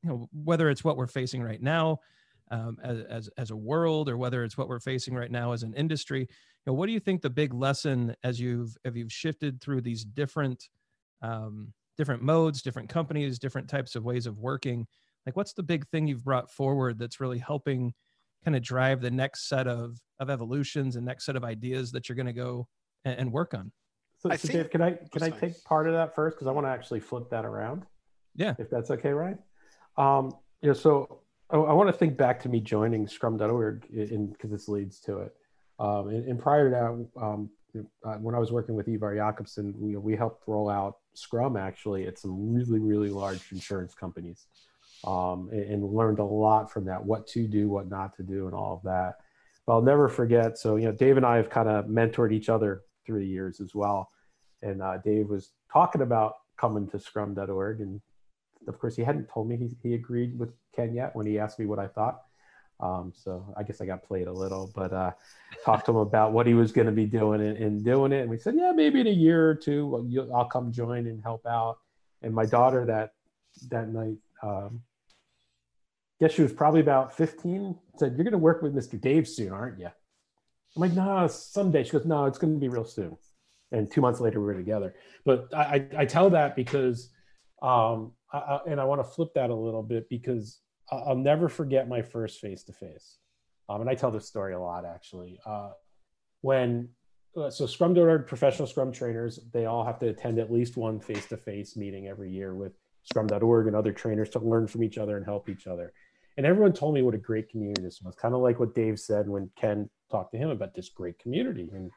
you 0.03 0.10
know, 0.10 0.29
whether 0.32 0.69
it's 0.69 0.84
what 0.84 0.95
we're 0.95 1.08
facing 1.08 1.41
right 1.41 1.62
now, 1.62 1.99
um, 2.51 2.77
as, 2.84 2.99
as, 3.10 3.29
as 3.38 3.51
a 3.51 3.55
world 3.55 4.10
or 4.10 4.17
whether 4.17 4.43
it's 4.43 4.58
what 4.58 4.67
we're 4.67 4.79
facing 4.79 5.13
right 5.13 5.32
now 5.32 5.51
as 5.51 5.63
an 5.63 5.73
industry 5.75 6.21
you 6.21 6.27
know 6.71 6.73
what 6.73 6.88
do 6.88 6.91
you 6.91 6.99
think 6.99 7.21
the 7.21 7.29
big 7.29 7.53
lesson 7.53 8.15
as 8.23 8.39
you've 8.39 8.75
as 8.86 8.95
you've 8.95 9.12
shifted 9.12 9.62
through 9.62 9.82
these 9.82 10.03
different 10.03 10.69
um, 11.21 11.73
different 11.99 12.23
modes 12.23 12.63
different 12.63 12.89
companies 12.89 13.38
different 13.38 13.69
types 13.69 13.95
of 13.95 14.03
ways 14.03 14.25
of 14.25 14.39
working. 14.39 14.88
Like 15.25 15.35
what's 15.35 15.53
the 15.53 15.62
big 15.62 15.88
thing 15.89 16.07
you've 16.07 16.23
brought 16.23 16.49
forward 16.49 16.97
that's 16.97 17.19
really 17.19 17.38
helping 17.38 17.93
kind 18.43 18.55
of 18.55 18.63
drive 18.63 19.01
the 19.01 19.12
next 19.12 19.47
set 19.47 19.67
of 19.67 19.99
of 20.19 20.31
evolutions 20.31 20.95
and 20.95 21.05
next 21.05 21.25
set 21.25 21.35
of 21.35 21.43
ideas 21.43 21.91
that 21.91 22.09
you're 22.09 22.15
going 22.15 22.25
to 22.25 22.33
go 22.33 22.67
and, 23.05 23.19
and, 23.19 23.31
work 23.31 23.53
on? 23.53 23.71
So, 24.17 24.29
so 24.29 24.35
think, 24.38 24.53
dave 24.53 24.69
can 24.71 24.81
i 24.81 24.91
can 25.12 25.23
i 25.23 25.29
take 25.29 25.63
part 25.63 25.88
of 25.88 25.93
that 25.93 26.15
first? 26.15 26.38
Because 26.38 26.47
i 26.47 26.51
want 26.51 26.65
to 26.65 26.71
actually 26.71 27.01
flip 27.01 27.29
that 27.29 27.45
around 27.45 27.83
yeah. 28.35 28.55
if 28.57 28.69
that's 28.69 28.89
okay 28.91 29.12
right 29.12 29.38
um 29.97 30.31
you 30.62 30.69
know 30.69 30.73
so 30.73 31.21
Oh, 31.51 31.63
I 31.63 31.73
want 31.73 31.89
to 31.89 31.93
think 31.93 32.15
back 32.15 32.39
to 32.41 32.49
me 32.49 32.59
joining 32.59 33.07
Scrum.org 33.07 33.88
because 33.91 34.51
this 34.51 34.67
leads 34.67 34.99
to 35.01 35.19
it. 35.19 35.33
Um, 35.79 36.09
and, 36.09 36.25
and, 36.25 36.39
prior 36.39 36.69
to 36.69 36.75
that, 36.75 37.21
um, 37.21 37.49
uh, 38.05 38.15
when 38.15 38.35
I 38.35 38.39
was 38.39 38.51
working 38.51 38.75
with 38.75 38.88
Ivar 38.88 39.15
Jacobson, 39.15 39.73
we, 39.77 39.95
we 39.95 40.15
helped 40.15 40.47
roll 40.47 40.69
out 40.69 40.97
Scrum 41.19 41.58
actually 41.58 42.08
at 42.08 42.17
some 42.17 42.53
really, 42.53 42.79
really 42.79 43.10
large 43.10 43.51
insurance 43.51 43.93
companies 43.93 44.47
um, 45.05 45.49
and, 45.51 45.63
and, 45.63 45.93
learned 45.93 46.19
a 46.19 46.23
lot 46.23 46.71
from 46.71 46.86
that 46.86 47.03
what 47.03 47.27
to 47.27 47.47
do, 47.47 47.69
what 47.69 47.89
not 47.89 48.15
to 48.17 48.23
do, 48.23 48.45
and 48.45 48.55
all 48.55 48.73
of 48.73 48.84
that. 48.84 49.15
But 49.65 49.73
I'll 49.73 49.82
never 49.82 50.10
forget. 50.10 50.58
So, 50.58 50.75
you 50.75 50.86
know, 50.86 50.91
Dave 50.91 51.17
and 51.17 51.25
I 51.25 51.38
have 51.38 51.49
kind 51.49 51.69
of 51.69 51.86
mentored 51.86 52.34
each 52.34 52.49
other 52.49 52.82
through 53.05 53.19
the 53.19 53.27
years 53.27 53.62
as 53.62 53.75
well. 53.75 54.10
And 54.62 54.82
uh, 54.82 54.97
Dave 54.97 55.29
was 55.29 55.51
talking 55.71 56.01
about 56.01 56.34
coming 56.58 56.88
to 56.89 56.99
scrum.org 56.99 57.79
and 57.79 58.01
of 58.67 58.79
course, 58.79 58.95
he 58.95 59.03
hadn't 59.03 59.29
told 59.29 59.49
me 59.49 59.58
he, 59.58 59.69
he 59.82 59.95
agreed 59.95 60.38
with 60.38 60.53
Ken 60.75 60.93
yet 60.93 61.15
when 61.15 61.25
he 61.25 61.39
asked 61.39 61.60
me 61.60 61.65
what 61.65 61.79
I 61.79 61.88
thought. 61.88 62.21
Um, 62.80 63.12
so 63.13 63.54
I 63.58 63.63
guess 63.63 63.82
I 63.82 63.86
got 63.86 64.04
played 64.04 64.28
a 64.28 64.32
little, 64.32 64.72
but 64.74 64.94
uh, 64.94 65.12
talked 65.65 65.86
to 65.88 65.92
him 65.92 65.98
about 65.98 66.32
what 66.32 66.48
he 66.48 66.54
was 66.54 66.72
going 66.72 66.88
to 66.88 66.94
be 66.94 67.06
doing 67.06 67.42
and, 67.42 67.58
and, 67.58 67.84
doing 67.84 68.13
it. 68.13 68.22
And 68.22 68.30
we 68.30 68.38
said, 68.38 68.56
yeah, 68.58 68.72
maybe 68.72 69.02
in 69.02 69.08
a 69.08 69.12
year 69.12 69.50
or 69.50 69.56
two, 69.56 70.30
I'll 70.34 70.46
come 70.46 70.72
join 70.72 71.06
and 71.08 71.22
help 71.22 71.46
out. 71.46 71.78
And 72.22 72.34
my 72.34 72.46
daughter 72.46 72.86
that 72.86 73.12
that 73.70 73.89
night, 73.89 74.18
um, 74.42 74.82
guess 76.20 76.34
she 76.34 76.42
was 76.42 76.54
probably 76.54 76.80
about 76.80 77.15
15, 77.15 77.78
said, 77.98 78.13
you're 78.15 78.24
going 78.24 78.32
to 78.32 78.38
work 78.38 78.62
with 78.62 78.74
Mr. 78.74 79.00
Dave 79.00 79.28
soon, 79.28 79.52
aren't 79.52 79.80
you? 79.80 79.89
I'm 80.76 80.82
like, 80.82 80.94
no, 80.94 81.28
someday. 81.28 81.84
She 81.84 81.92
goes, 81.92 82.06
no, 82.06 82.26
it's 82.26 82.38
going 82.38 82.54
to 82.54 82.60
be 82.60 82.70
real 82.70 82.86
soon. 82.86 83.18
And 83.72 83.92
two 83.92 84.02
months 84.02 84.20
later, 84.20 84.39
we 84.39 84.48
were 84.48 84.56
together. 84.56 84.96
But 85.26 85.54
I, 85.54 85.86
I 85.98 86.06
tell 86.06 86.30
that 86.32 86.56
because 86.56 87.10
um, 87.62 88.13
I, 88.32 88.60
and 88.68 88.80
I 88.80 88.86
want 88.86 89.00
to 89.00 89.04
flip 89.04 89.30
that 89.36 89.50
a 89.50 89.56
little 89.56 89.84
bit 89.84 90.10
because 90.10 90.60
I'll 90.91 91.15
never 91.15 91.49
forget 91.49 91.88
my 91.88 92.02
first 92.02 92.39
face 92.39 92.63
to 92.63 92.73
face. 92.73 93.17
And 93.67 93.89
I 93.89 93.93
tell 93.93 94.12
this 94.12 94.28
story 94.28 94.54
a 94.54 94.60
lot 94.60 94.86
actually. 94.86 95.39
Uh, 95.45 95.71
when 96.41 96.89
uh, 97.38 97.49
so 97.49 97.65
Scrum.org 97.65 98.25
professional 98.25 98.67
Scrum 98.67 98.91
trainers, 98.91 99.39
they 99.54 99.65
all 99.65 99.86
have 99.86 99.99
to 99.99 100.08
attend 100.08 100.39
at 100.39 100.52
least 100.52 100.78
one 100.78 100.99
face 100.99 101.28
to 101.28 101.38
face 101.38 101.78
meeting 101.78 102.08
every 102.08 102.32
year 102.32 102.56
with 102.56 102.73
Scrum.org 103.04 103.67
and 103.67 103.75
other 103.75 103.93
trainers 103.93 104.30
to 104.32 104.39
learn 104.39 104.67
from 104.67 104.84
each 104.84 104.97
other 104.97 105.17
and 105.17 105.25
help 105.25 105.49
each 105.49 105.67
other. 105.67 105.93
And 106.38 106.45
everyone 106.45 106.73
told 106.73 106.95
me 106.95 107.02
what 107.02 107.13
a 107.13 107.19
great 107.19 107.49
community 107.49 107.82
this 107.82 108.02
was, 108.02 108.15
kind 108.15 108.34
of 108.34 108.41
like 108.41 108.60
what 108.60 108.73
Dave 108.73 108.99
said 108.99 109.28
when 109.28 109.49
Ken 109.56 109.89
talked 110.10 110.32
to 110.32 110.38
him 110.38 110.49
about 110.49 110.73
this 110.73 110.89
great 110.89 111.19
community. 111.19 111.69
And 111.73 111.91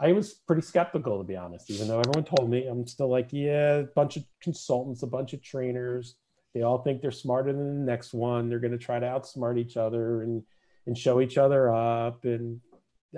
I 0.00 0.12
was 0.12 0.34
pretty 0.34 0.62
skeptical 0.62 1.18
to 1.18 1.24
be 1.24 1.36
honest, 1.36 1.70
even 1.70 1.88
though 1.88 2.00
everyone 2.00 2.24
told 2.24 2.48
me. 2.48 2.66
I'm 2.66 2.86
still 2.86 3.08
like, 3.08 3.28
yeah, 3.32 3.74
a 3.74 3.82
bunch 3.84 4.16
of 4.16 4.24
consultants, 4.40 5.02
a 5.02 5.06
bunch 5.06 5.32
of 5.32 5.42
trainers. 5.42 6.16
They 6.54 6.62
all 6.62 6.78
think 6.78 7.00
they're 7.00 7.10
smarter 7.10 7.52
than 7.52 7.84
the 7.84 7.90
next 7.90 8.12
one. 8.12 8.48
They're 8.48 8.58
going 8.58 8.72
to 8.72 8.78
try 8.78 8.98
to 8.98 9.06
outsmart 9.06 9.58
each 9.58 9.76
other 9.76 10.22
and 10.22 10.42
and 10.86 10.98
show 10.98 11.20
each 11.20 11.38
other 11.38 11.72
up. 11.72 12.24
And 12.24 12.60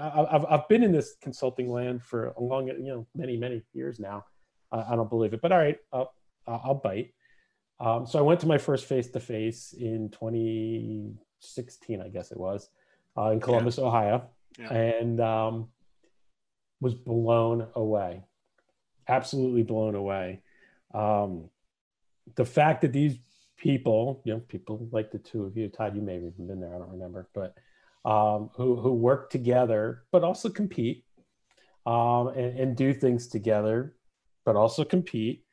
I've 0.01 0.44
I've 0.44 0.68
been 0.68 0.83
in 0.83 0.92
this 0.92 1.16
consulting 1.20 1.70
land 1.70 2.03
for 2.03 2.29
a 2.29 2.40
long, 2.40 2.68
you 2.68 2.79
know, 2.79 3.07
many 3.14 3.37
many 3.37 3.62
years 3.73 3.99
now. 3.99 4.25
I, 4.70 4.92
I 4.92 4.97
don't 4.97 5.11
believe 5.11 5.35
it, 5.35 5.40
but 5.40 5.53
all 5.53 5.59
right, 5.59 5.79
I'll, 5.92 6.12
I'll 6.47 6.75
bite. 6.75 7.14
Um, 7.81 8.07
so 8.07 8.18
I 8.18 8.23
went 8.23 8.40
to 8.40 8.47
my 8.47 8.59
first 8.59 8.87
face 8.87 9.09
to 9.11 9.20
face 9.20 9.75
in 9.79 10.11
2016, 10.11 12.01
I 12.01 12.09
guess 12.09 12.31
it 12.31 12.38
was, 12.38 12.68
uh, 13.16 13.31
in 13.31 13.40
Columbus, 13.40 13.79
yeah. 13.79 13.85
Ohio, 13.85 14.29
yeah. 14.59 14.73
and 14.73 15.20
um, 15.20 15.68
was 16.81 16.94
blown 16.94 17.66
away, 17.75 18.23
absolutely 19.09 19.64
blown 19.64 19.94
away. 19.97 20.42
Um, 20.92 21.51
the 22.37 22.44
fact 22.44 22.82
that 22.82 22.92
these 22.92 23.18
people, 23.56 24.22
you 24.24 24.34
know, 24.34 24.40
people 24.40 24.88
like 24.92 25.10
the 25.10 25.18
two 25.18 25.44
of 25.44 25.56
you, 25.56 25.68
Todd, 25.68 25.96
you 25.96 26.02
may 26.02 26.14
have 26.14 26.22
even 26.22 26.46
been 26.46 26.60
there, 26.60 26.74
I 26.74 26.78
don't 26.78 26.90
remember, 26.90 27.28
but 27.34 27.54
um, 28.04 28.50
who 28.54 28.76
who 28.76 28.92
work 28.92 29.30
together, 29.30 30.02
but 30.12 30.24
also 30.24 30.50
compete 30.50 31.04
um, 31.87 32.28
and, 32.28 32.58
and, 32.58 32.76
do 32.76 32.92
things 32.92 33.28
together, 33.28 33.94
but 34.44 34.56
also 34.56 34.84
compete. 34.84 35.44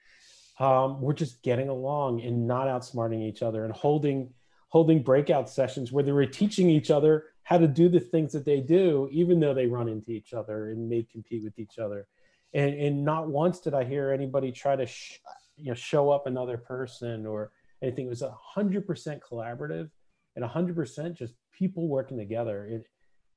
Um, 0.59 1.01
we're 1.01 1.13
just 1.13 1.41
getting 1.43 1.69
along 1.69 2.21
and 2.21 2.47
not 2.47 2.67
outsmarting 2.67 3.21
each 3.21 3.41
other 3.41 3.63
and 3.63 3.73
holding 3.73 4.33
holding 4.69 5.03
breakout 5.03 5.49
sessions 5.49 5.91
where 5.91 6.03
they 6.03 6.11
were 6.13 6.25
teaching 6.25 6.69
each 6.69 6.91
other 6.91 7.25
how 7.43 7.57
to 7.57 7.67
do 7.67 7.89
the 7.89 7.99
things 7.99 8.31
that 8.31 8.45
they 8.45 8.61
do, 8.61 9.09
even 9.11 9.39
though 9.39 9.53
they 9.53 9.67
run 9.67 9.89
into 9.89 10.11
each 10.11 10.33
other 10.33 10.69
and 10.69 10.87
may 10.89 11.05
compete 11.11 11.43
with 11.43 11.57
each 11.59 11.77
other. 11.79 12.07
And, 12.53 12.73
and 12.75 13.03
not 13.03 13.27
once 13.27 13.59
did 13.59 13.73
I 13.73 13.83
hear 13.83 14.11
anybody 14.11 14.51
try 14.51 14.77
to, 14.77 14.85
sh- 14.85 15.19
you 15.61 15.69
know, 15.69 15.75
show 15.75 16.09
up 16.09 16.27
another 16.27 16.57
person 16.57 17.25
or 17.25 17.51
anything. 17.81 18.07
It 18.07 18.09
was 18.09 18.21
a 18.21 18.31
hundred 18.31 18.87
percent 18.87 19.21
collaborative 19.21 19.89
and 20.35 20.45
a 20.45 20.47
hundred 20.47 20.75
percent 20.75 21.17
just 21.17 21.33
people 21.51 21.87
working 21.87 22.17
together. 22.17 22.65
and 22.65 22.83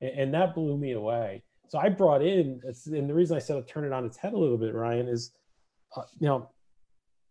and 0.00 0.34
that 0.34 0.54
blew 0.54 0.76
me 0.76 0.92
away. 0.92 1.42
So 1.68 1.78
I 1.78 1.88
brought 1.88 2.22
in, 2.22 2.60
and 2.86 3.08
the 3.08 3.14
reason 3.14 3.36
I 3.36 3.40
said 3.40 3.54
to 3.54 3.72
turn 3.72 3.84
it 3.84 3.92
on 3.92 4.04
its 4.04 4.18
head 4.18 4.34
a 4.34 4.38
little 4.38 4.58
bit, 4.58 4.74
Ryan, 4.74 5.08
is, 5.08 5.32
uh, 5.96 6.02
you 6.20 6.26
know, 6.28 6.50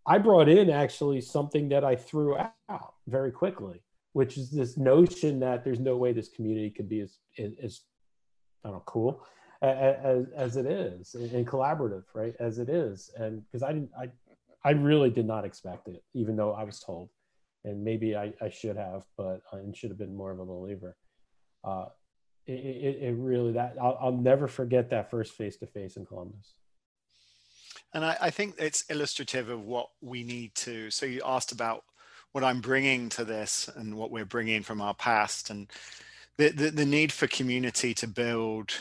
I 0.08 0.18
brought 0.18 0.50
in 0.50 0.72
actually 0.72 1.22
something 1.22 1.70
that 1.70 1.84
I 1.84 1.96
threw 1.96 2.36
out 2.38 2.94
very 3.08 3.32
quickly 3.32 3.84
which 4.14 4.38
is 4.38 4.50
this 4.50 4.78
notion 4.78 5.40
that 5.40 5.64
there's 5.64 5.80
no 5.80 5.98
way 5.98 6.14
this 6.14 6.30
community 6.30 6.70
could 6.70 6.88
be 6.88 7.02
as, 7.02 7.18
as 7.38 7.82
I 8.64 8.70
don't 8.70 8.78
know, 8.78 8.84
cool 8.86 9.26
as, 9.62 10.28
as 10.36 10.56
it 10.58 10.66
is 10.66 11.16
and 11.16 11.48
collaborative, 11.48 12.04
right? 12.14 12.34
As 12.40 12.60
it 12.60 12.70
is. 12.70 13.12
And 13.18 13.44
because 13.46 13.64
I 13.64 13.74
didn't, 13.74 13.90
I, 14.00 14.10
I 14.64 14.72
really 14.72 15.10
did 15.10 15.26
not 15.26 15.46
expect 15.46 15.88
it, 15.88 16.04
even 16.14 16.36
though 16.36 16.54
I 16.54 16.64
was 16.64 16.80
told, 16.80 17.10
and 17.64 17.84
maybe 17.84 18.16
I, 18.16 18.34
I 18.42 18.50
should 18.50 18.78
have, 18.78 19.04
but 19.18 19.42
I 19.52 19.60
should 19.74 19.90
have 19.90 19.98
been 19.98 20.16
more 20.16 20.32
of 20.32 20.40
a 20.40 20.46
believer. 20.46 20.96
Uh, 21.64 21.86
it, 22.46 22.54
it, 22.54 23.04
it 23.04 23.16
really, 23.18 23.54
that 23.54 23.76
I'll, 23.82 23.98
I'll 24.02 24.12
never 24.18 24.48
forget 24.48 24.90
that 24.90 25.10
first 25.10 25.34
face 25.34 25.58
to 25.58 25.68
face 25.68 25.98
in 25.98 26.06
Columbus. 26.06 26.54
And 27.94 28.04
I, 28.04 28.18
I 28.20 28.30
think 28.30 28.56
it's 28.58 28.86
illustrative 28.90 29.50
of 29.50 29.66
what 29.66 29.90
we 30.02 30.24
need 30.24 30.56
to. 30.56 30.90
So 30.92 31.06
you 31.06 31.22
asked 31.26 31.52
about 31.52 31.84
what 32.32 32.44
I'm 32.44 32.62
bringing 32.62 33.10
to 33.10 33.24
this 33.24 33.70
and 33.76 33.96
what 33.96 34.12
we're 34.12 34.26
bringing 34.26 34.64
from 34.64 34.82
our 34.82 34.94
past 34.94 35.50
and 35.50 35.70
the, 36.38 36.50
the, 36.50 36.72
the 36.72 36.86
need 36.86 37.12
for 37.12 37.28
community 37.28 37.94
to 37.94 38.08
build 38.08 38.74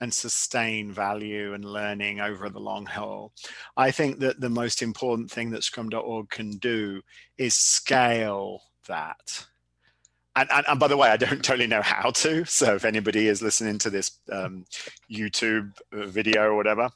and 0.00 0.12
sustain 0.12 0.92
value 0.92 1.54
and 1.54 1.64
learning 1.64 2.20
over 2.20 2.48
the 2.48 2.60
long 2.60 2.86
haul. 2.86 3.32
I 3.76 3.90
think 3.90 4.18
that 4.20 4.40
the 4.40 4.50
most 4.50 4.82
important 4.82 5.30
thing 5.30 5.50
that 5.50 5.64
scrum.org 5.64 6.30
can 6.30 6.50
do 6.58 7.02
is 7.38 7.54
scale 7.54 8.62
that. 8.88 9.46
And, 10.36 10.50
and, 10.50 10.66
and, 10.68 10.80
by 10.80 10.88
the 10.88 10.96
way, 10.96 11.10
I 11.10 11.16
don't 11.16 11.44
totally 11.44 11.68
know 11.68 11.82
how 11.82 12.10
to. 12.10 12.44
So 12.44 12.74
if 12.74 12.84
anybody 12.84 13.28
is 13.28 13.40
listening 13.40 13.78
to 13.78 13.90
this 13.90 14.18
um, 14.30 14.64
YouTube 15.10 15.70
uh, 15.92 16.06
video 16.06 16.42
or 16.42 16.56
whatever, 16.56 16.90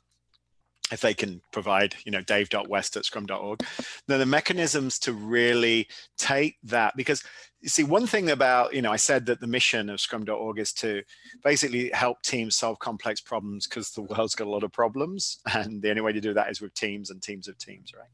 if 0.90 1.00
they 1.00 1.14
can 1.14 1.40
provide, 1.52 1.94
you 2.04 2.12
know, 2.12 2.22
dave.west 2.22 2.96
at 2.96 3.04
scrum.org, 3.04 3.64
then 4.06 4.18
the 4.18 4.26
mechanisms 4.26 4.98
to 5.00 5.12
really 5.12 5.88
take 6.16 6.56
that, 6.62 6.96
because 6.96 7.22
you 7.60 7.68
see, 7.68 7.82
one 7.82 8.06
thing 8.06 8.30
about, 8.30 8.72
you 8.72 8.82
know, 8.82 8.92
I 8.92 8.96
said 8.96 9.26
that 9.26 9.40
the 9.40 9.46
mission 9.46 9.90
of 9.90 10.00
scrum.org 10.00 10.60
is 10.60 10.72
to 10.74 11.02
basically 11.42 11.90
help 11.90 12.22
teams 12.22 12.54
solve 12.54 12.78
complex 12.78 13.20
problems 13.20 13.66
because 13.66 13.90
the 13.90 14.02
world's 14.02 14.36
got 14.36 14.46
a 14.46 14.50
lot 14.50 14.62
of 14.62 14.72
problems. 14.72 15.40
And 15.52 15.82
the 15.82 15.90
only 15.90 16.02
way 16.02 16.12
to 16.12 16.20
do 16.20 16.32
that 16.34 16.50
is 16.50 16.60
with 16.60 16.72
teams 16.74 17.10
and 17.10 17.20
teams 17.20 17.48
of 17.48 17.58
teams, 17.58 17.92
right? 17.94 18.08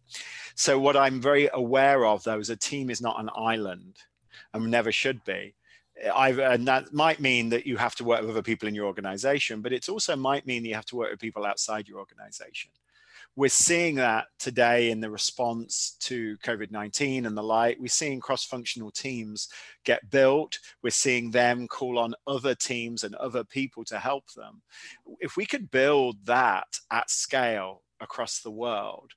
So 0.54 0.78
what 0.78 0.96
I'm 0.96 1.20
very 1.20 1.50
aware 1.52 2.06
of 2.06 2.24
though 2.24 2.38
is 2.38 2.50
a 2.50 2.56
team 2.56 2.88
is 2.88 3.02
not 3.02 3.20
an 3.20 3.28
island 3.36 3.96
and 4.54 4.70
never 4.70 4.90
should 4.90 5.22
be. 5.24 5.54
I've, 6.14 6.38
and 6.38 6.66
that 6.66 6.92
might 6.92 7.20
mean 7.20 7.48
that 7.50 7.66
you 7.66 7.76
have 7.76 7.94
to 7.96 8.04
work 8.04 8.20
with 8.20 8.30
other 8.30 8.42
people 8.42 8.68
in 8.68 8.74
your 8.74 8.86
organization, 8.86 9.60
but 9.60 9.72
it 9.72 9.88
also 9.88 10.16
might 10.16 10.46
mean 10.46 10.62
that 10.62 10.68
you 10.68 10.74
have 10.74 10.86
to 10.86 10.96
work 10.96 11.10
with 11.10 11.20
people 11.20 11.44
outside 11.44 11.88
your 11.88 11.98
organization. 11.98 12.70
We're 13.36 13.48
seeing 13.48 13.96
that 13.96 14.26
today 14.38 14.90
in 14.90 15.00
the 15.00 15.10
response 15.10 15.96
to 16.00 16.36
COVID 16.38 16.70
19 16.70 17.26
and 17.26 17.36
the 17.36 17.42
like. 17.42 17.78
We're 17.80 17.88
seeing 17.88 18.20
cross 18.20 18.44
functional 18.44 18.92
teams 18.92 19.48
get 19.84 20.08
built. 20.10 20.58
We're 20.82 20.90
seeing 20.90 21.32
them 21.32 21.66
call 21.66 21.98
on 21.98 22.14
other 22.28 22.54
teams 22.54 23.02
and 23.02 23.16
other 23.16 23.42
people 23.42 23.84
to 23.86 23.98
help 23.98 24.32
them. 24.34 24.62
If 25.18 25.36
we 25.36 25.46
could 25.46 25.70
build 25.72 26.24
that 26.26 26.68
at 26.92 27.10
scale 27.10 27.82
across 28.00 28.40
the 28.40 28.52
world, 28.52 29.10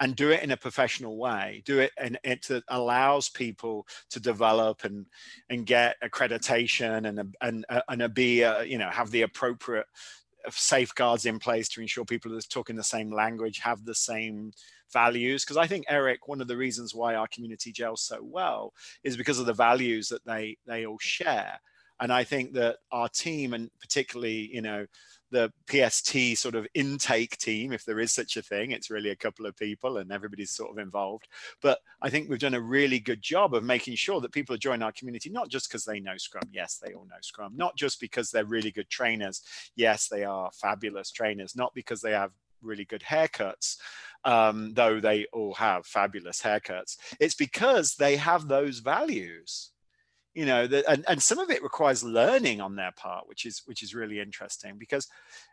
and 0.00 0.16
do 0.16 0.30
it 0.30 0.42
in 0.42 0.50
a 0.50 0.56
professional 0.56 1.18
way. 1.18 1.62
Do 1.66 1.78
it 1.80 1.92
and 1.98 2.18
it 2.24 2.46
allows 2.68 3.28
people 3.28 3.86
to 4.10 4.18
develop 4.18 4.84
and 4.84 5.06
and 5.50 5.66
get 5.66 5.96
accreditation 6.02 7.06
and 7.06 7.34
and 7.42 7.66
and 7.88 8.02
a 8.02 8.08
be 8.08 8.40
a, 8.40 8.64
you 8.64 8.78
know 8.78 8.88
have 8.88 9.10
the 9.10 9.22
appropriate 9.22 9.86
safeguards 10.48 11.26
in 11.26 11.38
place 11.38 11.68
to 11.68 11.82
ensure 11.82 12.04
people 12.06 12.34
are 12.34 12.40
talking 12.40 12.74
the 12.74 12.82
same 12.82 13.12
language 13.12 13.58
have 13.58 13.84
the 13.84 13.94
same 13.94 14.52
values. 14.90 15.44
Because 15.44 15.58
i 15.58 15.66
think 15.66 15.84
eric 15.88 16.26
one 16.26 16.40
of 16.40 16.48
the 16.48 16.56
reasons 16.56 16.94
why 16.94 17.14
our 17.14 17.28
community 17.28 17.70
gels 17.70 18.02
so 18.02 18.18
well 18.22 18.72
is 19.04 19.18
because 19.18 19.38
of 19.38 19.46
the 19.46 19.52
values 19.52 20.08
that 20.08 20.24
they 20.24 20.56
they 20.66 20.86
all 20.86 20.98
share. 20.98 21.60
And 22.00 22.10
i 22.10 22.24
think 22.24 22.54
that 22.54 22.78
our 22.90 23.10
team 23.10 23.52
and 23.52 23.70
particularly 23.80 24.48
you 24.50 24.62
know 24.62 24.86
the 25.30 25.52
PST 25.68 26.38
sort 26.38 26.54
of 26.54 26.66
intake 26.74 27.36
team, 27.38 27.72
if 27.72 27.84
there 27.84 28.00
is 28.00 28.12
such 28.12 28.36
a 28.36 28.42
thing. 28.42 28.72
It's 28.72 28.90
really 28.90 29.10
a 29.10 29.16
couple 29.16 29.46
of 29.46 29.56
people 29.56 29.98
and 29.98 30.12
everybody's 30.12 30.50
sort 30.50 30.70
of 30.70 30.78
involved. 30.78 31.28
But 31.62 31.78
I 32.02 32.10
think 32.10 32.28
we've 32.28 32.38
done 32.38 32.54
a 32.54 32.60
really 32.60 32.98
good 32.98 33.22
job 33.22 33.54
of 33.54 33.64
making 33.64 33.96
sure 33.96 34.20
that 34.20 34.32
people 34.32 34.56
joining 34.56 34.82
our 34.82 34.92
community, 34.92 35.30
not 35.30 35.48
just 35.48 35.68
because 35.68 35.84
they 35.84 36.00
know 36.00 36.16
Scrum. 36.16 36.48
Yes, 36.52 36.80
they 36.84 36.92
all 36.94 37.04
know 37.04 37.20
Scrum. 37.22 37.52
Not 37.56 37.76
just 37.76 38.00
because 38.00 38.30
they're 38.30 38.44
really 38.44 38.70
good 38.70 38.90
trainers. 38.90 39.42
Yes, 39.76 40.08
they 40.08 40.24
are 40.24 40.50
fabulous 40.52 41.10
trainers. 41.10 41.56
Not 41.56 41.74
because 41.74 42.00
they 42.00 42.12
have 42.12 42.32
really 42.62 42.84
good 42.84 43.02
haircuts, 43.02 43.76
um, 44.24 44.74
though 44.74 45.00
they 45.00 45.26
all 45.32 45.54
have 45.54 45.86
fabulous 45.86 46.42
haircuts. 46.42 46.96
It's 47.18 47.34
because 47.34 47.94
they 47.94 48.16
have 48.16 48.48
those 48.48 48.80
values 48.80 49.70
you 50.34 50.46
know 50.46 50.66
that 50.66 50.84
and, 50.88 51.04
and 51.08 51.22
some 51.22 51.38
of 51.38 51.50
it 51.50 51.62
requires 51.62 52.04
learning 52.04 52.60
on 52.60 52.76
their 52.76 52.92
part 52.92 53.28
which 53.28 53.44
is 53.44 53.62
which 53.66 53.82
is 53.82 53.94
really 53.94 54.20
interesting 54.20 54.76
because 54.78 55.08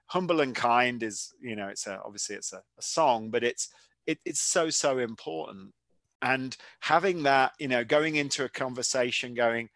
humble 0.06 0.42
and 0.42 0.56
kind 0.56 1.02
is 1.02 1.34
you 1.42 1.56
know 1.56 1.68
it's 1.68 1.88
a 1.88 2.00
obviously 2.06 2.36
it's 2.36 2.54
a, 2.54 2.58
a 2.58 2.82
song 2.82 3.30
but 3.30 3.44
it's 3.44 3.70
it, 4.08 4.20
it's 4.26 4.40
so 4.40 4.70
so 4.70 4.98
important. 4.98 5.74
And 6.22 6.58
having 6.80 7.24
that 7.24 7.52
you 7.60 7.68
know 7.68 7.84
going 7.84 8.16
into 8.16 8.44
a 8.44 8.50
conversation 8.50 9.36
going 9.36 9.70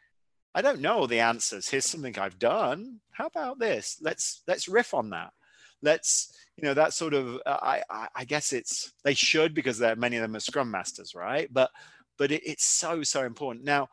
i 0.55 0.61
don't 0.61 0.81
know 0.81 0.97
all 0.99 1.07
the 1.07 1.19
answers. 1.19 1.69
Here's 1.69 1.85
something 1.85 2.17
i've 2.17 2.39
done. 2.39 2.99
How 3.11 3.27
about 3.27 3.59
this? 3.59 3.97
Let's 4.01 4.41
let's 4.47 4.67
riff 4.67 4.95
on 4.95 5.11
that. 5.11 5.31
Let's 5.83 6.33
you 6.57 6.63
know 6.63 6.73
that 6.73 6.93
sort 6.93 7.13
of 7.13 7.35
uh, 7.45 7.57
I, 7.61 8.07
I, 8.15 8.25
guess 8.25 8.53
it's 8.53 8.93
they 9.03 9.13
should 9.13 9.53
because 9.53 9.77
there 9.77 9.95
many 9.95 10.15
of 10.17 10.23
them 10.23 10.35
are 10.35 10.39
scrum 10.39 10.71
masters 10.71 11.13
right? 11.13 11.47
But 11.51 11.69
but 12.17 12.31
it, 12.31 12.41
it's 12.43 12.65
so 12.65 13.03
so 13.03 13.23
important. 13.23 13.65
Now 13.65 13.89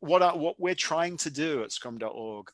what 0.00 0.22
I, 0.22 0.34
what 0.34 0.58
we're 0.58 0.74
trying 0.74 1.16
to 1.18 1.30
do 1.30 1.62
at 1.62 1.72
scrum.org 1.72 2.50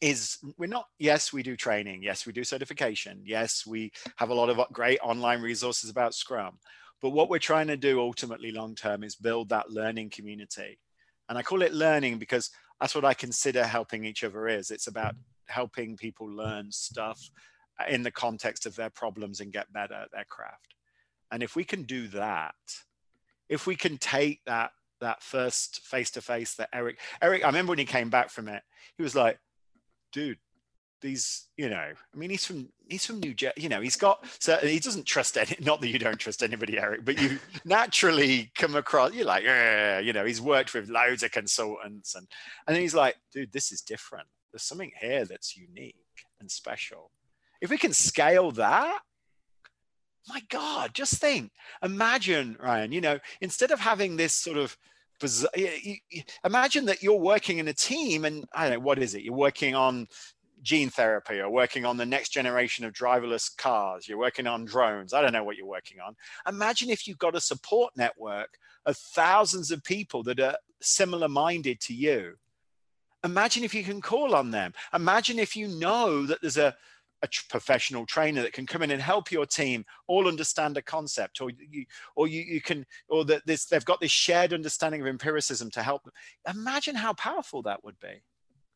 is 0.00 0.38
we're 0.58 0.66
not 0.66 0.86
yes 0.98 1.32
we 1.32 1.42
do 1.42 1.56
training. 1.56 2.02
Yes 2.02 2.26
we 2.26 2.32
do 2.32 2.44
certification. 2.44 3.20
Yes 3.24 3.66
we 3.66 3.92
have 4.16 4.30
a 4.30 4.34
lot 4.34 4.50
of 4.50 4.60
great 4.72 4.98
online 5.02 5.40
resources 5.40 5.90
about 5.90 6.14
scrum. 6.14 6.58
But 7.00 7.10
what 7.10 7.30
we're 7.30 7.38
trying 7.38 7.68
to 7.68 7.76
do 7.76 8.00
ultimately 8.00 8.50
long 8.50 8.74
term 8.74 9.04
is 9.04 9.14
build 9.14 9.48
that 9.48 9.70
learning 9.70 10.10
community. 10.10 10.78
And 11.28 11.38
i 11.38 11.42
call 11.42 11.62
it 11.62 11.74
learning 11.74 12.18
because 12.18 12.50
that's 12.80 12.94
what 12.94 13.04
i 13.04 13.14
consider 13.14 13.64
helping 13.64 14.04
each 14.04 14.24
other 14.24 14.48
is. 14.48 14.70
It's 14.70 14.86
about 14.86 15.14
helping 15.46 15.96
people 15.96 16.28
learn 16.28 16.70
stuff 16.70 17.20
in 17.88 18.02
the 18.02 18.10
context 18.10 18.66
of 18.66 18.74
their 18.76 18.90
problems 18.90 19.40
and 19.40 19.52
get 19.52 19.72
better 19.72 19.94
at 19.94 20.10
their 20.10 20.26
craft. 20.28 20.74
And 21.30 21.42
if 21.42 21.54
we 21.56 21.64
can 21.64 21.84
do 21.84 22.08
that 22.08 22.54
if 23.48 23.66
we 23.66 23.76
can 23.76 23.98
take 23.98 24.40
that 24.46 24.72
that 25.00 25.22
first 25.22 25.80
face 25.84 26.10
to 26.12 26.20
face 26.20 26.54
that 26.54 26.68
Eric 26.72 26.98
Eric 27.22 27.44
I 27.44 27.46
remember 27.46 27.70
when 27.70 27.78
he 27.78 27.84
came 27.84 28.10
back 28.10 28.30
from 28.30 28.48
it 28.48 28.62
he 28.96 29.02
was 29.02 29.14
like 29.14 29.38
dude 30.12 30.38
these 31.00 31.46
you 31.56 31.68
know 31.68 31.76
I 31.76 32.16
mean 32.16 32.30
he's 32.30 32.44
from 32.44 32.68
he's 32.88 33.06
from 33.06 33.20
New 33.20 33.34
Jersey 33.34 33.62
you 33.62 33.68
know 33.68 33.80
he's 33.80 33.96
got 33.96 34.24
so 34.40 34.56
he 34.56 34.80
doesn't 34.80 35.06
trust 35.06 35.36
any 35.36 35.56
not 35.60 35.80
that 35.80 35.88
you 35.88 35.98
don't 35.98 36.18
trust 36.18 36.42
anybody 36.42 36.78
Eric 36.78 37.04
but 37.04 37.20
you 37.20 37.38
naturally 37.64 38.50
come 38.56 38.74
across 38.74 39.14
you're 39.14 39.24
like 39.24 39.44
yeah 39.44 39.98
you 40.00 40.12
know 40.12 40.24
he's 40.24 40.40
worked 40.40 40.74
with 40.74 40.88
loads 40.88 41.22
of 41.22 41.30
consultants 41.30 42.14
and 42.14 42.26
and 42.66 42.74
then 42.74 42.82
he's 42.82 42.94
like 42.94 43.16
dude 43.32 43.52
this 43.52 43.72
is 43.72 43.80
different. 43.80 44.26
There's 44.52 44.62
something 44.62 44.92
here 44.98 45.24
that's 45.24 45.56
unique 45.56 45.96
and 46.40 46.50
special. 46.50 47.10
If 47.60 47.70
we 47.70 47.76
can 47.76 47.92
scale 47.92 48.50
that 48.52 49.00
my 50.28 50.42
God, 50.48 50.94
just 50.94 51.14
think. 51.14 51.52
Imagine, 51.82 52.56
Ryan, 52.60 52.92
you 52.92 53.00
know, 53.00 53.18
instead 53.40 53.70
of 53.70 53.80
having 53.80 54.16
this 54.16 54.34
sort 54.34 54.56
of 54.56 54.76
bizarre, 55.20 55.50
imagine 56.44 56.86
that 56.86 57.02
you're 57.02 57.18
working 57.18 57.58
in 57.58 57.68
a 57.68 57.72
team 57.72 58.24
and 58.24 58.44
I 58.54 58.68
don't 58.68 58.78
know, 58.78 58.84
what 58.84 58.98
is 58.98 59.14
it? 59.14 59.22
You're 59.22 59.34
working 59.34 59.74
on 59.74 60.06
gene 60.62 60.90
therapy 60.90 61.40
or 61.40 61.50
working 61.50 61.84
on 61.84 61.96
the 61.96 62.06
next 62.06 62.30
generation 62.30 62.84
of 62.84 62.92
driverless 62.92 63.56
cars. 63.56 64.08
You're 64.08 64.18
working 64.18 64.46
on 64.46 64.64
drones. 64.64 65.12
I 65.12 65.22
don't 65.22 65.32
know 65.32 65.44
what 65.44 65.56
you're 65.56 65.66
working 65.66 65.98
on. 66.00 66.16
Imagine 66.48 66.90
if 66.90 67.06
you've 67.06 67.18
got 67.18 67.36
a 67.36 67.40
support 67.40 67.96
network 67.96 68.58
of 68.86 68.96
thousands 68.96 69.70
of 69.70 69.84
people 69.84 70.22
that 70.24 70.40
are 70.40 70.56
similar 70.80 71.28
minded 71.28 71.80
to 71.80 71.94
you. 71.94 72.34
Imagine 73.24 73.64
if 73.64 73.74
you 73.74 73.82
can 73.82 74.00
call 74.00 74.34
on 74.34 74.50
them. 74.50 74.72
Imagine 74.94 75.38
if 75.38 75.56
you 75.56 75.68
know 75.68 76.24
that 76.26 76.40
there's 76.40 76.56
a 76.56 76.76
a 77.22 77.28
professional 77.48 78.06
trainer 78.06 78.42
that 78.42 78.52
can 78.52 78.66
come 78.66 78.82
in 78.82 78.90
and 78.90 79.02
help 79.02 79.32
your 79.32 79.46
team 79.46 79.84
all 80.06 80.28
understand 80.28 80.76
a 80.76 80.82
concept 80.82 81.40
or 81.40 81.50
you 81.50 81.84
or 82.16 82.28
you, 82.28 82.42
you 82.42 82.60
can 82.60 82.86
or 83.08 83.24
that 83.24 83.44
this 83.46 83.66
they've 83.66 83.84
got 83.84 84.00
this 84.00 84.10
shared 84.10 84.52
understanding 84.52 85.00
of 85.00 85.06
empiricism 85.06 85.70
to 85.70 85.82
help 85.82 86.04
them. 86.04 86.12
Imagine 86.48 86.94
how 86.94 87.12
powerful 87.14 87.62
that 87.62 87.82
would 87.84 87.98
be. 88.00 88.22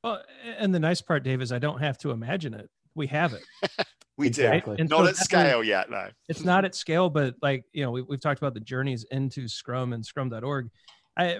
Well 0.03 0.23
and 0.59 0.75
the 0.75 0.81
nice 0.81 1.01
part 1.01 1.23
dave 1.23 1.41
is 1.41 1.53
i 1.53 1.59
don't 1.59 1.81
have 1.81 1.99
to 1.99 2.11
imagine 2.11 2.55
it. 2.55 2.69
We 2.95 3.07
have 3.09 3.33
it. 3.33 3.45
We 4.19 4.27
exactly. 4.27 4.77
do 4.77 4.85
not 4.85 5.05
so 5.05 5.07
at 5.07 5.17
scale 5.17 5.65
yet 5.65 5.91
no 5.91 6.09
it's 6.29 6.45
not 6.45 6.67
at 6.67 6.75
scale 6.75 7.09
but 7.09 7.35
like 7.41 7.65
you 7.73 7.83
know 7.83 7.91
we, 7.91 8.03
we've 8.03 8.21
talked 8.21 8.41
about 8.41 8.53
the 8.53 8.61
journeys 8.61 9.07
into 9.11 9.49
scrum 9.49 9.95
and 9.95 10.05
scrum.org 10.05 10.69
i 11.17 11.39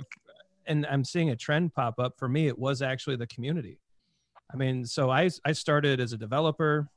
and 0.67 0.87
i'm 0.87 1.05
seeing 1.05 1.31
a 1.31 1.37
trend 1.37 1.75
pop 1.75 1.99
up. 1.99 2.15
For 2.19 2.29
me 2.29 2.49
it 2.49 2.59
was 2.59 2.81
actually 2.81 3.17
the 3.17 3.27
community. 3.27 3.79
I 4.53 4.57
mean, 4.57 4.85
so 4.85 5.11
I 5.11 5.31
I 5.45 5.53
started 5.53 6.01
as 6.01 6.13
a 6.13 6.19
developer, 6.19 6.89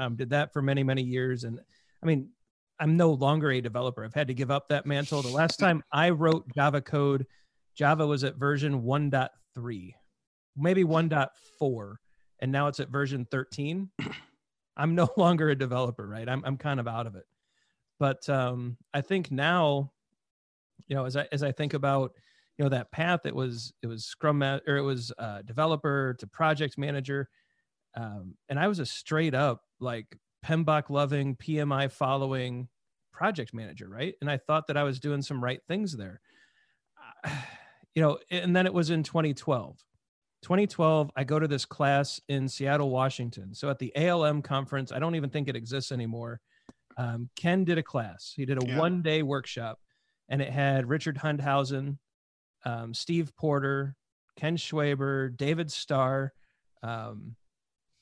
um, 0.00 0.16
did 0.16 0.30
that 0.30 0.52
for 0.52 0.62
many 0.62 0.82
many 0.82 1.02
years, 1.02 1.44
and 1.44 1.60
I 2.02 2.06
mean, 2.06 2.30
I'm 2.78 2.96
no 2.96 3.12
longer 3.12 3.50
a 3.50 3.60
developer. 3.60 4.04
I've 4.04 4.14
had 4.14 4.28
to 4.28 4.34
give 4.34 4.50
up 4.50 4.68
that 4.68 4.86
mantle. 4.86 5.22
The 5.22 5.28
last 5.28 5.58
time 5.58 5.82
I 5.92 6.10
wrote 6.10 6.52
Java 6.54 6.80
code, 6.80 7.26
Java 7.76 8.06
was 8.06 8.24
at 8.24 8.36
version 8.36 8.82
1.3, 8.82 9.94
maybe 10.56 10.84
1.4, 10.84 11.94
and 12.40 12.50
now 12.50 12.68
it's 12.68 12.80
at 12.80 12.88
version 12.88 13.26
13. 13.30 13.90
I'm 14.76 14.94
no 14.94 15.08
longer 15.16 15.50
a 15.50 15.54
developer, 15.54 16.06
right? 16.06 16.28
I'm 16.28 16.42
I'm 16.44 16.56
kind 16.56 16.80
of 16.80 16.88
out 16.88 17.06
of 17.06 17.14
it. 17.16 17.24
But 17.98 18.26
um, 18.30 18.78
I 18.94 19.02
think 19.02 19.30
now, 19.30 19.92
you 20.88 20.96
know, 20.96 21.04
as 21.04 21.16
I 21.16 21.28
as 21.32 21.42
I 21.42 21.52
think 21.52 21.74
about 21.74 22.12
you 22.56 22.64
know 22.64 22.70
that 22.70 22.92
path 22.92 23.24
it 23.24 23.34
was 23.34 23.72
it 23.82 23.86
was 23.86 24.04
scrum 24.04 24.42
or 24.42 24.76
it 24.76 24.82
was 24.82 25.12
uh, 25.18 25.42
developer 25.42 26.14
to 26.18 26.26
project 26.26 26.76
manager 26.76 27.28
um, 27.94 28.34
and 28.48 28.58
i 28.58 28.68
was 28.68 28.78
a 28.78 28.86
straight 28.86 29.34
up 29.34 29.62
like 29.80 30.06
PMBOK 30.44 30.88
loving 30.90 31.36
pmi 31.36 31.90
following 31.92 32.68
project 33.12 33.52
manager, 33.52 33.86
right? 33.88 34.14
And 34.22 34.30
I 34.30 34.38
thought 34.38 34.66
that 34.68 34.76
I 34.78 34.84
was 34.84 34.98
doing 34.98 35.20
some 35.20 35.44
right 35.44 35.60
things 35.68 35.96
there. 35.96 36.20
You 37.94 38.02
know, 38.02 38.18
and 38.30 38.54
then 38.54 38.66
it 38.66 38.72
was 38.72 38.90
in 38.90 39.02
2012. 39.02 39.76
2012, 40.42 41.10
I 41.16 41.24
go 41.24 41.40
to 41.40 41.48
this 41.48 41.64
class 41.64 42.20
in 42.28 42.48
Seattle, 42.48 42.88
Washington. 42.88 43.52
So 43.52 43.68
at 43.68 43.80
the 43.80 43.92
ALM 43.96 44.42
conference, 44.42 44.92
I 44.92 45.00
don't 45.00 45.16
even 45.16 45.28
think 45.28 45.48
it 45.48 45.56
exists 45.56 45.90
anymore. 45.90 46.40
Um, 46.96 47.28
Ken 47.34 47.64
did 47.64 47.78
a 47.78 47.82
class. 47.82 48.32
He 48.36 48.46
did 48.46 48.62
a 48.62 48.66
Yeah. 48.66 48.78
one 48.78 49.02
day 49.02 49.22
workshop, 49.24 49.80
and 50.28 50.40
it 50.40 50.50
had 50.50 50.88
Richard 50.88 51.18
Hundhausen, 51.18 51.98
um, 52.64 52.94
Steve 52.94 53.34
Porter, 53.36 53.96
Ken 54.36 54.56
Schwaber, 54.56 55.36
David 55.36 55.70
Starr, 55.70 56.32
um, 56.84 57.34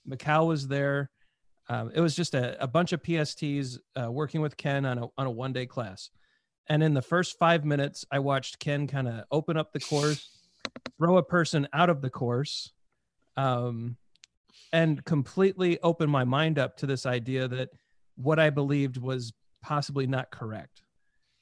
Macau 0.08 0.46
was 0.46 0.68
there. 0.68 1.10
Um, 1.68 1.90
it 1.94 2.00
was 2.00 2.16
just 2.16 2.34
a, 2.34 2.62
a 2.62 2.66
bunch 2.66 2.92
of 2.92 3.02
PSTs 3.02 3.78
uh, 4.00 4.10
working 4.10 4.40
with 4.40 4.56
Ken 4.56 4.86
on 4.86 4.98
a, 4.98 5.06
on 5.18 5.26
a 5.26 5.30
one 5.30 5.52
day 5.52 5.66
class. 5.66 6.10
And 6.68 6.82
in 6.82 6.94
the 6.94 7.02
first 7.02 7.38
five 7.38 7.64
minutes, 7.64 8.04
I 8.10 8.18
watched 8.18 8.58
Ken 8.58 8.86
kind 8.86 9.08
of 9.08 9.24
open 9.30 9.56
up 9.56 9.72
the 9.72 9.80
course, 9.80 10.28
throw 10.98 11.16
a 11.16 11.22
person 11.22 11.68
out 11.72 11.90
of 11.90 12.02
the 12.02 12.10
course, 12.10 12.72
um, 13.36 13.96
and 14.72 15.02
completely 15.04 15.78
open 15.82 16.10
my 16.10 16.24
mind 16.24 16.58
up 16.58 16.76
to 16.78 16.86
this 16.86 17.06
idea 17.06 17.48
that 17.48 17.70
what 18.16 18.38
I 18.38 18.50
believed 18.50 18.98
was 18.98 19.32
possibly 19.62 20.06
not 20.06 20.30
correct. 20.30 20.82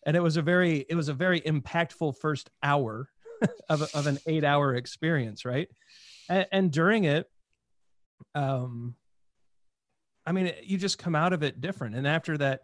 And 0.04 0.16
it 0.16 0.22
was 0.22 0.36
a 0.36 0.42
very, 0.42 0.86
it 0.88 0.94
was 0.94 1.08
a 1.08 1.14
very 1.14 1.40
impactful 1.40 2.18
first 2.18 2.50
hour 2.62 3.08
of, 3.68 3.82
of 3.94 4.06
an 4.06 4.18
eight 4.26 4.44
hour 4.44 4.74
experience, 4.76 5.44
right? 5.44 5.68
And, 6.28 6.46
and 6.52 6.70
during 6.70 7.04
it, 7.04 7.28
um, 8.34 8.94
I 10.26 10.32
mean, 10.32 10.52
you 10.62 10.76
just 10.76 10.98
come 10.98 11.14
out 11.14 11.32
of 11.32 11.42
it 11.42 11.60
different. 11.60 11.94
And 11.94 12.06
after 12.06 12.36
that, 12.38 12.62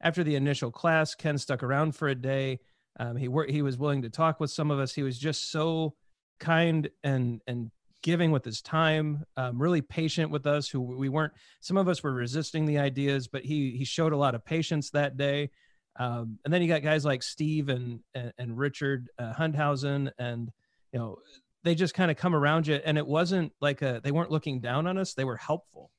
after 0.00 0.24
the 0.24 0.34
initial 0.34 0.70
class, 0.70 1.14
Ken 1.14 1.38
stuck 1.38 1.62
around 1.62 1.94
for 1.94 2.08
a 2.08 2.14
day. 2.14 2.58
Um, 2.98 3.16
he 3.16 3.28
worked. 3.28 3.50
He 3.50 3.62
was 3.62 3.78
willing 3.78 4.02
to 4.02 4.10
talk 4.10 4.40
with 4.40 4.50
some 4.50 4.70
of 4.70 4.78
us. 4.78 4.94
He 4.94 5.02
was 5.02 5.18
just 5.18 5.50
so 5.50 5.94
kind 6.40 6.90
and 7.02 7.40
and 7.46 7.70
giving 8.02 8.30
with 8.30 8.44
his 8.44 8.60
time. 8.60 9.24
Um, 9.36 9.60
really 9.60 9.80
patient 9.80 10.30
with 10.30 10.46
us. 10.46 10.68
Who 10.68 10.80
we 10.80 11.08
weren't. 11.08 11.32
Some 11.60 11.76
of 11.76 11.88
us 11.88 12.02
were 12.02 12.12
resisting 12.12 12.66
the 12.66 12.78
ideas, 12.78 13.28
but 13.28 13.44
he 13.44 13.72
he 13.76 13.84
showed 13.84 14.12
a 14.12 14.16
lot 14.16 14.34
of 14.34 14.44
patience 14.44 14.90
that 14.90 15.16
day. 15.16 15.50
Um, 15.96 16.38
and 16.44 16.52
then 16.52 16.60
you 16.60 16.68
got 16.68 16.82
guys 16.82 17.04
like 17.04 17.22
Steve 17.22 17.68
and 17.68 18.00
and, 18.14 18.32
and 18.38 18.58
Richard 18.58 19.08
uh, 19.18 19.32
Hundhausen, 19.32 20.10
and 20.18 20.50
you 20.92 20.98
know 20.98 21.18
they 21.64 21.74
just 21.74 21.94
kind 21.94 22.10
of 22.10 22.16
come 22.16 22.34
around 22.34 22.66
you. 22.66 22.76
And 22.84 22.96
it 22.96 23.06
wasn't 23.06 23.52
like 23.60 23.82
a 23.82 24.00
they 24.04 24.12
weren't 24.12 24.30
looking 24.30 24.60
down 24.60 24.86
on 24.86 24.96
us. 24.98 25.14
They 25.14 25.24
were 25.24 25.36
helpful 25.36 25.90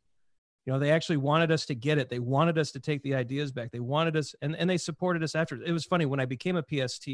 you 0.66 0.74
know 0.74 0.80
they 0.80 0.92
actually 0.92 1.18
wanted 1.18 1.52
us 1.52 1.66
to 1.66 1.76
get 1.76 1.98
it 1.98 2.10
they 2.10 2.20
wanted 2.20 2.58
us 2.58 2.72
to 2.72 2.80
take 2.80 3.02
the 3.04 3.16
ideas 3.16 3.52
back 3.52 3.72
they 3.72 3.80
wanted 3.80 4.18
us 4.18 4.34
and, 4.42 4.56
and 4.56 4.70
they 4.70 4.78
supported 4.78 5.24
us 5.24 5.36
after 5.36 5.62
it 5.62 5.72
was 5.72 5.86
funny 5.86 6.06
when 6.06 6.20
i 6.20 6.26
became 6.26 6.56
a 6.58 6.64
pst 6.64 7.08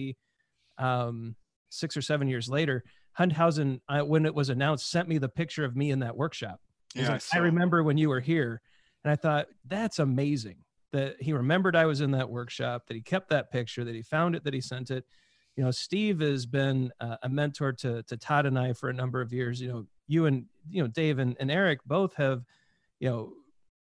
um, 0.78 1.36
six 1.70 1.96
or 1.96 2.02
seven 2.02 2.28
years 2.28 2.50
later 2.50 2.84
hundhausen 3.20 3.80
uh, 3.90 4.02
when 4.02 4.26
it 4.26 4.34
was 4.34 4.50
announced 4.50 4.90
sent 4.90 5.08
me 5.08 5.18
the 5.18 5.30
picture 5.30 5.66
of 5.66 5.76
me 5.76 5.92
in 5.92 6.00
that 6.00 6.16
workshop 6.16 6.60
Yeah, 6.96 7.04
like, 7.04 7.12
I 7.16 7.18
saw. 7.18 7.40
remember 7.40 7.84
when 7.84 7.98
you 7.98 8.10
were 8.10 8.20
here 8.22 8.62
and 9.04 9.12
i 9.12 9.16
thought 9.16 9.48
that's 9.66 10.00
amazing 10.00 10.58
that 10.94 11.16
he 11.20 11.34
remembered 11.34 11.76
i 11.76 11.86
was 11.86 12.02
in 12.02 12.12
that 12.12 12.30
workshop 12.30 12.84
that 12.88 12.96
he 12.96 13.02
kept 13.02 13.30
that 13.30 13.52
picture 13.52 13.84
that 13.84 13.96
he 13.96 14.02
found 14.02 14.36
it 14.36 14.44
that 14.46 14.54
he 14.54 14.62
sent 14.62 14.92
it 14.92 15.06
you 15.56 15.64
know 15.64 15.72
steve 15.72 16.20
has 16.20 16.46
been 16.46 16.92
uh, 17.00 17.18
a 17.24 17.30
mentor 17.30 17.72
to, 17.74 18.04
to 18.04 18.18
todd 18.18 18.46
and 18.46 18.58
i 18.58 18.74
for 18.74 18.90
a 18.90 18.94
number 18.94 19.22
of 19.22 19.34
years. 19.34 19.62
You 19.62 19.70
know 19.70 19.86
you 20.08 20.26
and 20.26 20.46
you 20.70 20.82
know 20.82 20.88
dave 20.88 21.20
and, 21.20 21.36
and 21.40 21.52
eric 21.52 21.80
both 21.86 22.14
have 22.16 22.44
you 23.00 23.10
know 23.10 23.34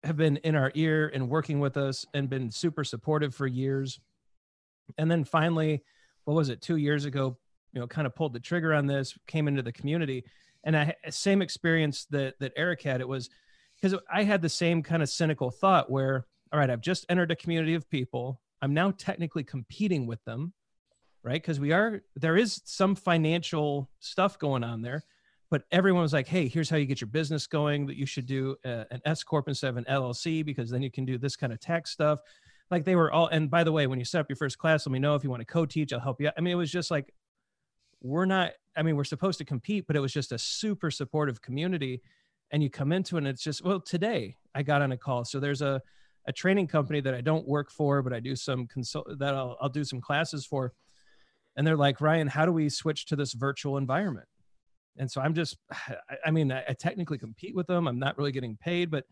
have 0.02 0.16
been 0.16 0.36
in 0.38 0.54
our 0.54 0.70
ear 0.74 1.10
and 1.14 1.28
working 1.28 1.60
with 1.60 1.76
us 1.76 2.04
and 2.14 2.28
been 2.28 2.50
super 2.50 2.84
supportive 2.84 3.34
for 3.34 3.46
years. 3.46 3.98
And 4.98 5.10
then 5.10 5.24
finally 5.24 5.82
what 6.24 6.34
was 6.34 6.48
it 6.48 6.60
two 6.60 6.76
years 6.76 7.04
ago 7.04 7.36
you 7.72 7.80
know 7.80 7.86
kind 7.86 8.06
of 8.06 8.14
pulled 8.14 8.32
the 8.32 8.40
trigger 8.40 8.74
on 8.74 8.86
this 8.86 9.16
came 9.26 9.48
into 9.48 9.62
the 9.62 9.72
community. 9.72 10.24
And 10.64 10.76
i 10.76 10.94
same 11.10 11.42
experience 11.42 12.06
that 12.10 12.38
that 12.40 12.52
eric 12.56 12.82
had. 12.82 13.00
It 13.00 13.08
was 13.08 13.30
because 13.76 13.98
i 14.12 14.22
had 14.22 14.42
the 14.42 14.48
same 14.48 14.82
kind 14.82 15.02
of 15.02 15.08
cynical 15.08 15.50
thought 15.50 15.90
where 15.90 16.26
all 16.52 16.58
right 16.58 16.70
i've 16.70 16.80
just 16.80 17.06
entered 17.08 17.30
a 17.30 17.36
community 17.36 17.74
of 17.74 17.88
people. 17.88 18.40
I'm 18.62 18.72
now 18.72 18.92
technically 18.92 19.44
competing 19.44 20.06
with 20.06 20.24
them 20.24 20.54
right? 21.24 21.40
Because 21.40 21.58
we 21.58 21.72
are 21.72 22.02
there 22.14 22.36
is 22.36 22.60
some 22.64 22.94
financial 22.94 23.90
stuff 23.98 24.38
going 24.38 24.62
on 24.62 24.82
there 24.82 25.02
but 25.54 25.62
everyone 25.70 26.02
was 26.02 26.12
like 26.12 26.26
hey 26.26 26.48
here's 26.48 26.68
how 26.68 26.76
you 26.76 26.84
get 26.84 27.00
your 27.00 27.06
business 27.06 27.46
going 27.46 27.86
that 27.86 27.96
you 27.96 28.06
should 28.06 28.26
do 28.26 28.56
uh, 28.64 28.84
an 28.90 29.00
s 29.04 29.22
corp 29.22 29.46
instead 29.46 29.68
of 29.68 29.76
an 29.76 29.84
llc 29.88 30.44
because 30.44 30.68
then 30.68 30.82
you 30.82 30.90
can 30.90 31.04
do 31.04 31.16
this 31.16 31.36
kind 31.36 31.52
of 31.52 31.60
tax 31.60 31.92
stuff. 31.92 32.18
Like 32.72 32.84
they 32.84 32.96
were 32.96 33.12
all 33.12 33.28
and 33.28 33.48
by 33.48 33.62
the 33.62 33.70
way 33.70 33.86
when 33.86 34.00
you 34.00 34.04
set 34.04 34.20
up 34.20 34.28
your 34.28 34.34
first 34.34 34.58
class 34.58 34.84
let 34.84 34.92
me 34.92 34.98
know 34.98 35.14
if 35.14 35.22
you 35.22 35.30
want 35.30 35.42
to 35.42 35.46
co-teach 35.46 35.92
i'll 35.92 36.00
help 36.00 36.20
you 36.20 36.30
i 36.36 36.40
mean 36.40 36.52
it 36.52 36.56
was 36.56 36.72
just 36.72 36.90
like 36.90 37.14
we're 38.02 38.24
not 38.24 38.50
i 38.76 38.82
mean 38.82 38.96
we're 38.96 39.04
supposed 39.04 39.38
to 39.38 39.44
compete 39.44 39.86
but 39.86 39.94
it 39.94 40.00
was 40.00 40.12
just 40.12 40.32
a 40.32 40.38
super 40.38 40.90
supportive 40.90 41.40
community 41.40 42.02
and 42.50 42.62
you 42.62 42.68
come 42.68 42.90
into 42.90 43.16
it 43.16 43.18
and 43.18 43.28
it's 43.28 43.44
just 43.44 43.62
well 43.62 43.80
today 43.80 44.34
i 44.56 44.62
got 44.62 44.82
on 44.82 44.90
a 44.90 44.96
call. 44.96 45.24
So 45.24 45.38
there's 45.38 45.62
a 45.62 45.80
a 46.26 46.32
training 46.32 46.66
company 46.66 47.00
that 47.00 47.14
i 47.14 47.20
don't 47.20 47.46
work 47.46 47.70
for 47.70 48.02
but 48.02 48.12
i 48.12 48.18
do 48.18 48.34
some 48.34 48.66
consult 48.66 49.06
that 49.18 49.34
I'll, 49.34 49.56
I'll 49.60 49.68
do 49.68 49.84
some 49.84 50.00
classes 50.00 50.44
for 50.44 50.72
and 51.56 51.66
they're 51.66 51.76
like 51.76 52.00
ryan 52.00 52.26
how 52.26 52.44
do 52.44 52.52
we 52.52 52.68
switch 52.68 53.06
to 53.06 53.16
this 53.16 53.32
virtual 53.32 53.76
environment? 53.76 54.26
And 54.96 55.10
so 55.10 55.20
i'm 55.20 55.34
just 55.34 55.56
i, 56.26 56.30
mean 56.30 56.52
I, 56.52 56.64
I 56.68 56.72
technically 56.74 57.18
compete 57.18 57.54
with 57.54 57.66
them. 57.66 57.86
I'm 57.88 57.98
not 57.98 58.18
really 58.18 58.32
getting 58.32 58.56
paid 58.56 58.90
but 58.90 59.04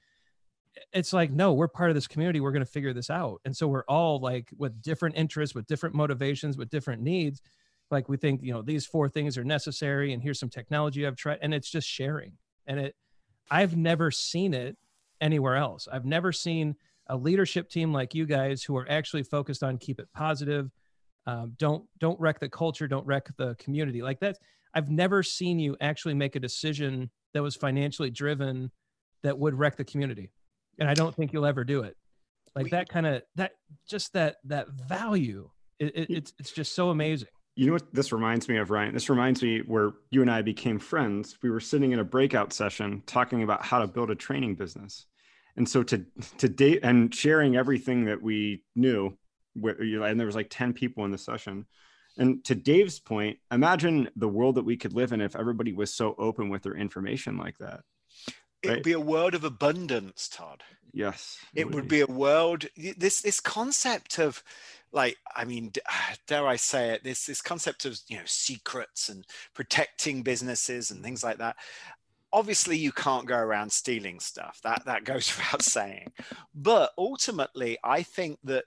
it's 0.92 1.12
like 1.12 1.30
no 1.30 1.52
we're 1.52 1.68
part 1.68 1.90
of 1.90 1.94
this 1.94 2.06
community. 2.06 2.40
We're 2.40 2.52
going 2.52 2.64
to 2.64 2.70
figure 2.70 2.94
this 2.94 3.10
out. 3.10 3.40
And 3.44 3.54
so 3.56 3.68
we're 3.68 3.84
all 3.84 4.20
like 4.20 4.48
with 4.56 4.80
different 4.82 5.16
interests 5.16 5.54
with 5.54 5.66
different 5.66 5.94
motivations 5.94 6.56
with 6.56 6.70
different 6.70 7.02
needs. 7.02 7.42
Like 7.90 8.08
we 8.08 8.16
think 8.16 8.42
you 8.42 8.52
know 8.52 8.62
these 8.62 8.86
four 8.86 9.08
things 9.08 9.36
are 9.36 9.44
necessary 9.44 10.12
and 10.12 10.22
here's 10.22 10.38
some 10.38 10.48
technology 10.48 11.06
i've 11.06 11.16
tried 11.16 11.38
and 11.42 11.52
it's 11.52 11.70
just 11.70 11.88
sharing. 11.88 12.32
And 12.66 12.80
it 12.80 12.96
i've 13.50 13.76
never 13.76 14.10
seen 14.10 14.54
it 14.54 14.76
anywhere 15.20 15.56
else. 15.56 15.88
I've 15.90 16.04
never 16.04 16.32
seen 16.32 16.74
a 17.06 17.16
leadership 17.16 17.70
team 17.70 17.92
like 17.92 18.14
you 18.14 18.26
guys 18.26 18.62
who 18.62 18.76
are 18.76 18.86
actually 18.88 19.22
focused 19.22 19.62
on 19.62 19.78
keep 19.78 20.00
it 20.00 20.08
positive 20.14 20.70
um, 21.26 21.54
don't 21.58 21.84
don't 21.98 22.18
wreck 22.20 22.40
the 22.40 22.48
culture 22.48 22.88
don't 22.88 23.06
wreck 23.06 23.28
the 23.36 23.54
community 23.56 24.02
like 24.02 24.20
that 24.20 24.36
i've 24.74 24.90
never 24.90 25.22
seen 25.22 25.58
you 25.58 25.76
actually 25.80 26.14
make 26.14 26.36
a 26.36 26.40
decision 26.40 27.10
that 27.34 27.42
was 27.42 27.56
financially 27.56 28.10
driven 28.10 28.70
that 29.22 29.38
would 29.38 29.54
wreck 29.54 29.76
the 29.76 29.84
community 29.84 30.30
and 30.78 30.88
i 30.88 30.94
don't 30.94 31.14
think 31.14 31.32
you'll 31.32 31.46
ever 31.46 31.64
do 31.64 31.82
it 31.82 31.96
like 32.56 32.64
We- 32.64 32.70
that 32.70 32.88
kind 32.88 33.06
of 33.06 33.22
that 33.36 33.52
just 33.88 34.12
that 34.14 34.36
that 34.44 34.68
value 34.70 35.48
it, 35.78 35.96
it, 35.96 36.10
it's 36.10 36.32
it's 36.38 36.52
just 36.52 36.74
so 36.74 36.90
amazing 36.90 37.28
You 37.54 37.66
know 37.66 37.72
what 37.74 37.92
this 37.92 38.12
reminds 38.12 38.48
me 38.48 38.56
of, 38.58 38.70
Ryan? 38.70 38.94
This 38.94 39.10
reminds 39.10 39.42
me 39.42 39.60
where 39.66 39.92
you 40.10 40.22
and 40.22 40.30
I 40.30 40.40
became 40.42 40.78
friends. 40.78 41.36
We 41.42 41.50
were 41.50 41.60
sitting 41.60 41.92
in 41.92 41.98
a 41.98 42.04
breakout 42.04 42.52
session 42.52 43.02
talking 43.04 43.42
about 43.42 43.62
how 43.62 43.78
to 43.80 43.86
build 43.86 44.10
a 44.10 44.14
training 44.14 44.54
business. 44.54 45.06
And 45.56 45.68
so 45.68 45.82
to 45.82 46.04
to 46.38 46.48
date 46.48 46.80
and 46.82 47.14
sharing 47.14 47.56
everything 47.56 48.06
that 48.06 48.22
we 48.22 48.62
knew, 48.74 49.18
where- 49.54 49.82
you 49.82 49.98
know, 49.98 50.04
and 50.04 50.18
there 50.18 50.26
was 50.26 50.36
like 50.36 50.48
10 50.50 50.72
people 50.72 51.04
in 51.04 51.10
the 51.10 51.18
session. 51.18 51.66
And 52.18 52.44
to 52.44 52.54
Dave's 52.54 52.98
point, 52.98 53.38
imagine 53.50 54.10
the 54.16 54.28
world 54.28 54.56
that 54.56 54.64
we 54.64 54.76
could 54.76 54.92
live 54.92 55.12
in 55.12 55.20
if 55.20 55.34
everybody 55.34 55.72
was 55.72 55.94
so 55.94 56.14
open 56.18 56.50
with 56.50 56.62
their 56.62 56.76
information 56.76 57.38
like 57.38 57.58
that. 57.58 57.80
It 58.62 58.70
would 58.70 58.82
be 58.82 58.92
a 58.92 59.00
world 59.00 59.34
of 59.34 59.44
abundance, 59.44 60.28
Todd. 60.28 60.62
Yes. 60.92 61.38
It 61.54 61.70
would 61.70 61.88
be 61.88 62.00
a 62.00 62.06
world. 62.06 62.66
This 62.76 63.22
this 63.22 63.40
concept 63.40 64.18
of, 64.18 64.42
like, 64.92 65.16
I 65.34 65.44
mean, 65.44 65.72
dare 66.26 66.46
I 66.46 66.56
say 66.56 66.90
it? 66.90 67.02
This 67.02 67.26
this 67.26 67.40
concept 67.40 67.84
of 67.86 67.98
you 68.08 68.18
know 68.18 68.22
secrets 68.26 69.08
and 69.08 69.26
protecting 69.54 70.22
businesses 70.22 70.90
and 70.90 71.02
things 71.02 71.24
like 71.24 71.38
that. 71.38 71.56
Obviously, 72.32 72.78
you 72.78 72.92
can't 72.92 73.26
go 73.26 73.36
around 73.36 73.72
stealing 73.72 74.20
stuff. 74.20 74.60
That 74.62 74.84
that 74.84 75.04
goes 75.04 75.34
without 75.36 75.62
saying. 75.62 76.12
But 76.54 76.92
ultimately, 76.96 77.78
I 77.82 78.02
think 78.02 78.38
that 78.44 78.64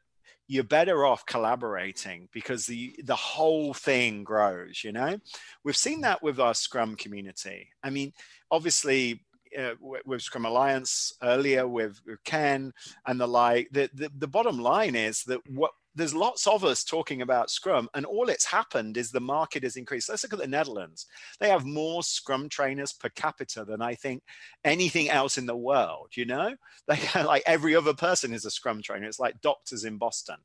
you're 0.47 0.63
better 0.63 1.05
off 1.05 1.25
collaborating 1.25 2.29
because 2.31 2.65
the 2.65 2.95
the 3.03 3.15
whole 3.15 3.73
thing 3.73 4.23
grows 4.23 4.83
you 4.83 4.91
know? 4.91 5.17
We've 5.63 5.77
seen 5.77 5.99
mm. 5.99 6.03
that 6.03 6.23
with 6.23 6.39
our 6.39 6.53
scrum 6.53 6.95
community. 6.95 7.69
I 7.83 7.89
mean 7.89 8.13
obviously 8.51 9.24
uh, 9.57 9.73
with 10.05 10.21
scrum 10.21 10.45
alliance 10.45 11.13
earlier 11.23 11.67
with, 11.67 11.99
with 12.05 12.23
ken 12.23 12.71
and 13.07 13.19
the 13.19 13.27
like 13.27 13.67
the, 13.71 13.89
the 13.93 14.09
the 14.17 14.27
bottom 14.27 14.59
line 14.59 14.95
is 14.95 15.23
that 15.23 15.39
what 15.49 15.71
there's 15.95 16.13
lots 16.13 16.45
of 16.45 16.65
us 16.65 16.83
talking 16.83 17.21
about 17.21 17.49
scrum 17.49 17.87
and 17.93 18.05
all 18.05 18.27
it's 18.27 18.45
happened 18.45 18.97
is 18.97 19.11
the 19.11 19.21
market 19.21 19.63
has 19.63 19.77
increased. 19.77 20.09
Let's 20.09 20.23
look 20.23 20.33
at 20.33 20.39
the 20.39 20.47
netherlands. 20.47 21.05
They 21.39 21.49
have 21.49 21.65
more 21.65 22.03
scrum 22.03 22.49
trainers 22.49 22.91
per 22.91 23.09
capita 23.09 23.63
than 23.63 23.81
i 23.81 23.95
think 23.95 24.21
anything 24.63 25.09
else 25.09 25.37
in 25.37 25.45
the 25.45 25.55
world 25.55 26.09
you 26.15 26.25
know? 26.25 26.55
They 26.87 26.99
like 27.15 27.43
every 27.47 27.75
other 27.75 27.93
person 27.93 28.33
is 28.33 28.45
a 28.45 28.51
scrum 28.51 28.81
trainer. 28.81 29.07
It's 29.07 29.19
like 29.19 29.41
doctors 29.41 29.85
in 29.85 29.97
boston 29.97 30.37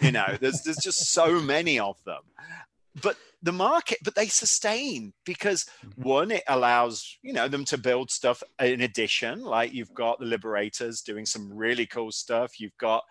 you 0.00 0.10
know? 0.10 0.36
There's 0.40 0.62
there's 0.62 0.78
just 0.78 1.12
so 1.12 1.40
many 1.40 1.78
of 1.78 2.02
them 2.04 2.22
but 3.02 3.16
the 3.42 3.52
market 3.52 3.98
but 4.02 4.14
they 4.14 4.26
sustain 4.26 5.12
because 5.26 5.66
one 5.96 6.30
it 6.30 6.42
allows 6.48 7.18
you 7.22 7.32
know 7.32 7.46
them 7.48 7.64
to 7.64 7.76
build 7.76 8.10
stuff 8.10 8.42
in 8.60 8.80
addition 8.82 9.42
like 9.42 9.72
you've 9.72 9.92
got 9.94 10.18
the 10.18 10.24
liberators 10.24 11.02
doing 11.02 11.26
some 11.26 11.52
really 11.52 11.86
cool 11.86 12.10
stuff 12.10 12.58
you've 12.58 12.76
got 12.78 13.02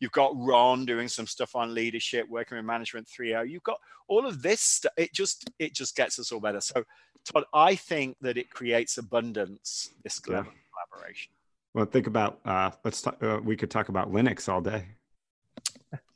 you've 0.00 0.12
got 0.12 0.32
ron 0.36 0.86
doing 0.86 1.08
some 1.08 1.26
stuff 1.26 1.54
on 1.54 1.74
leadership 1.74 2.26
working 2.28 2.56
with 2.56 2.64
management 2.64 3.06
3.0 3.06 3.48
you've 3.50 3.62
got 3.64 3.78
all 4.08 4.26
of 4.26 4.40
this 4.42 4.60
stuff 4.60 4.92
it 4.96 5.12
just 5.12 5.50
it 5.58 5.74
just 5.74 5.94
gets 5.96 6.18
us 6.18 6.32
all 6.32 6.40
better 6.40 6.60
so 6.60 6.82
todd 7.24 7.44
i 7.52 7.74
think 7.74 8.16
that 8.20 8.38
it 8.38 8.50
creates 8.50 8.96
abundance 8.98 9.90
this 10.04 10.20
Yeah. 10.28 10.44
collaboration 10.72 11.32
Well, 11.74 11.86
think 11.86 12.06
about 12.06 12.40
uh, 12.44 12.70
let's 12.84 13.00
talk. 13.00 13.22
Uh, 13.22 13.40
we 13.42 13.56
could 13.56 13.70
talk 13.70 13.88
about 13.88 14.12
Linux 14.12 14.48
all 14.48 14.60
day, 14.60 14.84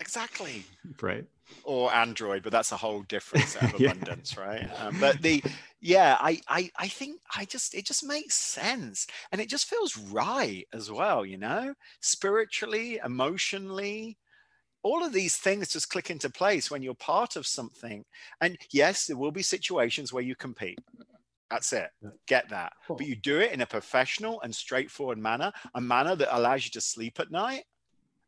exactly 0.00 0.64
right? 1.00 1.24
Or 1.62 1.92
Android, 1.92 2.42
but 2.42 2.52
that's 2.52 2.72
a 2.72 2.76
whole 2.76 3.02
different 3.02 3.48
set 3.48 3.64
of 3.66 3.74
Yeah. 3.78 3.92
abundance, 3.96 4.36
right? 4.36 4.64
Um, 4.70 4.96
but 4.98 5.20
the 5.22 5.44
yeah, 5.80 6.16
I, 6.20 6.40
I 6.48 6.70
I 6.76 6.88
think 6.88 7.20
I 7.34 7.44
just 7.44 7.74
it 7.74 7.86
just 7.86 8.04
makes 8.04 8.34
sense, 8.36 9.06
and 9.32 9.40
it 9.40 9.48
just 9.48 9.66
feels 9.66 9.96
right 9.96 10.66
as 10.72 10.90
well, 10.90 11.24
you 11.26 11.38
know, 11.38 11.74
spiritually, 12.00 12.98
emotionally. 13.04 14.18
All 14.82 15.04
of 15.04 15.12
these 15.12 15.36
things 15.36 15.72
just 15.72 15.90
click 15.90 16.10
into 16.10 16.30
place 16.30 16.70
when 16.70 16.82
you're 16.82 16.94
part 16.94 17.36
of 17.36 17.46
something. 17.46 18.04
And 18.40 18.58
yes, 18.72 19.06
there 19.06 19.16
will 19.16 19.32
be 19.32 19.42
situations 19.42 20.12
where 20.12 20.22
you 20.22 20.36
compete. 20.36 20.80
That's 21.50 21.72
it. 21.72 21.90
Get 22.26 22.48
that. 22.50 22.72
But 22.96 23.06
you 23.06 23.16
do 23.16 23.40
it 23.40 23.52
in 23.52 23.60
a 23.60 23.66
professional 23.66 24.40
and 24.42 24.54
straightforward 24.54 25.18
manner, 25.18 25.52
a 25.74 25.80
manner 25.80 26.16
that 26.16 26.36
allows 26.36 26.64
you 26.64 26.70
to 26.72 26.80
sleep 26.80 27.20
at 27.20 27.30
night 27.30 27.64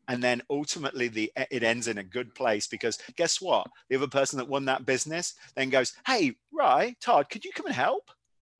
and 0.08 0.22
then 0.22 0.42
ultimately 0.50 1.08
the 1.08 1.30
it 1.50 1.62
ends 1.62 1.86
in 1.86 1.98
a 1.98 2.02
good 2.02 2.34
place 2.34 2.66
because 2.66 2.98
guess 3.16 3.40
what? 3.40 3.66
The 3.88 3.96
other 3.96 4.08
person 4.08 4.38
that 4.38 4.48
won 4.48 4.64
that 4.64 4.86
business 4.86 5.34
then 5.54 5.70
goes 5.70 5.92
hey 6.06 6.34
right 6.52 6.96
todd 7.00 7.28
could 7.30 7.44
you 7.44 7.52
come 7.52 7.66
and 7.66 7.74
help? 7.74 8.10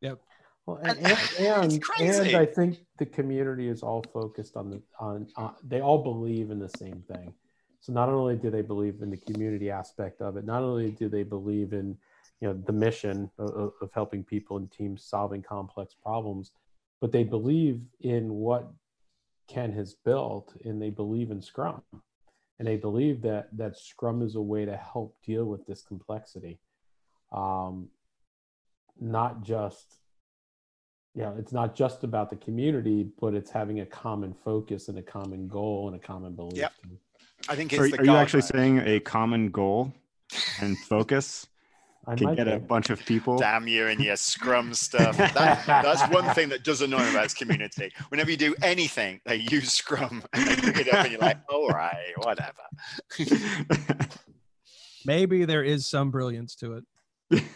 Yep. 0.03 0.21
Well, 0.67 0.77
and, 0.77 0.99
And- 0.99 1.19
and, 1.41 1.85
and, 2.01 2.37
I 2.37 2.45
think 2.47 2.79
the 2.99 3.07
community 3.07 3.69
is 3.69 3.83
all 3.83 4.05
focused 4.13 4.57
on 4.57 4.71
the 4.71 4.83
on, 5.01 5.27
on 5.37 5.55
they 5.67 5.81
all 5.81 6.03
believe 6.03 6.51
in 6.51 6.59
the 6.61 6.69
same 6.69 7.03
thing. 7.13 7.33
So 7.81 7.93
not 7.93 8.09
only 8.09 8.37
do 8.37 8.51
they 8.51 8.63
believe 8.63 9.01
in 9.03 9.11
the 9.11 9.17
community 9.17 9.71
aspect 9.71 10.21
of 10.21 10.37
it, 10.37 10.45
not 10.45 10.63
only 10.63 10.91
do 10.91 11.09
they 11.09 11.23
believe 11.23 11.73
in 11.73 11.97
you 12.41 12.49
know 12.49 12.55
the 12.67 12.73
mission 12.73 13.31
of, 13.39 13.51
of- 13.51 13.73
of 13.81 13.91
helping 13.95 14.23
people 14.23 14.57
and 14.59 14.71
teams 14.71 15.03
solving 15.05 15.43
complex 15.43 15.95
problems, 15.95 16.51
but 17.01 17.13
they 17.13 17.25
believe 17.25 17.81
in 18.01 18.33
what 18.35 18.71
Ken 19.49 19.73
has 19.73 19.95
built, 19.95 20.55
and 20.65 20.81
they 20.81 20.91
believe 20.91 21.31
in 21.31 21.41
Scrum, 21.41 21.83
and 22.59 22.69
they 22.69 22.77
believe 22.77 23.23
that 23.23 23.49
that 23.57 23.77
Scrum 23.77 24.23
is 24.23 24.35
a 24.35 24.41
way 24.41 24.65
to 24.65 24.77
help 24.77 25.17
deal 25.25 25.47
with 25.47 25.67
this 25.67 25.83
complexity, 25.83 26.61
um, 27.33 27.89
not 29.01 29.43
just 29.43 29.99
you 31.15 31.25
know, 31.25 31.35
it's 31.37 31.53
not 31.53 31.75
just 31.75 32.05
about 32.05 32.31
the 32.31 32.37
community, 32.37 33.09
but 33.21 33.35
it's 33.35 33.51
having 33.51 33.81
a 33.81 33.87
common 33.87 34.33
focus 34.45 34.89
and 34.89 34.99
a 34.99 35.03
common 35.03 35.49
goal 35.49 35.89
and 35.89 35.97
a 35.97 35.99
common 35.99 36.35
belief. 36.35 36.59
Yep. 36.59 36.73
i 37.49 37.57
think 37.57 37.73
it's 37.73 37.83
Are, 37.83 37.89
the 37.89 37.99
are 38.01 38.05
you 38.05 38.15
actually 38.15 38.43
saying 38.43 38.79
a 38.85 39.01
common 39.01 39.51
goal 39.51 39.93
and 40.61 40.79
focus 40.79 41.49
I 42.09 42.15
can 42.15 42.27
might 42.27 42.37
get 42.37 42.49
a 42.49 42.59
bunch 42.59 42.91
of 42.91 43.05
people? 43.05 43.39
damn 43.39 43.69
you 43.69 43.87
and 43.87 44.01
your 44.01 44.17
scrum 44.17 44.75
stuff 44.75 45.17
that, 45.17 45.65
that's 45.67 46.03
one 46.13 46.35
thing 46.35 46.49
that 46.49 46.65
does 46.65 46.83
annoy 46.83 47.01
me 47.01 47.11
about 47.11 47.25
this 47.25 47.35
community 47.35 47.93
whenever 48.09 48.31
you 48.31 48.37
do 48.37 48.55
anything 48.63 49.21
they 49.27 49.37
use 49.37 49.73
scrum 49.73 50.23
and 50.33 50.49
they 50.49 50.57
pick 50.57 50.87
it 50.87 50.95
up 50.95 51.05
and 51.05 51.13
you're 51.13 51.21
like 51.21 51.39
all 51.51 51.69
right 51.69 52.13
whatever 52.17 52.63
Maybe 55.09 55.47
there 55.47 55.65
is 55.65 55.87
some 55.87 56.11
brilliance 56.11 56.55
to 56.57 56.83
it. 57.31 57.43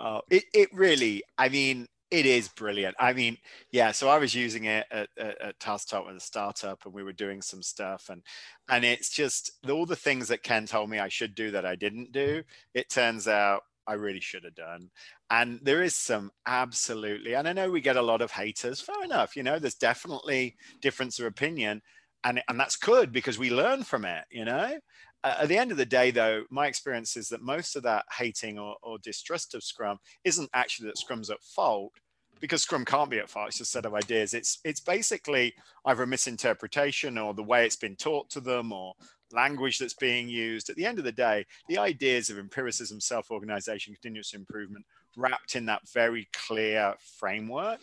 Oh, 0.00 0.20
it, 0.28 0.44
it 0.52 0.68
really, 0.74 1.22
I 1.38 1.48
mean, 1.48 1.86
it 2.10 2.26
is 2.26 2.48
brilliant. 2.48 2.94
I 3.00 3.14
mean, 3.14 3.38
yeah, 3.72 3.90
so 3.90 4.10
I 4.10 4.18
was 4.18 4.34
using 4.34 4.64
it 4.64 4.84
at, 4.90 5.08
at, 5.16 5.40
at 5.40 5.58
Tasktop 5.58 6.06
with 6.06 6.16
a 6.16 6.20
startup 6.20 6.84
and 6.84 6.92
we 6.92 7.02
were 7.02 7.14
doing 7.14 7.40
some 7.40 7.62
stuff 7.62 8.10
and 8.10 8.20
and 8.68 8.84
it's 8.84 9.08
just 9.08 9.52
all 9.66 9.86
the 9.86 9.96
things 9.96 10.28
that 10.28 10.42
Ken 10.42 10.66
told 10.66 10.90
me 10.90 10.98
I 10.98 11.08
should 11.08 11.34
do 11.34 11.52
that 11.52 11.64
I 11.64 11.74
didn't 11.74 12.12
do, 12.12 12.42
it 12.74 12.90
turns 12.90 13.26
out 13.26 13.62
I 13.86 13.94
really 13.94 14.20
should 14.20 14.44
have 14.44 14.54
done. 14.54 14.90
And 15.30 15.60
there 15.62 15.82
is 15.82 15.94
some 15.94 16.30
absolutely, 16.46 17.34
and 17.34 17.46
I 17.46 17.52
know 17.52 17.70
we 17.70 17.80
get 17.80 17.96
a 17.96 18.02
lot 18.02 18.22
of 18.22 18.30
haters, 18.30 18.80
fair 18.80 19.02
enough, 19.04 19.36
you 19.36 19.42
know, 19.42 19.58
there's 19.58 19.74
definitely 19.74 20.56
difference 20.80 21.18
of 21.18 21.26
opinion. 21.26 21.82
And, 22.24 22.42
and 22.48 22.58
that's 22.58 22.76
good 22.76 23.12
because 23.12 23.38
we 23.38 23.50
learn 23.50 23.82
from 23.82 24.04
it, 24.04 24.24
you 24.30 24.46
know? 24.46 24.78
Uh, 25.22 25.34
at 25.40 25.48
the 25.48 25.58
end 25.58 25.70
of 25.70 25.76
the 25.76 25.84
day, 25.84 26.10
though, 26.10 26.44
my 26.50 26.66
experience 26.66 27.16
is 27.16 27.28
that 27.28 27.42
most 27.42 27.76
of 27.76 27.82
that 27.82 28.04
hating 28.16 28.58
or, 28.58 28.76
or 28.82 28.98
distrust 28.98 29.54
of 29.54 29.62
Scrum 29.62 29.98
isn't 30.24 30.48
actually 30.54 30.86
that 30.88 30.98
Scrum's 30.98 31.30
at 31.30 31.42
fault, 31.42 31.92
because 32.40 32.62
Scrum 32.62 32.84
can't 32.84 33.10
be 33.10 33.18
at 33.18 33.30
fault. 33.30 33.48
It's 33.48 33.58
just 33.58 33.70
a 33.70 33.78
set 33.78 33.86
of 33.86 33.94
ideas. 33.94 34.34
It's 34.34 34.58
it's 34.64 34.80
basically 34.80 35.54
either 35.86 36.02
a 36.02 36.06
misinterpretation 36.06 37.16
or 37.16 37.32
the 37.32 37.42
way 37.42 37.64
it's 37.64 37.76
been 37.76 37.96
taught 37.96 38.28
to 38.30 38.40
them 38.40 38.72
or 38.72 38.92
language 39.32 39.78
that's 39.78 39.94
being 39.94 40.28
used. 40.28 40.70
At 40.70 40.76
the 40.76 40.86
end 40.86 40.98
of 40.98 41.04
the 41.04 41.12
day, 41.12 41.46
the 41.68 41.78
ideas 41.78 42.30
of 42.30 42.38
empiricism, 42.38 43.00
self-organization, 43.00 43.94
continuous 43.94 44.34
improvement, 44.34 44.84
wrapped 45.16 45.56
in 45.56 45.66
that 45.66 45.88
very 45.88 46.28
clear 46.32 46.94
framework, 47.18 47.80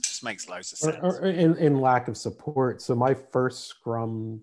just 0.00 0.24
makes 0.24 0.48
loads 0.48 0.72
of 0.72 0.88
Or, 0.88 0.92
sense. 0.92 1.18
or 1.18 1.26
in, 1.26 1.56
in 1.56 1.80
lack 1.80 2.08
of 2.08 2.16
support. 2.16 2.82
So 2.82 2.94
my 2.94 3.14
first 3.14 3.66
Scrum 3.68 4.42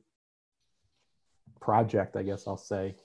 project, 1.59 2.15
I 2.15 2.23
guess 2.23 2.47
I'll 2.47 2.57
say, 2.57 2.95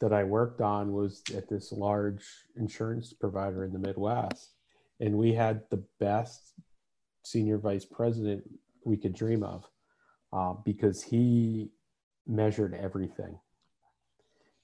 that 0.00 0.12
I 0.12 0.24
worked 0.24 0.60
on 0.60 0.92
was 0.92 1.22
at 1.36 1.48
this 1.48 1.70
large 1.70 2.24
insurance 2.56 3.12
provider 3.12 3.64
in 3.64 3.72
the 3.72 3.78
Midwest, 3.78 4.50
and 5.00 5.16
we 5.16 5.32
had 5.32 5.62
the 5.70 5.82
best 6.00 6.54
senior 7.22 7.56
vice 7.56 7.84
president 7.84 8.42
we 8.84 8.96
could 8.96 9.14
dream 9.14 9.44
of, 9.44 9.64
uh, 10.32 10.54
because 10.64 11.02
he 11.02 11.70
measured 12.26 12.74
everything, 12.74 13.38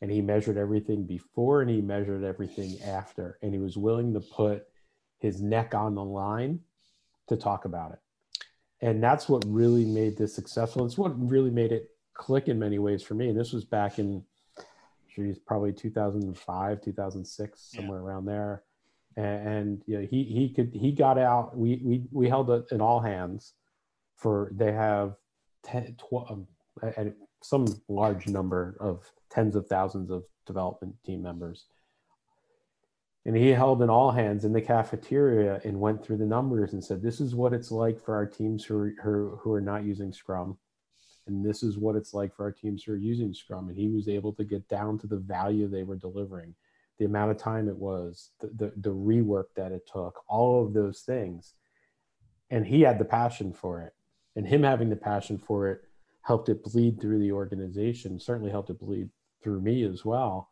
and 0.01 0.11
he 0.11 0.21
measured 0.21 0.57
everything 0.57 1.05
before 1.05 1.61
and 1.61 1.71
he 1.71 1.81
measured 1.81 2.25
everything 2.25 2.81
after, 2.83 3.39
and 3.43 3.53
he 3.53 3.59
was 3.59 3.77
willing 3.77 4.13
to 4.15 4.21
put 4.21 4.67
his 5.19 5.41
neck 5.43 5.75
on 5.75 5.95
the 5.95 6.05
line 6.05 6.61
to 7.29 7.37
talk 7.37 7.65
about 7.65 7.93
it. 7.93 7.99
And 8.81 9.03
that's 9.03 9.29
what 9.29 9.45
really 9.47 9.85
made 9.85 10.17
this 10.17 10.35
successful. 10.35 10.87
It's 10.87 10.97
what 10.97 11.13
really 11.19 11.51
made 11.51 11.73
it 11.73 11.91
click 12.15 12.49
in 12.49 12.59
many 12.59 12.79
ways 12.79 13.03
for 13.03 13.15
me. 13.15 13.29
And 13.29 13.39
this 13.39 13.53
was 13.53 13.65
back 13.65 13.99
in, 13.99 14.23
geez, 15.15 15.39
probably 15.39 15.73
2005, 15.73 16.81
2006, 16.81 17.71
Yeah. 17.73 17.81
somewhere 17.81 17.99
around 18.01 18.27
there. 18.27 18.63
And, 19.17 19.49
and 19.49 19.83
you 19.87 19.99
know, 19.99 20.07
he 20.09 20.23
he 20.23 20.49
could 20.55 20.71
he 20.73 20.93
got 20.93 21.19
out. 21.19 21.57
We 21.59 21.81
we 21.85 22.05
we 22.13 22.29
held 22.29 22.51
it 22.51 22.67
in 22.71 22.81
all 22.81 23.01
hands 23.01 23.55
for 24.17 24.53
they 24.55 24.71
have 24.73 25.17
10, 25.65 25.97
12, 25.99 26.31
um, 26.31 26.47
and 26.97 27.15
some 27.43 27.67
large 27.89 28.27
number 28.27 28.77
of 28.81 29.11
tens 29.31 29.55
of 29.55 29.67
thousands 29.67 30.11
of 30.11 30.25
development 30.47 30.97
team 31.05 31.23
members. 31.23 31.67
And 33.25 33.37
he 33.37 33.49
held 33.49 33.83
an 33.83 33.91
all 33.91 34.11
hands 34.11 34.45
in 34.45 34.53
the 34.53 34.61
cafeteria 34.61 35.61
and 35.65 35.81
went 35.81 36.03
through 36.03 36.17
the 36.17 36.27
numbers 36.27 36.73
and 36.73 36.83
said, 36.83 37.03
"This 37.03 37.21
is 37.21 37.35
what 37.35 37.53
it's 37.53 37.71
like 37.71 38.01
for 38.01 38.15
our 38.15 38.27
teams 38.27 38.65
who 38.65 38.79
are, 38.79 39.39
who, 39.43 39.53
are 39.53 39.61
not 39.61 39.85
using 39.85 40.13
Scrum, 40.13 40.57
and 41.27 41.45
this 41.45 41.63
is 41.63 41.77
what 41.77 41.95
it's 41.95 42.15
like 42.15 42.35
for 42.35 42.45
our 42.45 42.53
teams 42.53 42.83
who 42.83 42.93
are 42.93 42.97
using 42.97 43.35
Scrum." 43.35 43.69
And 43.69 43.77
he 43.77 43.89
was 43.89 44.09
able 44.09 44.33
to 44.35 44.45
get 44.45 44.67
down 44.69 44.99
to 45.01 45.07
the 45.07 45.19
value 45.19 45.69
they 45.69 45.83
were 45.83 45.97
delivering, 45.97 46.55
the 46.99 47.05
amount 47.05 47.31
of 47.31 47.37
time 47.37 47.69
it 47.69 47.77
was, 47.77 48.31
the 48.41 48.47
the, 48.47 48.73
the 48.77 48.95
rework 48.95 49.49
that 49.57 49.73
it 49.73 49.87
took, 49.87 50.25
all 50.27 50.65
of 50.65 50.73
those 50.73 51.03
things, 51.03 51.53
and 52.51 52.67
he 52.67 52.81
had 52.81 52.99
the 52.99 53.05
passion 53.05 53.53
for 53.53 53.83
it, 53.83 53.95
and 54.37 54.47
him 54.47 54.63
having 54.63 54.89
the 54.89 54.97
passion 54.97 55.37
for 55.37 55.69
it 55.69 55.88
helped 56.29 56.51
it 56.51 56.63
bleed 56.63 57.01
through 57.01 57.19
the 57.19 57.33
organization. 57.33 58.21
Certainly 58.21 58.51
helped 58.51 58.69
it 58.69 58.79
bleed 58.79 59.09
through 59.43 59.63
me 59.63 59.83
as 59.85 60.05
well. 60.05 60.51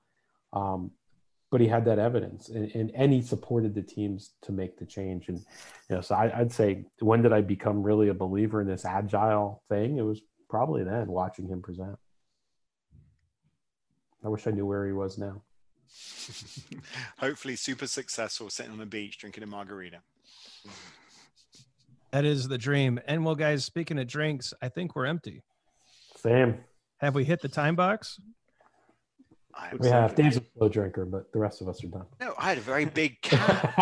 Um, 0.54 0.90
but 1.50 1.60
he 1.60 1.68
had 1.68 1.84
that 1.84 1.98
evidence 1.98 2.48
and, 2.48 2.74
and, 2.74 2.90
and 2.94 3.12
he 3.12 3.20
supported 3.20 3.74
the 3.74 3.82
teams 3.82 4.32
to 4.42 4.52
make 4.52 4.78
the 4.78 4.86
change. 4.86 5.28
And, 5.28 5.38
you 5.90 5.96
know, 5.96 6.00
so 6.00 6.14
I, 6.14 6.40
I'd 6.40 6.50
say, 6.50 6.86
when 7.00 7.20
did 7.20 7.34
I 7.34 7.42
become 7.42 7.82
really 7.82 8.08
a 8.08 8.14
believer 8.14 8.62
in 8.62 8.66
this 8.66 8.86
agile 8.86 9.62
thing? 9.68 9.98
It 9.98 10.02
was 10.02 10.22
probably 10.48 10.82
then 10.82 11.08
watching 11.08 11.46
him 11.46 11.60
present. 11.60 11.98
I 14.24 14.28
wish 14.28 14.46
I 14.46 14.52
knew 14.52 14.66
where 14.66 14.86
he 14.86 14.92
was 14.92 15.18
now. 15.18 15.42
Hopefully, 17.18 17.54
super 17.54 17.86
successful, 17.86 18.48
sitting 18.48 18.72
on 18.72 18.78
the 18.78 18.86
beach 18.86 19.18
drinking 19.18 19.44
a 19.44 19.46
margarita. 19.46 19.98
That 22.12 22.24
is 22.24 22.48
the 22.48 22.58
dream. 22.58 22.98
And 23.06 23.24
well, 23.24 23.34
guys, 23.34 23.64
speaking 23.64 23.98
of 23.98 24.06
drinks, 24.08 24.54
I 24.62 24.68
think 24.68 24.96
we're 24.96 25.06
empty. 25.06 25.42
Same. 26.26 26.58
Have 26.98 27.14
we 27.14 27.24
hit 27.24 27.40
the 27.42 27.48
time 27.48 27.76
box? 27.76 28.18
I 29.54 29.70
am 29.70 29.78
We 29.78 29.88
have 29.88 30.14
Dave's 30.14 30.36
a 30.36 30.42
slow 30.58 30.68
drinker, 30.68 31.04
but 31.06 31.32
the 31.32 31.38
rest 31.38 31.62
of 31.62 31.68
us 31.68 31.82
are 31.84 31.86
done. 31.88 32.04
No, 32.20 32.34
I 32.38 32.48
had 32.50 32.58
a 32.58 32.62
very 32.62 32.84
big 32.84 33.20
cat. 33.22 33.72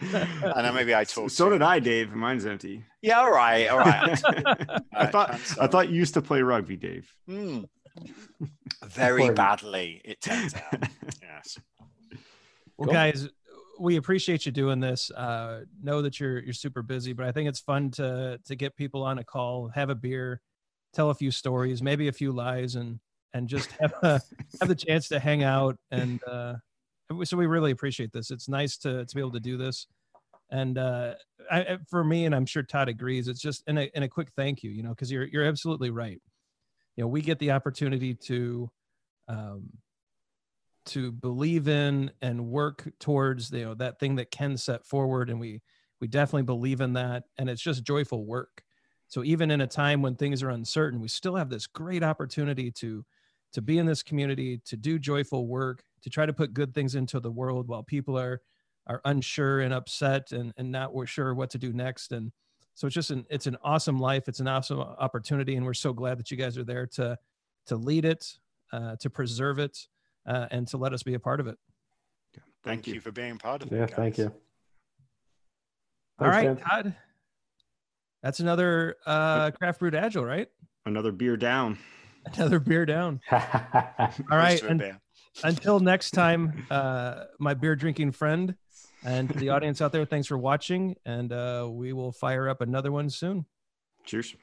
I 0.00 0.62
know 0.62 0.72
maybe 0.72 0.94
I 0.94 1.04
talked. 1.04 1.30
so 1.32 1.46
too 1.46 1.52
did 1.52 1.62
I, 1.62 1.78
Dave. 1.78 2.12
Mine's 2.14 2.46
empty. 2.46 2.84
Yeah, 3.02 3.18
all 3.20 3.30
right, 3.30 3.68
all 3.68 3.78
right. 3.78 4.20
I 4.92 5.06
thought 5.06 5.30
I'm 5.30 5.34
I 5.34 5.38
sorry. 5.38 5.68
thought 5.68 5.88
you 5.90 5.96
used 5.96 6.14
to 6.14 6.22
play 6.22 6.42
rugby, 6.42 6.76
Dave. 6.76 7.12
Hmm. 7.28 7.60
Very 8.86 9.30
badly, 9.30 10.00
it 10.04 10.20
turns 10.20 10.54
out. 10.54 10.84
yes. 11.22 11.58
Well, 12.76 12.86
Cool. 12.86 12.92
guys, 12.94 13.28
we 13.78 13.96
appreciate 13.96 14.46
you 14.46 14.52
doing 14.52 14.80
this. 14.80 15.10
Uh, 15.10 15.60
know 15.82 16.02
that 16.02 16.18
you're 16.18 16.38
you're 16.40 16.54
super 16.54 16.82
busy, 16.82 17.12
but 17.12 17.26
I 17.26 17.32
think 17.32 17.48
it's 17.48 17.60
fun 17.60 17.90
to 17.92 18.38
to 18.46 18.56
get 18.56 18.74
people 18.76 19.02
on 19.02 19.18
a 19.18 19.24
call, 19.24 19.68
have 19.68 19.90
a 19.90 19.94
beer, 19.94 20.40
tell 20.92 21.10
a 21.10 21.14
few 21.14 21.30
stories, 21.30 21.82
maybe 21.82 22.08
a 22.08 22.12
few 22.12 22.32
lies, 22.32 22.74
and 22.74 23.00
and 23.32 23.48
just 23.48 23.70
have 23.80 23.94
a, 24.02 24.20
have 24.60 24.68
the 24.68 24.74
chance 24.74 25.08
to 25.08 25.18
hang 25.18 25.42
out. 25.42 25.76
And 25.90 26.22
uh, 26.24 26.54
so 27.24 27.36
we 27.36 27.46
really 27.46 27.70
appreciate 27.70 28.12
this. 28.12 28.30
It's 28.30 28.48
nice 28.48 28.76
to 28.78 29.04
to 29.04 29.14
be 29.14 29.20
able 29.20 29.32
to 29.32 29.40
do 29.40 29.56
this. 29.56 29.86
And 30.50 30.78
uh, 30.78 31.14
I, 31.50 31.78
for 31.88 32.02
me, 32.02 32.24
and 32.24 32.34
I'm 32.34 32.46
sure 32.46 32.62
Todd 32.62 32.88
agrees, 32.88 33.28
it's 33.28 33.40
just 33.40 33.62
in 33.66 33.78
a 33.78 33.90
in 33.94 34.02
a 34.02 34.08
quick 34.08 34.30
thank 34.36 34.62
you, 34.62 34.70
you 34.70 34.82
know, 34.82 34.90
because 34.90 35.10
you're 35.10 35.24
you're 35.24 35.44
absolutely 35.44 35.90
right. 35.90 36.20
You 36.96 37.04
know, 37.04 37.08
we 37.08 37.22
get 37.22 37.38
the 37.38 37.52
opportunity 37.52 38.14
to. 38.14 38.70
Um, 39.28 39.70
to 40.86 41.12
believe 41.12 41.68
in 41.68 42.10
and 42.22 42.46
work 42.48 42.90
towards 42.98 43.52
you 43.52 43.64
know 43.64 43.74
that 43.74 44.00
thing 44.00 44.16
that 44.16 44.30
Ken 44.30 44.56
set 44.56 44.84
forward 44.84 45.28
and 45.28 45.38
we 45.38 45.60
we 46.00 46.08
definitely 46.08 46.42
believe 46.42 46.80
in 46.80 46.94
that 46.94 47.24
and 47.36 47.48
it's 47.50 47.60
just 47.60 47.84
joyful 47.84 48.24
work 48.24 48.64
so 49.10 49.22
even 49.22 49.50
in 49.50 49.60
a 49.60 49.66
time 49.66 50.00
when 50.00 50.14
things 50.14 50.42
are 50.42 50.48
uncertain 50.50 51.00
we 51.00 51.08
still 51.08 51.36
have 51.36 51.50
this 51.50 51.66
great 51.66 52.02
opportunity 52.02 52.70
to 52.70 53.04
to 53.52 53.60
be 53.60 53.78
in 53.78 53.84
this 53.84 54.02
community 54.02 54.60
to 54.64 54.76
do 54.76 54.98
joyful 54.98 55.46
work 55.46 55.84
to 56.02 56.08
try 56.08 56.24
to 56.24 56.32
put 56.32 56.54
good 56.54 56.72
things 56.72 56.94
into 56.94 57.20
the 57.20 57.30
world 57.30 57.68
while 57.68 57.82
people 57.82 58.18
are 58.18 58.40
are 58.86 59.02
unsure 59.04 59.60
and 59.60 59.74
upset 59.74 60.32
and 60.32 60.54
and 60.56 60.72
not 60.72 60.94
we're 60.94 61.06
sure 61.06 61.34
what 61.34 61.50
to 61.50 61.58
do 61.58 61.72
next 61.72 62.12
and 62.12 62.32
so 62.74 62.86
it's 62.86 62.94
just 62.94 63.10
an 63.10 63.26
it's 63.28 63.46
an 63.46 63.56
awesome 63.62 63.98
life 63.98 64.26
it's 64.26 64.40
an 64.40 64.48
awesome 64.48 64.80
opportunity 64.80 65.56
and 65.56 65.66
we're 65.66 65.74
so 65.74 65.92
glad 65.92 66.18
that 66.18 66.30
you 66.30 66.36
guys 66.36 66.56
are 66.56 66.64
there 66.64 66.86
to 66.86 67.18
to 67.66 67.76
lead 67.76 68.04
it 68.04 68.38
uh, 68.72 68.96
to 68.96 69.10
preserve 69.10 69.58
it 69.58 69.86
uh, 70.26 70.46
and 70.50 70.66
to 70.68 70.76
let 70.76 70.92
us 70.92 71.02
be 71.02 71.14
a 71.14 71.20
part 71.20 71.40
of 71.40 71.46
it. 71.46 71.58
Thank 72.62 72.86
you 72.86 73.00
for 73.00 73.10
being 73.10 73.38
part 73.38 73.62
of 73.62 73.72
it. 73.72 73.76
Yeah, 73.76 73.86
thank 73.86 74.16
guys. 74.16 74.26
you. 74.26 74.34
All 76.18 76.28
right, 76.28 76.46
Thanks, 76.46 76.62
Todd. 76.62 76.94
That's 78.22 78.40
another 78.40 78.96
uh, 79.06 79.50
craft 79.52 79.80
brewed 79.80 79.94
agile, 79.94 80.24
right? 80.24 80.48
Another 80.86 81.12
beer 81.12 81.36
down. 81.36 81.78
Another 82.34 82.58
beer 82.60 82.84
down. 82.84 83.20
All 83.32 83.38
right, 84.30 84.62
Most 84.62 84.62
of 84.62 84.80
it 84.80 84.92
and 84.92 84.98
until 85.42 85.80
next 85.80 86.10
time, 86.10 86.66
uh, 86.70 87.24
my 87.38 87.54
beer 87.54 87.76
drinking 87.76 88.12
friend, 88.12 88.54
and 89.04 89.28
to 89.30 89.38
the 89.38 89.50
audience 89.50 89.80
out 89.80 89.92
there, 89.92 90.04
thanks 90.04 90.26
for 90.26 90.36
watching, 90.36 90.96
and 91.06 91.32
uh, 91.32 91.66
we 91.70 91.92
will 91.92 92.12
fire 92.12 92.48
up 92.48 92.60
another 92.60 92.92
one 92.92 93.08
soon. 93.08 93.46
Cheers. 94.04 94.34